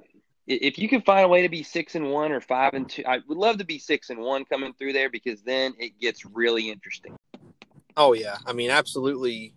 if 0.48 0.80
you 0.80 0.88
can 0.88 1.02
find 1.02 1.26
a 1.26 1.28
way 1.28 1.42
to 1.42 1.50
be 1.50 1.62
six 1.62 1.96
and 1.96 2.10
one 2.10 2.32
or 2.32 2.40
five 2.40 2.74
and 2.74 2.90
two, 2.90 3.04
I 3.06 3.20
would 3.28 3.38
love 3.38 3.58
to 3.58 3.66
be 3.66 3.80
six 3.80 4.10
and 4.10 4.20
one 4.20 4.46
coming 4.46 4.74
through 4.74 4.94
there 4.94 5.10
because 5.10 5.42
then 5.42 5.74
it 5.78 6.00
gets 6.00 6.26
really 6.26 6.70
interesting. 6.70 7.18
Oh 7.98 8.14
yeah, 8.14 8.38
I 8.46 8.54
mean 8.54 8.70
absolutely 8.70 9.54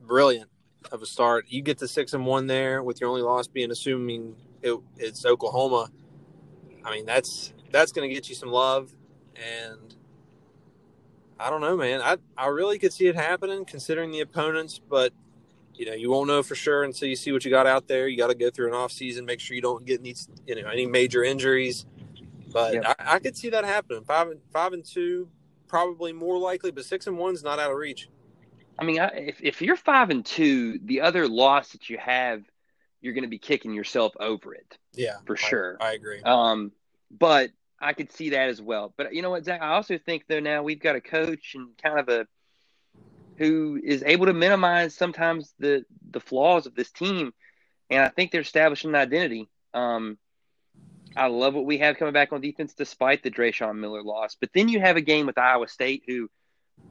brilliant 0.00 0.50
of 0.90 1.02
a 1.02 1.06
start. 1.06 1.46
You 1.48 1.62
get 1.62 1.78
to 1.78 1.88
six 1.88 2.14
and 2.14 2.26
one 2.26 2.46
there 2.46 2.82
with 2.82 3.00
your 3.00 3.10
only 3.10 3.22
loss 3.22 3.46
being 3.46 3.70
assuming 3.70 4.34
it, 4.62 4.76
it's 4.96 5.24
Oklahoma. 5.24 5.90
I 6.84 6.90
mean 6.90 7.06
that's 7.06 7.52
that's 7.70 7.92
going 7.92 8.08
to 8.08 8.14
get 8.14 8.28
you 8.28 8.34
some 8.34 8.50
love, 8.50 8.92
and 9.36 9.94
I 11.38 11.50
don't 11.50 11.60
know, 11.60 11.76
man. 11.76 12.00
I 12.00 12.16
I 12.36 12.46
really 12.46 12.78
could 12.78 12.92
see 12.92 13.06
it 13.06 13.14
happening 13.14 13.64
considering 13.64 14.10
the 14.10 14.20
opponents, 14.20 14.78
but 14.78 15.12
you 15.74 15.86
know 15.86 15.92
you 15.92 16.10
won't 16.10 16.28
know 16.28 16.42
for 16.42 16.54
sure 16.54 16.84
until 16.84 17.08
you 17.08 17.16
see 17.16 17.32
what 17.32 17.44
you 17.44 17.50
got 17.50 17.66
out 17.66 17.88
there. 17.88 18.08
You 18.08 18.16
got 18.16 18.28
to 18.28 18.34
go 18.34 18.50
through 18.50 18.68
an 18.68 18.74
off 18.74 18.92
season, 18.92 19.24
make 19.24 19.40
sure 19.40 19.54
you 19.54 19.62
don't 19.62 19.84
get 19.84 20.00
any 20.00 20.14
you 20.46 20.62
know 20.62 20.68
any 20.68 20.86
major 20.86 21.24
injuries. 21.24 21.86
But 22.52 22.74
yep. 22.74 22.84
I, 23.00 23.16
I 23.16 23.18
could 23.18 23.36
see 23.36 23.50
that 23.50 23.64
happening. 23.64 24.04
Five 24.04 24.28
and 24.28 24.40
five 24.52 24.72
and 24.72 24.84
two, 24.84 25.28
probably 25.66 26.12
more 26.12 26.38
likely, 26.38 26.70
but 26.70 26.84
six 26.84 27.06
and 27.06 27.18
one's 27.18 27.42
not 27.42 27.58
out 27.58 27.70
of 27.70 27.76
reach. 27.76 28.08
I 28.78 28.84
mean, 28.84 28.98
if 29.14 29.40
if 29.42 29.60
you're 29.60 29.76
five 29.76 30.10
and 30.10 30.24
two, 30.24 30.78
the 30.84 31.00
other 31.00 31.28
loss 31.28 31.72
that 31.72 31.90
you 31.90 31.98
have, 31.98 32.42
you're 33.00 33.12
going 33.12 33.24
to 33.24 33.28
be 33.28 33.38
kicking 33.38 33.74
yourself 33.74 34.12
over 34.20 34.54
it. 34.54 34.78
Yeah, 34.92 35.16
for 35.26 35.36
sure. 35.36 35.76
I, 35.80 35.90
I 35.90 35.92
agree. 35.92 36.22
Um, 36.22 36.72
but 37.10 37.50
I 37.84 37.92
could 37.92 38.10
see 38.10 38.30
that 38.30 38.48
as 38.48 38.60
well. 38.60 38.92
But 38.96 39.14
you 39.14 39.22
know 39.22 39.30
what, 39.30 39.44
Zach? 39.44 39.62
I 39.62 39.74
also 39.74 39.98
think 39.98 40.24
though 40.28 40.40
now 40.40 40.62
we've 40.62 40.80
got 40.80 40.96
a 40.96 41.00
coach 41.00 41.54
and 41.54 41.68
kind 41.82 41.98
of 41.98 42.08
a 42.08 42.26
who 43.36 43.80
is 43.82 44.02
able 44.06 44.26
to 44.26 44.32
minimize 44.32 44.94
sometimes 44.94 45.52
the 45.58 45.84
the 46.10 46.20
flaws 46.20 46.66
of 46.66 46.74
this 46.74 46.90
team, 46.90 47.32
and 47.90 48.02
I 48.02 48.08
think 48.08 48.30
they're 48.30 48.40
establishing 48.40 48.90
an 48.90 48.96
identity. 48.96 49.48
Um, 49.72 50.18
I 51.16 51.26
love 51.26 51.54
what 51.54 51.66
we 51.66 51.78
have 51.78 51.96
coming 51.96 52.14
back 52.14 52.32
on 52.32 52.40
defense 52.40 52.74
despite 52.74 53.22
the 53.22 53.30
Dreshun 53.30 53.76
Miller 53.78 54.02
loss. 54.02 54.36
But 54.40 54.50
then 54.52 54.68
you 54.68 54.80
have 54.80 54.96
a 54.96 55.00
game 55.00 55.26
with 55.26 55.38
Iowa 55.38 55.68
State 55.68 56.02
who– 56.06 56.28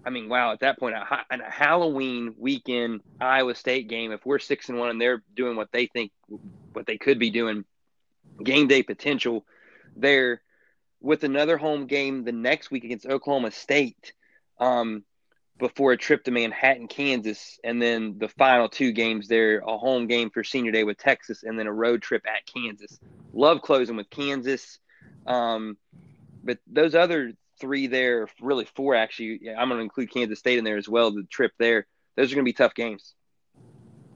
I 0.05 0.09
mean, 0.09 0.29
wow! 0.29 0.51
At 0.51 0.61
that 0.61 0.79
point, 0.79 0.95
in 1.31 1.41
a 1.41 1.49
Halloween 1.49 2.35
weekend 2.37 3.01
Iowa 3.19 3.55
State 3.55 3.87
game, 3.87 4.11
if 4.11 4.25
we're 4.25 4.39
six 4.39 4.69
and 4.69 4.77
one 4.77 4.89
and 4.89 4.99
they're 4.99 5.23
doing 5.35 5.55
what 5.55 5.71
they 5.71 5.87
think, 5.87 6.11
what 6.73 6.85
they 6.85 6.97
could 6.97 7.19
be 7.19 7.29
doing, 7.29 7.63
game 8.41 8.67
day 8.67 8.83
potential 8.83 9.45
there, 9.95 10.41
with 11.03 11.23
another 11.23 11.57
home 11.57 11.85
game 11.85 12.23
the 12.23 12.31
next 12.31 12.71
week 12.71 12.83
against 12.85 13.05
Oklahoma 13.05 13.51
State, 13.51 14.13
um, 14.59 15.03
before 15.59 15.91
a 15.91 15.97
trip 15.97 16.23
to 16.23 16.31
Manhattan, 16.31 16.87
Kansas, 16.87 17.59
and 17.63 17.79
then 17.79 18.17
the 18.17 18.27
final 18.27 18.69
two 18.69 18.91
games 18.91 19.27
there, 19.27 19.59
a 19.59 19.77
home 19.77 20.07
game 20.07 20.29
for 20.31 20.43
Senior 20.43 20.71
Day 20.71 20.83
with 20.83 20.97
Texas, 20.97 21.43
and 21.43 21.59
then 21.59 21.67
a 21.67 21.73
road 21.73 22.01
trip 22.01 22.23
at 22.25 22.51
Kansas. 22.51 22.99
Love 23.33 23.61
closing 23.61 23.95
with 23.95 24.09
Kansas. 24.09 24.79
Um, 25.27 25.77
but 26.43 26.57
those 26.67 26.95
other 26.95 27.33
three 27.59 27.87
there, 27.87 28.27
really 28.41 28.65
four 28.75 28.95
actually. 28.95 29.39
Yeah, 29.41 29.59
I'm 29.59 29.69
going 29.69 29.79
to 29.79 29.83
include 29.83 30.11
Kansas 30.11 30.39
State 30.39 30.57
in 30.57 30.63
there 30.63 30.77
as 30.77 30.89
well. 30.89 31.11
The 31.11 31.23
trip 31.29 31.51
there, 31.59 31.85
those 32.15 32.31
are 32.31 32.35
going 32.35 32.45
to 32.45 32.49
be 32.49 32.53
tough 32.53 32.73
games. 32.73 33.13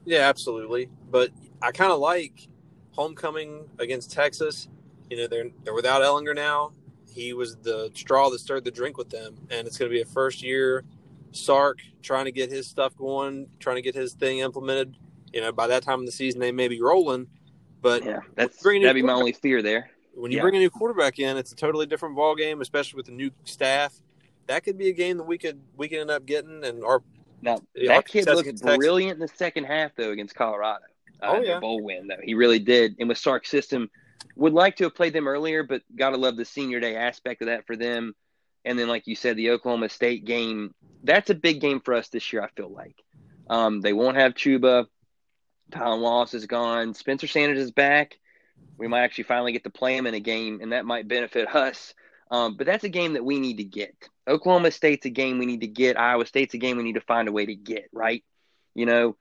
Yeah, 0.04 0.28
absolutely. 0.28 0.88
But 1.10 1.30
I 1.62 1.70
kind 1.70 1.92
of 1.92 2.00
like 2.00 2.48
homecoming 2.92 3.68
against 3.78 4.10
Texas. 4.10 4.68
You 5.10 5.16
know, 5.18 5.26
they're 5.26 5.50
they're 5.64 5.74
without 5.74 6.02
Ehlinger 6.02 6.34
now. 6.34 6.72
He 7.10 7.32
was 7.32 7.56
the 7.56 7.90
straw 7.94 8.30
that 8.30 8.38
stirred 8.38 8.64
the 8.64 8.70
drink 8.70 8.96
with 8.96 9.10
them, 9.10 9.36
and 9.50 9.66
it's 9.66 9.76
going 9.78 9.90
to 9.90 9.94
be 9.94 10.02
a 10.02 10.06
first 10.06 10.42
year 10.42 10.84
Sark 11.32 11.78
trying 12.02 12.26
to 12.26 12.32
get 12.32 12.50
his 12.50 12.66
stuff 12.66 12.96
going, 12.96 13.48
trying 13.58 13.76
to 13.76 13.82
get 13.82 13.94
his 13.94 14.14
thing 14.14 14.38
implemented. 14.38 14.96
You 15.32 15.40
know, 15.40 15.52
by 15.52 15.66
that 15.66 15.82
time 15.82 16.00
of 16.00 16.06
the 16.06 16.12
season, 16.12 16.40
they 16.40 16.52
may 16.52 16.68
be 16.68 16.80
rolling. 16.80 17.26
But 17.80 18.04
yeah, 18.04 18.20
that's 18.34 18.62
that'd 18.62 18.94
be 18.94 19.02
my 19.02 19.12
only 19.12 19.32
fear 19.32 19.62
there 19.62 19.90
when 20.18 20.32
you 20.32 20.38
yeah. 20.38 20.42
bring 20.42 20.56
a 20.56 20.58
new 20.58 20.70
quarterback 20.70 21.18
in, 21.18 21.36
it's 21.36 21.52
a 21.52 21.56
totally 21.56 21.86
different 21.86 22.16
ball 22.16 22.34
game, 22.34 22.60
especially 22.60 22.96
with 22.96 23.06
the 23.06 23.12
new 23.12 23.30
staff. 23.44 23.94
That 24.46 24.64
could 24.64 24.76
be 24.76 24.88
a 24.88 24.92
game 24.92 25.16
that 25.18 25.24
we 25.24 25.38
could 25.38 25.60
we 25.76 25.88
could 25.88 26.00
end 26.00 26.10
up 26.10 26.26
getting. 26.26 26.64
And 26.64 26.82
our 26.82 27.02
now 27.42 27.60
that 27.86 28.06
kid 28.06 28.26
looked 28.26 28.62
brilliant 28.62 29.14
in 29.14 29.20
the 29.20 29.28
second 29.28 29.64
half 29.64 29.94
though 29.96 30.10
against 30.10 30.34
Colorado. 30.34 30.84
Uh, 31.22 31.34
oh 31.36 31.42
yeah, 31.42 31.60
bowl 31.60 31.82
win 31.82 32.08
though 32.08 32.16
he 32.22 32.34
really 32.34 32.58
did. 32.58 32.96
And 32.98 33.08
with 33.08 33.18
Sark's 33.18 33.50
system, 33.50 33.90
would 34.36 34.52
like 34.52 34.76
to 34.76 34.84
have 34.84 34.94
played 34.94 35.12
them 35.12 35.28
earlier, 35.28 35.62
but 35.62 35.82
gotta 35.94 36.16
love 36.16 36.36
the 36.36 36.44
senior 36.44 36.80
day 36.80 36.96
aspect 36.96 37.42
of 37.42 37.46
that 37.46 37.66
for 37.66 37.76
them. 37.76 38.14
And 38.64 38.78
then, 38.78 38.88
like 38.88 39.06
you 39.06 39.14
said, 39.14 39.36
the 39.36 39.50
Oklahoma 39.50 39.88
State 39.88 40.24
game. 40.24 40.74
That's 41.02 41.30
a 41.30 41.34
big 41.34 41.60
game 41.60 41.80
for 41.80 41.94
us 41.94 42.08
this 42.08 42.32
year. 42.32 42.42
I 42.42 42.48
feel 42.48 42.70
like 42.70 42.96
um, 43.48 43.80
they 43.80 43.92
won't 43.92 44.16
have 44.16 44.34
Chuba. 44.34 44.86
Tylan 45.70 46.00
Wallace 46.00 46.34
is 46.34 46.46
gone. 46.46 46.94
Spencer 46.94 47.26
Sanders 47.26 47.58
is 47.58 47.70
back 47.70 48.18
we 48.78 48.86
might 48.86 49.02
actually 49.02 49.24
finally 49.24 49.52
get 49.52 49.64
to 49.64 49.70
play 49.70 49.96
them 49.96 50.06
in 50.06 50.14
a 50.14 50.20
game, 50.20 50.60
and 50.62 50.72
that 50.72 50.84
might 50.84 51.08
benefit 51.08 51.48
us. 51.54 51.94
Um, 52.30 52.56
but 52.56 52.66
that's 52.66 52.84
a 52.84 52.90
game 52.90 53.14
that 53.14 53.24
we 53.24 53.40
need 53.40 53.56
to 53.56 53.64
get. 53.64 53.94
Oklahoma 54.26 54.70
State's 54.70 55.06
a 55.06 55.10
game 55.10 55.38
we 55.38 55.46
need 55.46 55.62
to 55.62 55.66
get. 55.66 55.98
Iowa 55.98 56.26
State's 56.26 56.54
a 56.54 56.58
game 56.58 56.76
we 56.76 56.82
need 56.82 56.94
to 56.94 57.00
find 57.00 57.26
a 57.26 57.32
way 57.32 57.46
to 57.46 57.54
get, 57.54 57.88
right? 57.92 58.22
You 58.74 58.86
know, 58.86 59.16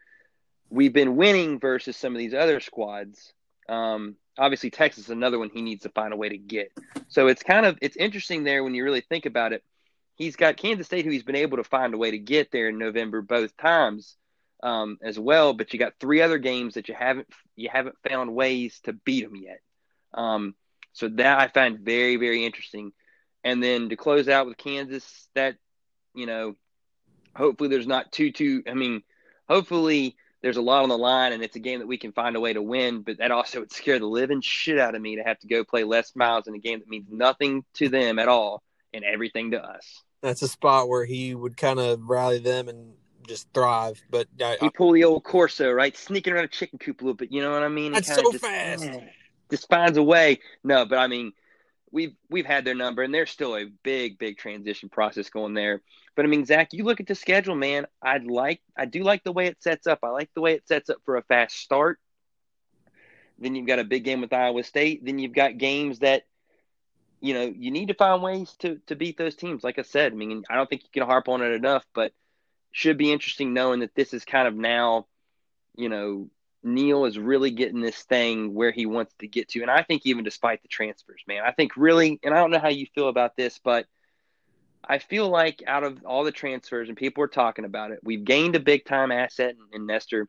we've 0.69 0.93
been 0.93 1.15
winning 1.15 1.59
versus 1.59 1.95
some 1.95 2.13
of 2.13 2.19
these 2.19 2.33
other 2.33 2.59
squads. 2.59 3.33
Um, 3.69 4.15
obviously, 4.37 4.69
Texas 4.69 5.05
is 5.05 5.09
another 5.09 5.39
one 5.39 5.49
he 5.49 5.61
needs 5.61 5.83
to 5.83 5.89
find 5.89 6.13
a 6.13 6.17
way 6.17 6.29
to 6.29 6.37
get. 6.37 6.71
So 7.07 7.27
it's 7.27 7.43
kind 7.43 7.65
of 7.65 7.77
it's 7.81 7.97
interesting 7.97 8.43
there 8.43 8.63
when 8.63 8.75
you 8.75 8.83
really 8.83 9.01
think 9.01 9.25
about 9.25 9.53
it. 9.53 9.63
He's 10.15 10.35
got 10.35 10.57
Kansas 10.57 10.87
State, 10.87 11.05
who 11.05 11.11
he's 11.11 11.23
been 11.23 11.35
able 11.35 11.57
to 11.57 11.63
find 11.63 11.93
a 11.93 11.97
way 11.97 12.11
to 12.11 12.17
get 12.17 12.51
there 12.51 12.69
in 12.69 12.77
November 12.79 13.21
both 13.21 13.55
times 13.57 14.15
um, 14.63 14.97
as 15.03 15.19
well. 15.19 15.53
But 15.53 15.73
you 15.73 15.79
got 15.79 15.93
three 15.99 16.21
other 16.21 16.37
games 16.37 16.73
that 16.73 16.87
you 16.87 16.95
haven't 16.95 17.27
you 17.55 17.69
haven't 17.71 17.95
found 18.07 18.33
ways 18.33 18.79
to 18.83 18.93
beat 18.93 19.23
them 19.23 19.35
yet. 19.35 19.59
Um, 20.13 20.55
so 20.93 21.09
that 21.09 21.39
I 21.39 21.47
find 21.47 21.79
very 21.79 22.15
very 22.15 22.45
interesting. 22.45 22.91
And 23.43 23.61
then 23.63 23.89
to 23.89 23.95
close 23.95 24.27
out 24.27 24.47
with 24.47 24.57
Kansas, 24.57 25.27
that 25.35 25.55
you 26.13 26.25
know, 26.25 26.55
hopefully 27.35 27.69
there's 27.69 27.87
not 27.87 28.11
too 28.11 28.31
too. 28.31 28.63
I 28.67 28.73
mean, 28.73 29.03
hopefully 29.47 30.17
there's 30.41 30.57
a 30.57 30.61
lot 30.61 30.83
on 30.83 30.89
the 30.89 30.97
line 30.97 31.33
and 31.33 31.43
it's 31.43 31.55
a 31.55 31.59
game 31.59 31.79
that 31.79 31.87
we 31.87 31.97
can 31.97 32.11
find 32.11 32.35
a 32.35 32.39
way 32.39 32.53
to 32.53 32.61
win. 32.61 33.01
But 33.01 33.17
that 33.17 33.31
also 33.31 33.61
would 33.61 33.71
scare 33.71 33.99
the 33.99 34.05
living 34.05 34.41
shit 34.41 34.79
out 34.79 34.95
of 34.95 35.01
me 35.01 35.15
to 35.15 35.23
have 35.23 35.39
to 35.39 35.47
go 35.47 35.63
play 35.63 35.83
Les 35.83 36.15
Miles 36.15 36.47
in 36.47 36.55
a 36.55 36.59
game 36.59 36.79
that 36.79 36.87
means 36.87 37.07
nothing 37.09 37.63
to 37.75 37.89
them 37.89 38.19
at 38.19 38.27
all 38.27 38.61
and 38.93 39.03
everything 39.03 39.51
to 39.51 39.63
us. 39.63 40.03
That's 40.21 40.41
a 40.41 40.47
spot 40.47 40.89
where 40.89 41.05
he 41.05 41.35
would 41.35 41.57
kind 41.57 41.79
of 41.79 42.09
rally 42.09 42.39
them 42.39 42.67
and 42.67 42.93
just 43.27 43.47
thrive. 43.53 44.01
But 44.09 44.27
I, 44.41 44.57
he 44.59 44.69
pull 44.69 44.93
the 44.93 45.03
old 45.03 45.23
Corso, 45.23 45.71
right? 45.71 45.95
Sneaking 45.95 46.33
around 46.33 46.45
a 46.45 46.49
chicken 46.49 46.79
coop 46.79 47.01
a 47.01 47.03
little 47.03 47.15
bit. 47.15 47.31
You 47.31 47.41
know 47.41 47.51
what 47.51 47.63
I 47.63 47.67
mean? 47.67 47.91
That's 47.91 48.13
so 48.13 48.31
just, 48.31 48.43
fast. 48.43 48.89
Just 49.51 49.69
finds 49.69 49.97
a 49.97 50.03
way. 50.03 50.39
No, 50.63 50.85
but 50.85 50.97
I 50.97 51.07
mean, 51.07 51.33
we've 51.91 52.15
we've 52.29 52.45
had 52.45 52.65
their 52.65 52.75
number, 52.75 53.03
and 53.03 53.13
there's 53.13 53.31
still 53.31 53.55
a 53.55 53.65
big, 53.83 54.17
big 54.17 54.37
transition 54.37 54.89
process 54.89 55.29
going 55.29 55.53
there. 55.53 55.81
But 56.15 56.25
I 56.25 56.27
mean, 56.27 56.45
Zach, 56.45 56.73
you 56.73 56.83
look 56.83 56.99
at 56.99 57.07
the 57.07 57.15
schedule, 57.15 57.55
man. 57.55 57.85
I'd 58.01 58.25
like, 58.25 58.61
I 58.75 58.85
do 58.85 59.03
like 59.03 59.23
the 59.23 59.31
way 59.31 59.47
it 59.47 59.61
sets 59.61 59.87
up. 59.87 59.99
I 60.03 60.09
like 60.09 60.29
the 60.33 60.41
way 60.41 60.53
it 60.53 60.67
sets 60.67 60.89
up 60.89 60.97
for 61.05 61.17
a 61.17 61.23
fast 61.23 61.55
start. 61.57 61.99
Then 63.39 63.55
you've 63.55 63.67
got 63.67 63.79
a 63.79 63.83
big 63.83 64.03
game 64.03 64.21
with 64.21 64.33
Iowa 64.33 64.63
State. 64.63 65.05
Then 65.05 65.19
you've 65.19 65.33
got 65.33 65.57
games 65.57 65.99
that, 65.99 66.23
you 67.21 67.33
know, 67.35 67.53
you 67.55 67.69
need 67.69 67.89
to 67.89 67.93
find 67.93 68.21
ways 68.21 68.55
to 68.59 68.79
to 68.87 68.95
beat 68.95 69.17
those 69.17 69.35
teams. 69.35 69.63
Like 69.63 69.79
I 69.79 69.83
said, 69.83 70.11
I 70.11 70.15
mean, 70.15 70.43
I 70.49 70.55
don't 70.55 70.69
think 70.69 70.83
you 70.83 70.89
can 70.91 71.07
harp 71.07 71.29
on 71.29 71.41
it 71.41 71.51
enough, 71.53 71.85
but 71.93 72.13
should 72.71 72.97
be 72.97 73.11
interesting 73.11 73.53
knowing 73.53 73.79
that 73.79 73.95
this 73.95 74.13
is 74.13 74.25
kind 74.25 74.47
of 74.47 74.55
now, 74.55 75.07
you 75.75 75.89
know, 75.89 76.29
Neal 76.67 77.05
is 77.05 77.17
really 77.17 77.51
getting 77.51 77.81
this 77.81 78.03
thing 78.03 78.53
where 78.53 78.71
he 78.71 78.85
wants 78.85 79.13
to 79.19 79.27
get 79.27 79.49
to. 79.49 79.61
And 79.61 79.71
I 79.71 79.83
think 79.83 80.05
even 80.05 80.23
despite 80.23 80.61
the 80.61 80.67
transfers, 80.67 81.21
man, 81.27 81.43
I 81.45 81.51
think 81.51 81.75
really, 81.75 82.19
and 82.23 82.33
I 82.33 82.37
don't 82.37 82.51
know 82.51 82.59
how 82.59 82.69
you 82.69 82.85
feel 82.93 83.09
about 83.09 83.35
this, 83.35 83.59
but 83.63 83.85
I 84.83 84.99
feel 84.99 85.29
like 85.29 85.63
out 85.65 85.83
of 85.83 86.03
all 86.05 86.23
the 86.23 86.31
transfers 86.31 86.87
and 86.87 86.97
people 86.97 87.23
are 87.23 87.27
talking 87.27 87.65
about 87.65 87.91
it, 87.91 87.99
we've 88.03 88.23
gained 88.23 88.55
a 88.55 88.59
big 88.59 88.85
time 88.85 89.11
asset 89.11 89.55
in, 89.55 89.81
in 89.81 89.85
Nester. 89.87 90.27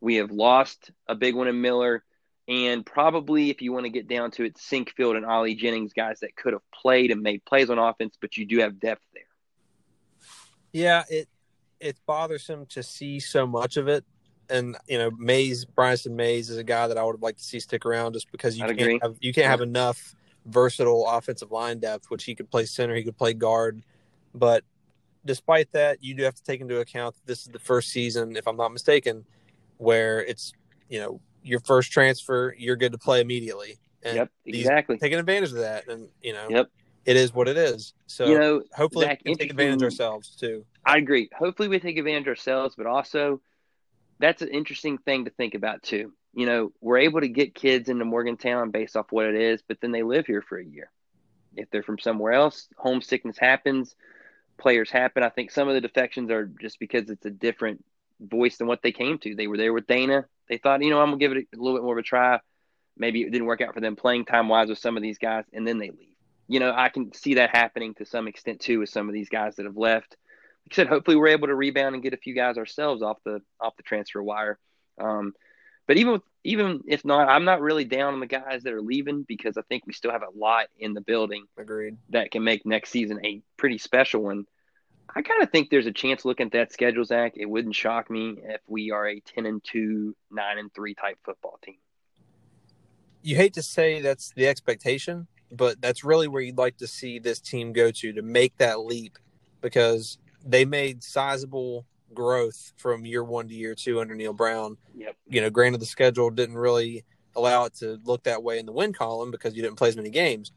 We 0.00 0.16
have 0.16 0.30
lost 0.30 0.90
a 1.08 1.14
big 1.14 1.34
one 1.34 1.48
in 1.48 1.60
Miller. 1.60 2.04
And 2.48 2.84
probably, 2.84 3.50
if 3.50 3.62
you 3.62 3.72
want 3.72 3.84
to 3.84 3.90
get 3.90 4.08
down 4.08 4.32
to 4.32 4.44
it, 4.44 4.58
Sinkfield 4.58 5.16
and 5.16 5.24
Ollie 5.24 5.54
Jennings, 5.54 5.92
guys 5.92 6.20
that 6.20 6.34
could 6.34 6.52
have 6.52 6.68
played 6.72 7.12
and 7.12 7.22
made 7.22 7.44
plays 7.44 7.70
on 7.70 7.78
offense, 7.78 8.16
but 8.20 8.36
you 8.36 8.44
do 8.44 8.58
have 8.58 8.80
depth 8.80 9.04
there. 9.14 9.22
Yeah, 10.72 11.04
it 11.08 11.28
it's 11.80 12.00
bothersome 12.06 12.66
to 12.66 12.82
see 12.82 13.20
so 13.20 13.46
much 13.46 13.76
of 13.76 13.88
it. 13.88 14.04
And 14.50 14.76
you 14.88 14.98
know, 14.98 15.10
Mays, 15.12 15.64
Briason 15.64 16.12
Mays 16.12 16.50
is 16.50 16.58
a 16.58 16.64
guy 16.64 16.88
that 16.88 16.98
I 16.98 17.04
would 17.04 17.22
like 17.22 17.36
to 17.36 17.44
see 17.44 17.60
stick 17.60 17.86
around 17.86 18.14
just 18.14 18.30
because 18.32 18.58
you 18.58 18.64
I'd 18.64 18.68
can't 18.76 18.80
agree. 18.80 18.98
have 19.02 19.16
you 19.20 19.32
can't 19.32 19.46
have 19.46 19.60
enough 19.60 20.14
versatile 20.46 21.06
offensive 21.06 21.52
line 21.52 21.78
depth, 21.78 22.10
which 22.10 22.24
he 22.24 22.34
could 22.34 22.50
play 22.50 22.64
center, 22.64 22.94
he 22.94 23.02
could 23.02 23.16
play 23.16 23.32
guard. 23.32 23.82
But 24.34 24.64
despite 25.24 25.72
that, 25.72 26.02
you 26.02 26.14
do 26.14 26.22
have 26.22 26.34
to 26.34 26.42
take 26.42 26.60
into 26.60 26.80
account 26.80 27.14
that 27.16 27.26
this 27.26 27.42
is 27.42 27.48
the 27.48 27.58
first 27.58 27.90
season, 27.90 28.36
if 28.36 28.46
I'm 28.46 28.56
not 28.56 28.72
mistaken, 28.72 29.24
where 29.78 30.24
it's 30.24 30.52
you 30.88 31.00
know 31.00 31.20
your 31.42 31.60
first 31.60 31.90
transfer, 31.92 32.54
you're 32.58 32.76
good 32.76 32.92
to 32.92 32.98
play 32.98 33.20
immediately. 33.20 33.78
And 34.02 34.16
yep, 34.16 34.30
exactly. 34.46 34.98
Taking 34.98 35.18
advantage 35.18 35.50
of 35.50 35.58
that, 35.58 35.88
and 35.88 36.08
you 36.22 36.32
know, 36.32 36.48
yep, 36.48 36.70
it 37.04 37.16
is 37.16 37.34
what 37.34 37.48
it 37.48 37.56
is. 37.56 37.94
So 38.06 38.26
you 38.26 38.38
know, 38.38 38.62
hopefully, 38.74 39.06
Zach, 39.06 39.20
we 39.24 39.32
can 39.32 39.38
take 39.38 39.50
advantage 39.50 39.82
ourselves 39.82 40.34
too. 40.36 40.64
I 40.84 40.96
agree. 40.96 41.28
Hopefully, 41.36 41.68
we 41.68 41.78
take 41.78 41.98
advantage 41.98 42.28
ourselves, 42.28 42.74
but 42.76 42.86
also 42.86 43.40
that's 44.20 44.42
an 44.42 44.48
interesting 44.48 44.98
thing 44.98 45.24
to 45.24 45.30
think 45.30 45.54
about 45.54 45.82
too. 45.82 46.12
You 46.32 46.46
know, 46.46 46.72
we're 46.80 46.98
able 46.98 47.20
to 47.20 47.28
get 47.28 47.54
kids 47.54 47.88
into 47.88 48.04
Morgantown 48.04 48.70
based 48.70 48.96
off 48.96 49.10
what 49.10 49.26
it 49.26 49.34
is, 49.34 49.62
but 49.66 49.80
then 49.80 49.90
they 49.90 50.02
live 50.02 50.26
here 50.26 50.42
for 50.42 50.58
a 50.58 50.64
year. 50.64 50.90
If 51.56 51.70
they're 51.70 51.82
from 51.82 51.98
somewhere 51.98 52.32
else, 52.32 52.68
homesickness 52.76 53.38
happens, 53.38 53.96
players 54.58 54.90
happen. 54.90 55.24
I 55.24 55.30
think 55.30 55.50
some 55.50 55.66
of 55.66 55.74
the 55.74 55.80
defections 55.80 56.30
are 56.30 56.46
just 56.46 56.78
because 56.78 57.10
it's 57.10 57.26
a 57.26 57.30
different 57.30 57.84
voice 58.20 58.58
than 58.58 58.68
what 58.68 58.82
they 58.82 58.92
came 58.92 59.18
to. 59.18 59.34
They 59.34 59.48
were 59.48 59.56
there 59.56 59.72
with 59.72 59.88
Dana. 59.88 60.26
They 60.48 60.58
thought, 60.58 60.82
you 60.82 60.90
know, 60.90 61.00
I'm 61.00 61.08
gonna 61.08 61.18
give 61.18 61.32
it 61.32 61.48
a 61.52 61.56
little 61.56 61.78
bit 61.78 61.82
more 61.82 61.94
of 61.94 61.98
a 61.98 62.02
try. 62.02 62.38
Maybe 62.96 63.22
it 63.22 63.32
didn't 63.32 63.46
work 63.46 63.62
out 63.62 63.74
for 63.74 63.80
them 63.80 63.96
playing 63.96 64.26
time 64.26 64.48
wise 64.48 64.68
with 64.68 64.78
some 64.78 64.96
of 64.96 65.02
these 65.02 65.18
guys, 65.18 65.44
and 65.52 65.66
then 65.66 65.78
they 65.78 65.90
leave. 65.90 66.14
You 66.46 66.60
know, 66.60 66.72
I 66.76 66.90
can 66.90 67.12
see 67.14 67.34
that 67.34 67.56
happening 67.56 67.94
to 67.94 68.04
some 68.04 68.28
extent 68.28 68.60
too 68.60 68.80
with 68.80 68.90
some 68.90 69.08
of 69.08 69.14
these 69.14 69.28
guys 69.30 69.56
that 69.56 69.66
have 69.66 69.76
left 69.76 70.16
like 70.66 70.72
I 70.72 70.76
said, 70.76 70.86
hopefully 70.86 71.16
we're 71.16 71.28
able 71.28 71.48
to 71.48 71.54
rebound 71.54 71.94
and 71.94 72.02
get 72.02 72.14
a 72.14 72.18
few 72.18 72.34
guys 72.34 72.58
ourselves 72.58 73.02
off 73.02 73.18
the 73.24 73.40
off 73.60 73.76
the 73.76 73.82
transfer 73.82 74.22
wire. 74.22 74.58
Um, 74.98 75.32
but 75.86 75.96
even 75.96 76.12
with, 76.12 76.22
even 76.44 76.82
if 76.86 77.04
not, 77.04 77.28
I'm 77.28 77.44
not 77.44 77.60
really 77.60 77.84
down 77.84 78.14
on 78.14 78.20
the 78.20 78.26
guys 78.26 78.62
that 78.62 78.72
are 78.72 78.80
leaving 78.80 79.24
because 79.26 79.56
I 79.56 79.62
think 79.62 79.86
we 79.86 79.92
still 79.92 80.12
have 80.12 80.22
a 80.22 80.38
lot 80.38 80.68
in 80.78 80.94
the 80.94 81.00
building. 81.00 81.46
Agreed. 81.58 81.96
That 82.10 82.30
can 82.30 82.44
make 82.44 82.64
next 82.64 82.90
season 82.90 83.18
a 83.24 83.42
pretty 83.56 83.78
special 83.78 84.22
one. 84.22 84.44
I 85.14 85.22
kind 85.22 85.42
of 85.42 85.50
think 85.50 85.70
there's 85.70 85.86
a 85.86 85.92
chance 85.92 86.24
looking 86.24 86.46
at 86.46 86.52
that 86.52 86.72
schedule, 86.72 87.04
Zach. 87.04 87.32
It 87.34 87.46
wouldn't 87.46 87.74
shock 87.74 88.08
me 88.08 88.36
if 88.40 88.60
we 88.68 88.92
are 88.92 89.08
a 89.08 89.20
10 89.20 89.46
and 89.46 89.64
2, 89.64 90.14
9 90.30 90.58
and 90.58 90.72
3 90.72 90.94
type 90.94 91.18
football 91.24 91.58
team. 91.64 91.78
You 93.22 93.36
hate 93.36 93.54
to 93.54 93.62
say 93.62 94.00
that's 94.00 94.32
the 94.36 94.46
expectation, 94.46 95.26
but 95.50 95.80
that's 95.80 96.04
really 96.04 96.28
where 96.28 96.40
you'd 96.40 96.58
like 96.58 96.76
to 96.76 96.86
see 96.86 97.18
this 97.18 97.40
team 97.40 97.72
go 97.72 97.90
to 97.90 98.12
to 98.12 98.22
make 98.22 98.56
that 98.58 98.80
leap 98.80 99.18
because 99.60 100.18
they 100.44 100.64
made 100.64 101.02
sizable 101.02 101.86
growth 102.14 102.72
from 102.76 103.04
year 103.04 103.22
one 103.24 103.48
to 103.48 103.54
year 103.54 103.74
two 103.74 104.00
under 104.00 104.14
Neal 104.14 104.32
Brown. 104.32 104.76
Yep. 104.96 105.16
You 105.28 105.40
know, 105.40 105.50
granted 105.50 105.80
the 105.80 105.86
schedule 105.86 106.30
didn't 106.30 106.56
really 106.56 107.04
allow 107.36 107.64
it 107.64 107.74
to 107.76 107.98
look 108.04 108.24
that 108.24 108.42
way 108.42 108.58
in 108.58 108.66
the 108.66 108.72
win 108.72 108.92
column 108.92 109.30
because 109.30 109.54
you 109.54 109.62
didn't 109.62 109.76
play 109.76 109.88
as 109.88 109.96
many 109.96 110.10
games, 110.10 110.52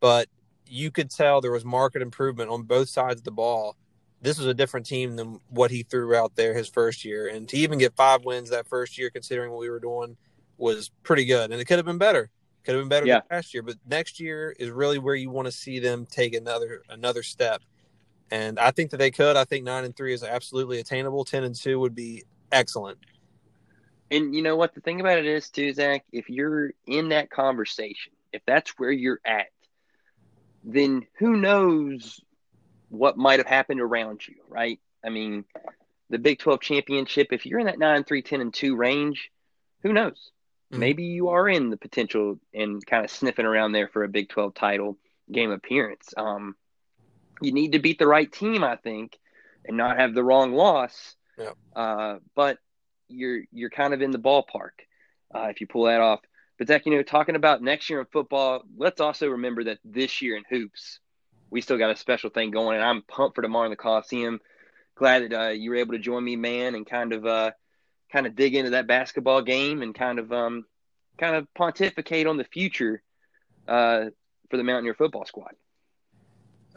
but 0.00 0.28
you 0.66 0.90
could 0.90 1.10
tell 1.10 1.40
there 1.40 1.52
was 1.52 1.64
market 1.64 2.02
improvement 2.02 2.50
on 2.50 2.62
both 2.62 2.88
sides 2.88 3.20
of 3.20 3.24
the 3.24 3.30
ball. 3.30 3.76
This 4.20 4.38
was 4.38 4.46
a 4.46 4.54
different 4.54 4.86
team 4.86 5.16
than 5.16 5.40
what 5.48 5.70
he 5.70 5.82
threw 5.82 6.14
out 6.14 6.36
there 6.36 6.54
his 6.54 6.68
first 6.68 7.04
year, 7.04 7.26
and 7.26 7.48
to 7.48 7.56
even 7.56 7.78
get 7.78 7.96
five 7.96 8.24
wins 8.24 8.50
that 8.50 8.68
first 8.68 8.96
year, 8.96 9.10
considering 9.10 9.50
what 9.50 9.58
we 9.58 9.68
were 9.68 9.80
doing, 9.80 10.16
was 10.58 10.90
pretty 11.02 11.24
good. 11.24 11.50
And 11.50 11.60
it 11.60 11.64
could 11.64 11.78
have 11.78 11.86
been 11.86 11.98
better. 11.98 12.30
Could 12.62 12.76
have 12.76 12.82
been 12.82 12.88
better 12.88 13.06
yeah. 13.06 13.20
than 13.28 13.36
last 13.36 13.52
year, 13.52 13.64
but 13.64 13.74
next 13.84 14.20
year 14.20 14.54
is 14.60 14.70
really 14.70 14.98
where 14.98 15.16
you 15.16 15.28
want 15.28 15.46
to 15.46 15.52
see 15.52 15.80
them 15.80 16.06
take 16.06 16.34
another 16.34 16.82
another 16.88 17.24
step 17.24 17.60
and 18.32 18.58
I 18.58 18.70
think 18.70 18.90
that 18.92 18.96
they 18.96 19.10
could. 19.10 19.36
I 19.36 19.44
think 19.44 19.62
nine 19.62 19.84
and 19.84 19.94
three 19.94 20.14
is 20.14 20.24
absolutely 20.24 20.80
attainable. 20.80 21.22
Ten 21.22 21.44
and 21.44 21.54
two 21.54 21.78
would 21.80 21.94
be 21.94 22.24
excellent. 22.50 22.96
And 24.10 24.34
you 24.34 24.40
know 24.40 24.56
what 24.56 24.74
the 24.74 24.80
thing 24.80 25.00
about 25.00 25.18
it 25.18 25.26
is 25.26 25.50
too, 25.50 25.74
Zach. 25.74 26.06
If 26.12 26.30
you're 26.30 26.72
in 26.86 27.10
that 27.10 27.28
conversation, 27.30 28.14
if 28.32 28.40
that's 28.46 28.70
where 28.78 28.90
you're 28.90 29.20
at, 29.22 29.48
then 30.64 31.06
who 31.18 31.36
knows 31.36 32.20
what 32.88 33.18
might 33.18 33.38
have 33.38 33.46
happened 33.46 33.82
around 33.82 34.26
you, 34.26 34.36
right? 34.48 34.80
I 35.04 35.10
mean, 35.10 35.44
the 36.08 36.18
Big 36.18 36.38
12 36.38 36.62
championship, 36.62 37.28
if 37.32 37.44
you're 37.44 37.60
in 37.60 37.66
that 37.66 37.78
9 37.78 38.04
3, 38.04 38.22
10 38.22 38.40
and 38.40 38.54
2 38.54 38.76
range, 38.76 39.30
who 39.82 39.92
knows? 39.92 40.30
Mm-hmm. 40.70 40.80
Maybe 40.80 41.04
you 41.04 41.28
are 41.28 41.50
in 41.50 41.68
the 41.68 41.76
potential 41.76 42.40
and 42.54 42.84
kind 42.86 43.04
of 43.04 43.10
sniffing 43.10 43.44
around 43.44 43.72
there 43.72 43.88
for 43.88 44.04
a 44.04 44.08
Big 44.08 44.30
12 44.30 44.54
title 44.54 44.96
game 45.30 45.50
appearance. 45.50 46.14
Um, 46.16 46.56
you 47.42 47.52
need 47.52 47.72
to 47.72 47.78
beat 47.78 47.98
the 47.98 48.06
right 48.06 48.30
team, 48.30 48.64
I 48.64 48.76
think, 48.76 49.18
and 49.64 49.76
not 49.76 49.98
have 49.98 50.14
the 50.14 50.24
wrong 50.24 50.52
loss. 50.52 51.16
Yeah. 51.38 51.52
Uh, 51.74 52.18
but 52.34 52.58
you're 53.08 53.42
you're 53.52 53.70
kind 53.70 53.94
of 53.94 54.02
in 54.02 54.10
the 54.10 54.18
ballpark 54.18 54.70
uh, 55.34 55.48
if 55.48 55.60
you 55.60 55.66
pull 55.66 55.84
that 55.84 56.00
off. 56.00 56.20
But 56.58 56.68
Zach, 56.68 56.86
you 56.86 56.92
know, 56.92 57.02
talking 57.02 57.36
about 57.36 57.62
next 57.62 57.90
year 57.90 58.00
in 58.00 58.06
football, 58.06 58.62
let's 58.76 59.00
also 59.00 59.28
remember 59.28 59.64
that 59.64 59.78
this 59.84 60.22
year 60.22 60.36
in 60.36 60.44
hoops, 60.48 61.00
we 61.50 61.60
still 61.60 61.78
got 61.78 61.90
a 61.90 61.96
special 61.96 62.30
thing 62.30 62.50
going, 62.50 62.76
and 62.76 62.84
I'm 62.84 63.02
pumped 63.02 63.36
for 63.36 63.42
tomorrow 63.42 63.64
in 63.64 63.70
the 63.70 63.76
Coliseum. 63.76 64.40
Glad 64.94 65.30
that 65.30 65.46
uh, 65.46 65.48
you 65.50 65.70
were 65.70 65.76
able 65.76 65.92
to 65.92 65.98
join 65.98 66.22
me, 66.22 66.36
man, 66.36 66.74
and 66.74 66.86
kind 66.86 67.12
of 67.12 67.26
uh, 67.26 67.50
kind 68.12 68.26
of 68.26 68.36
dig 68.36 68.54
into 68.54 68.70
that 68.70 68.86
basketball 68.86 69.42
game 69.42 69.82
and 69.82 69.94
kind 69.94 70.18
of 70.18 70.32
um, 70.32 70.64
kind 71.18 71.34
of 71.34 71.52
pontificate 71.54 72.26
on 72.26 72.36
the 72.36 72.44
future 72.44 73.02
uh, 73.66 74.06
for 74.50 74.56
the 74.56 74.64
Mountaineer 74.64 74.94
football 74.94 75.24
squad. 75.24 75.54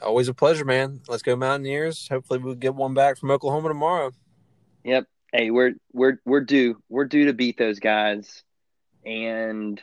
Always 0.02 0.28
a 0.28 0.34
pleasure, 0.34 0.66
man. 0.66 1.02
Let's 1.08 1.24
go 1.24 1.36
Mountaineers. 1.36 2.08
Hopefully 2.10 2.40
we'll 2.40 2.56
get 2.56 2.76
one 2.76 2.94
back 2.94 3.18
from 3.18 3.32
Oklahoma 3.32 3.70
tomorrow. 3.70 4.12
Yep. 4.84 5.06
Hey, 5.32 5.52
we're 5.52 5.74
we're 5.94 6.20
we're 6.26 6.42
due. 6.42 6.82
We're 6.90 7.06
due 7.06 7.26
to 7.26 7.34
beat 7.34 7.58
those 7.58 7.80
guys. 7.80 8.44
And 9.06 9.82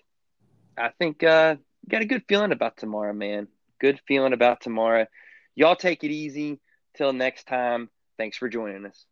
I 0.76 0.90
think 0.98 1.22
uh 1.22 1.56
got 1.88 2.02
a 2.02 2.06
good 2.06 2.24
feeling 2.28 2.52
about 2.52 2.76
tomorrow, 2.76 3.12
man. 3.12 3.48
Good 3.80 4.00
feeling 4.06 4.32
about 4.32 4.60
tomorrow. 4.60 5.06
Y'all 5.54 5.76
take 5.76 6.04
it 6.04 6.10
easy. 6.10 6.60
Till 6.96 7.12
next 7.12 7.46
time. 7.46 7.88
Thanks 8.18 8.36
for 8.36 8.48
joining 8.48 8.84
us. 8.86 9.06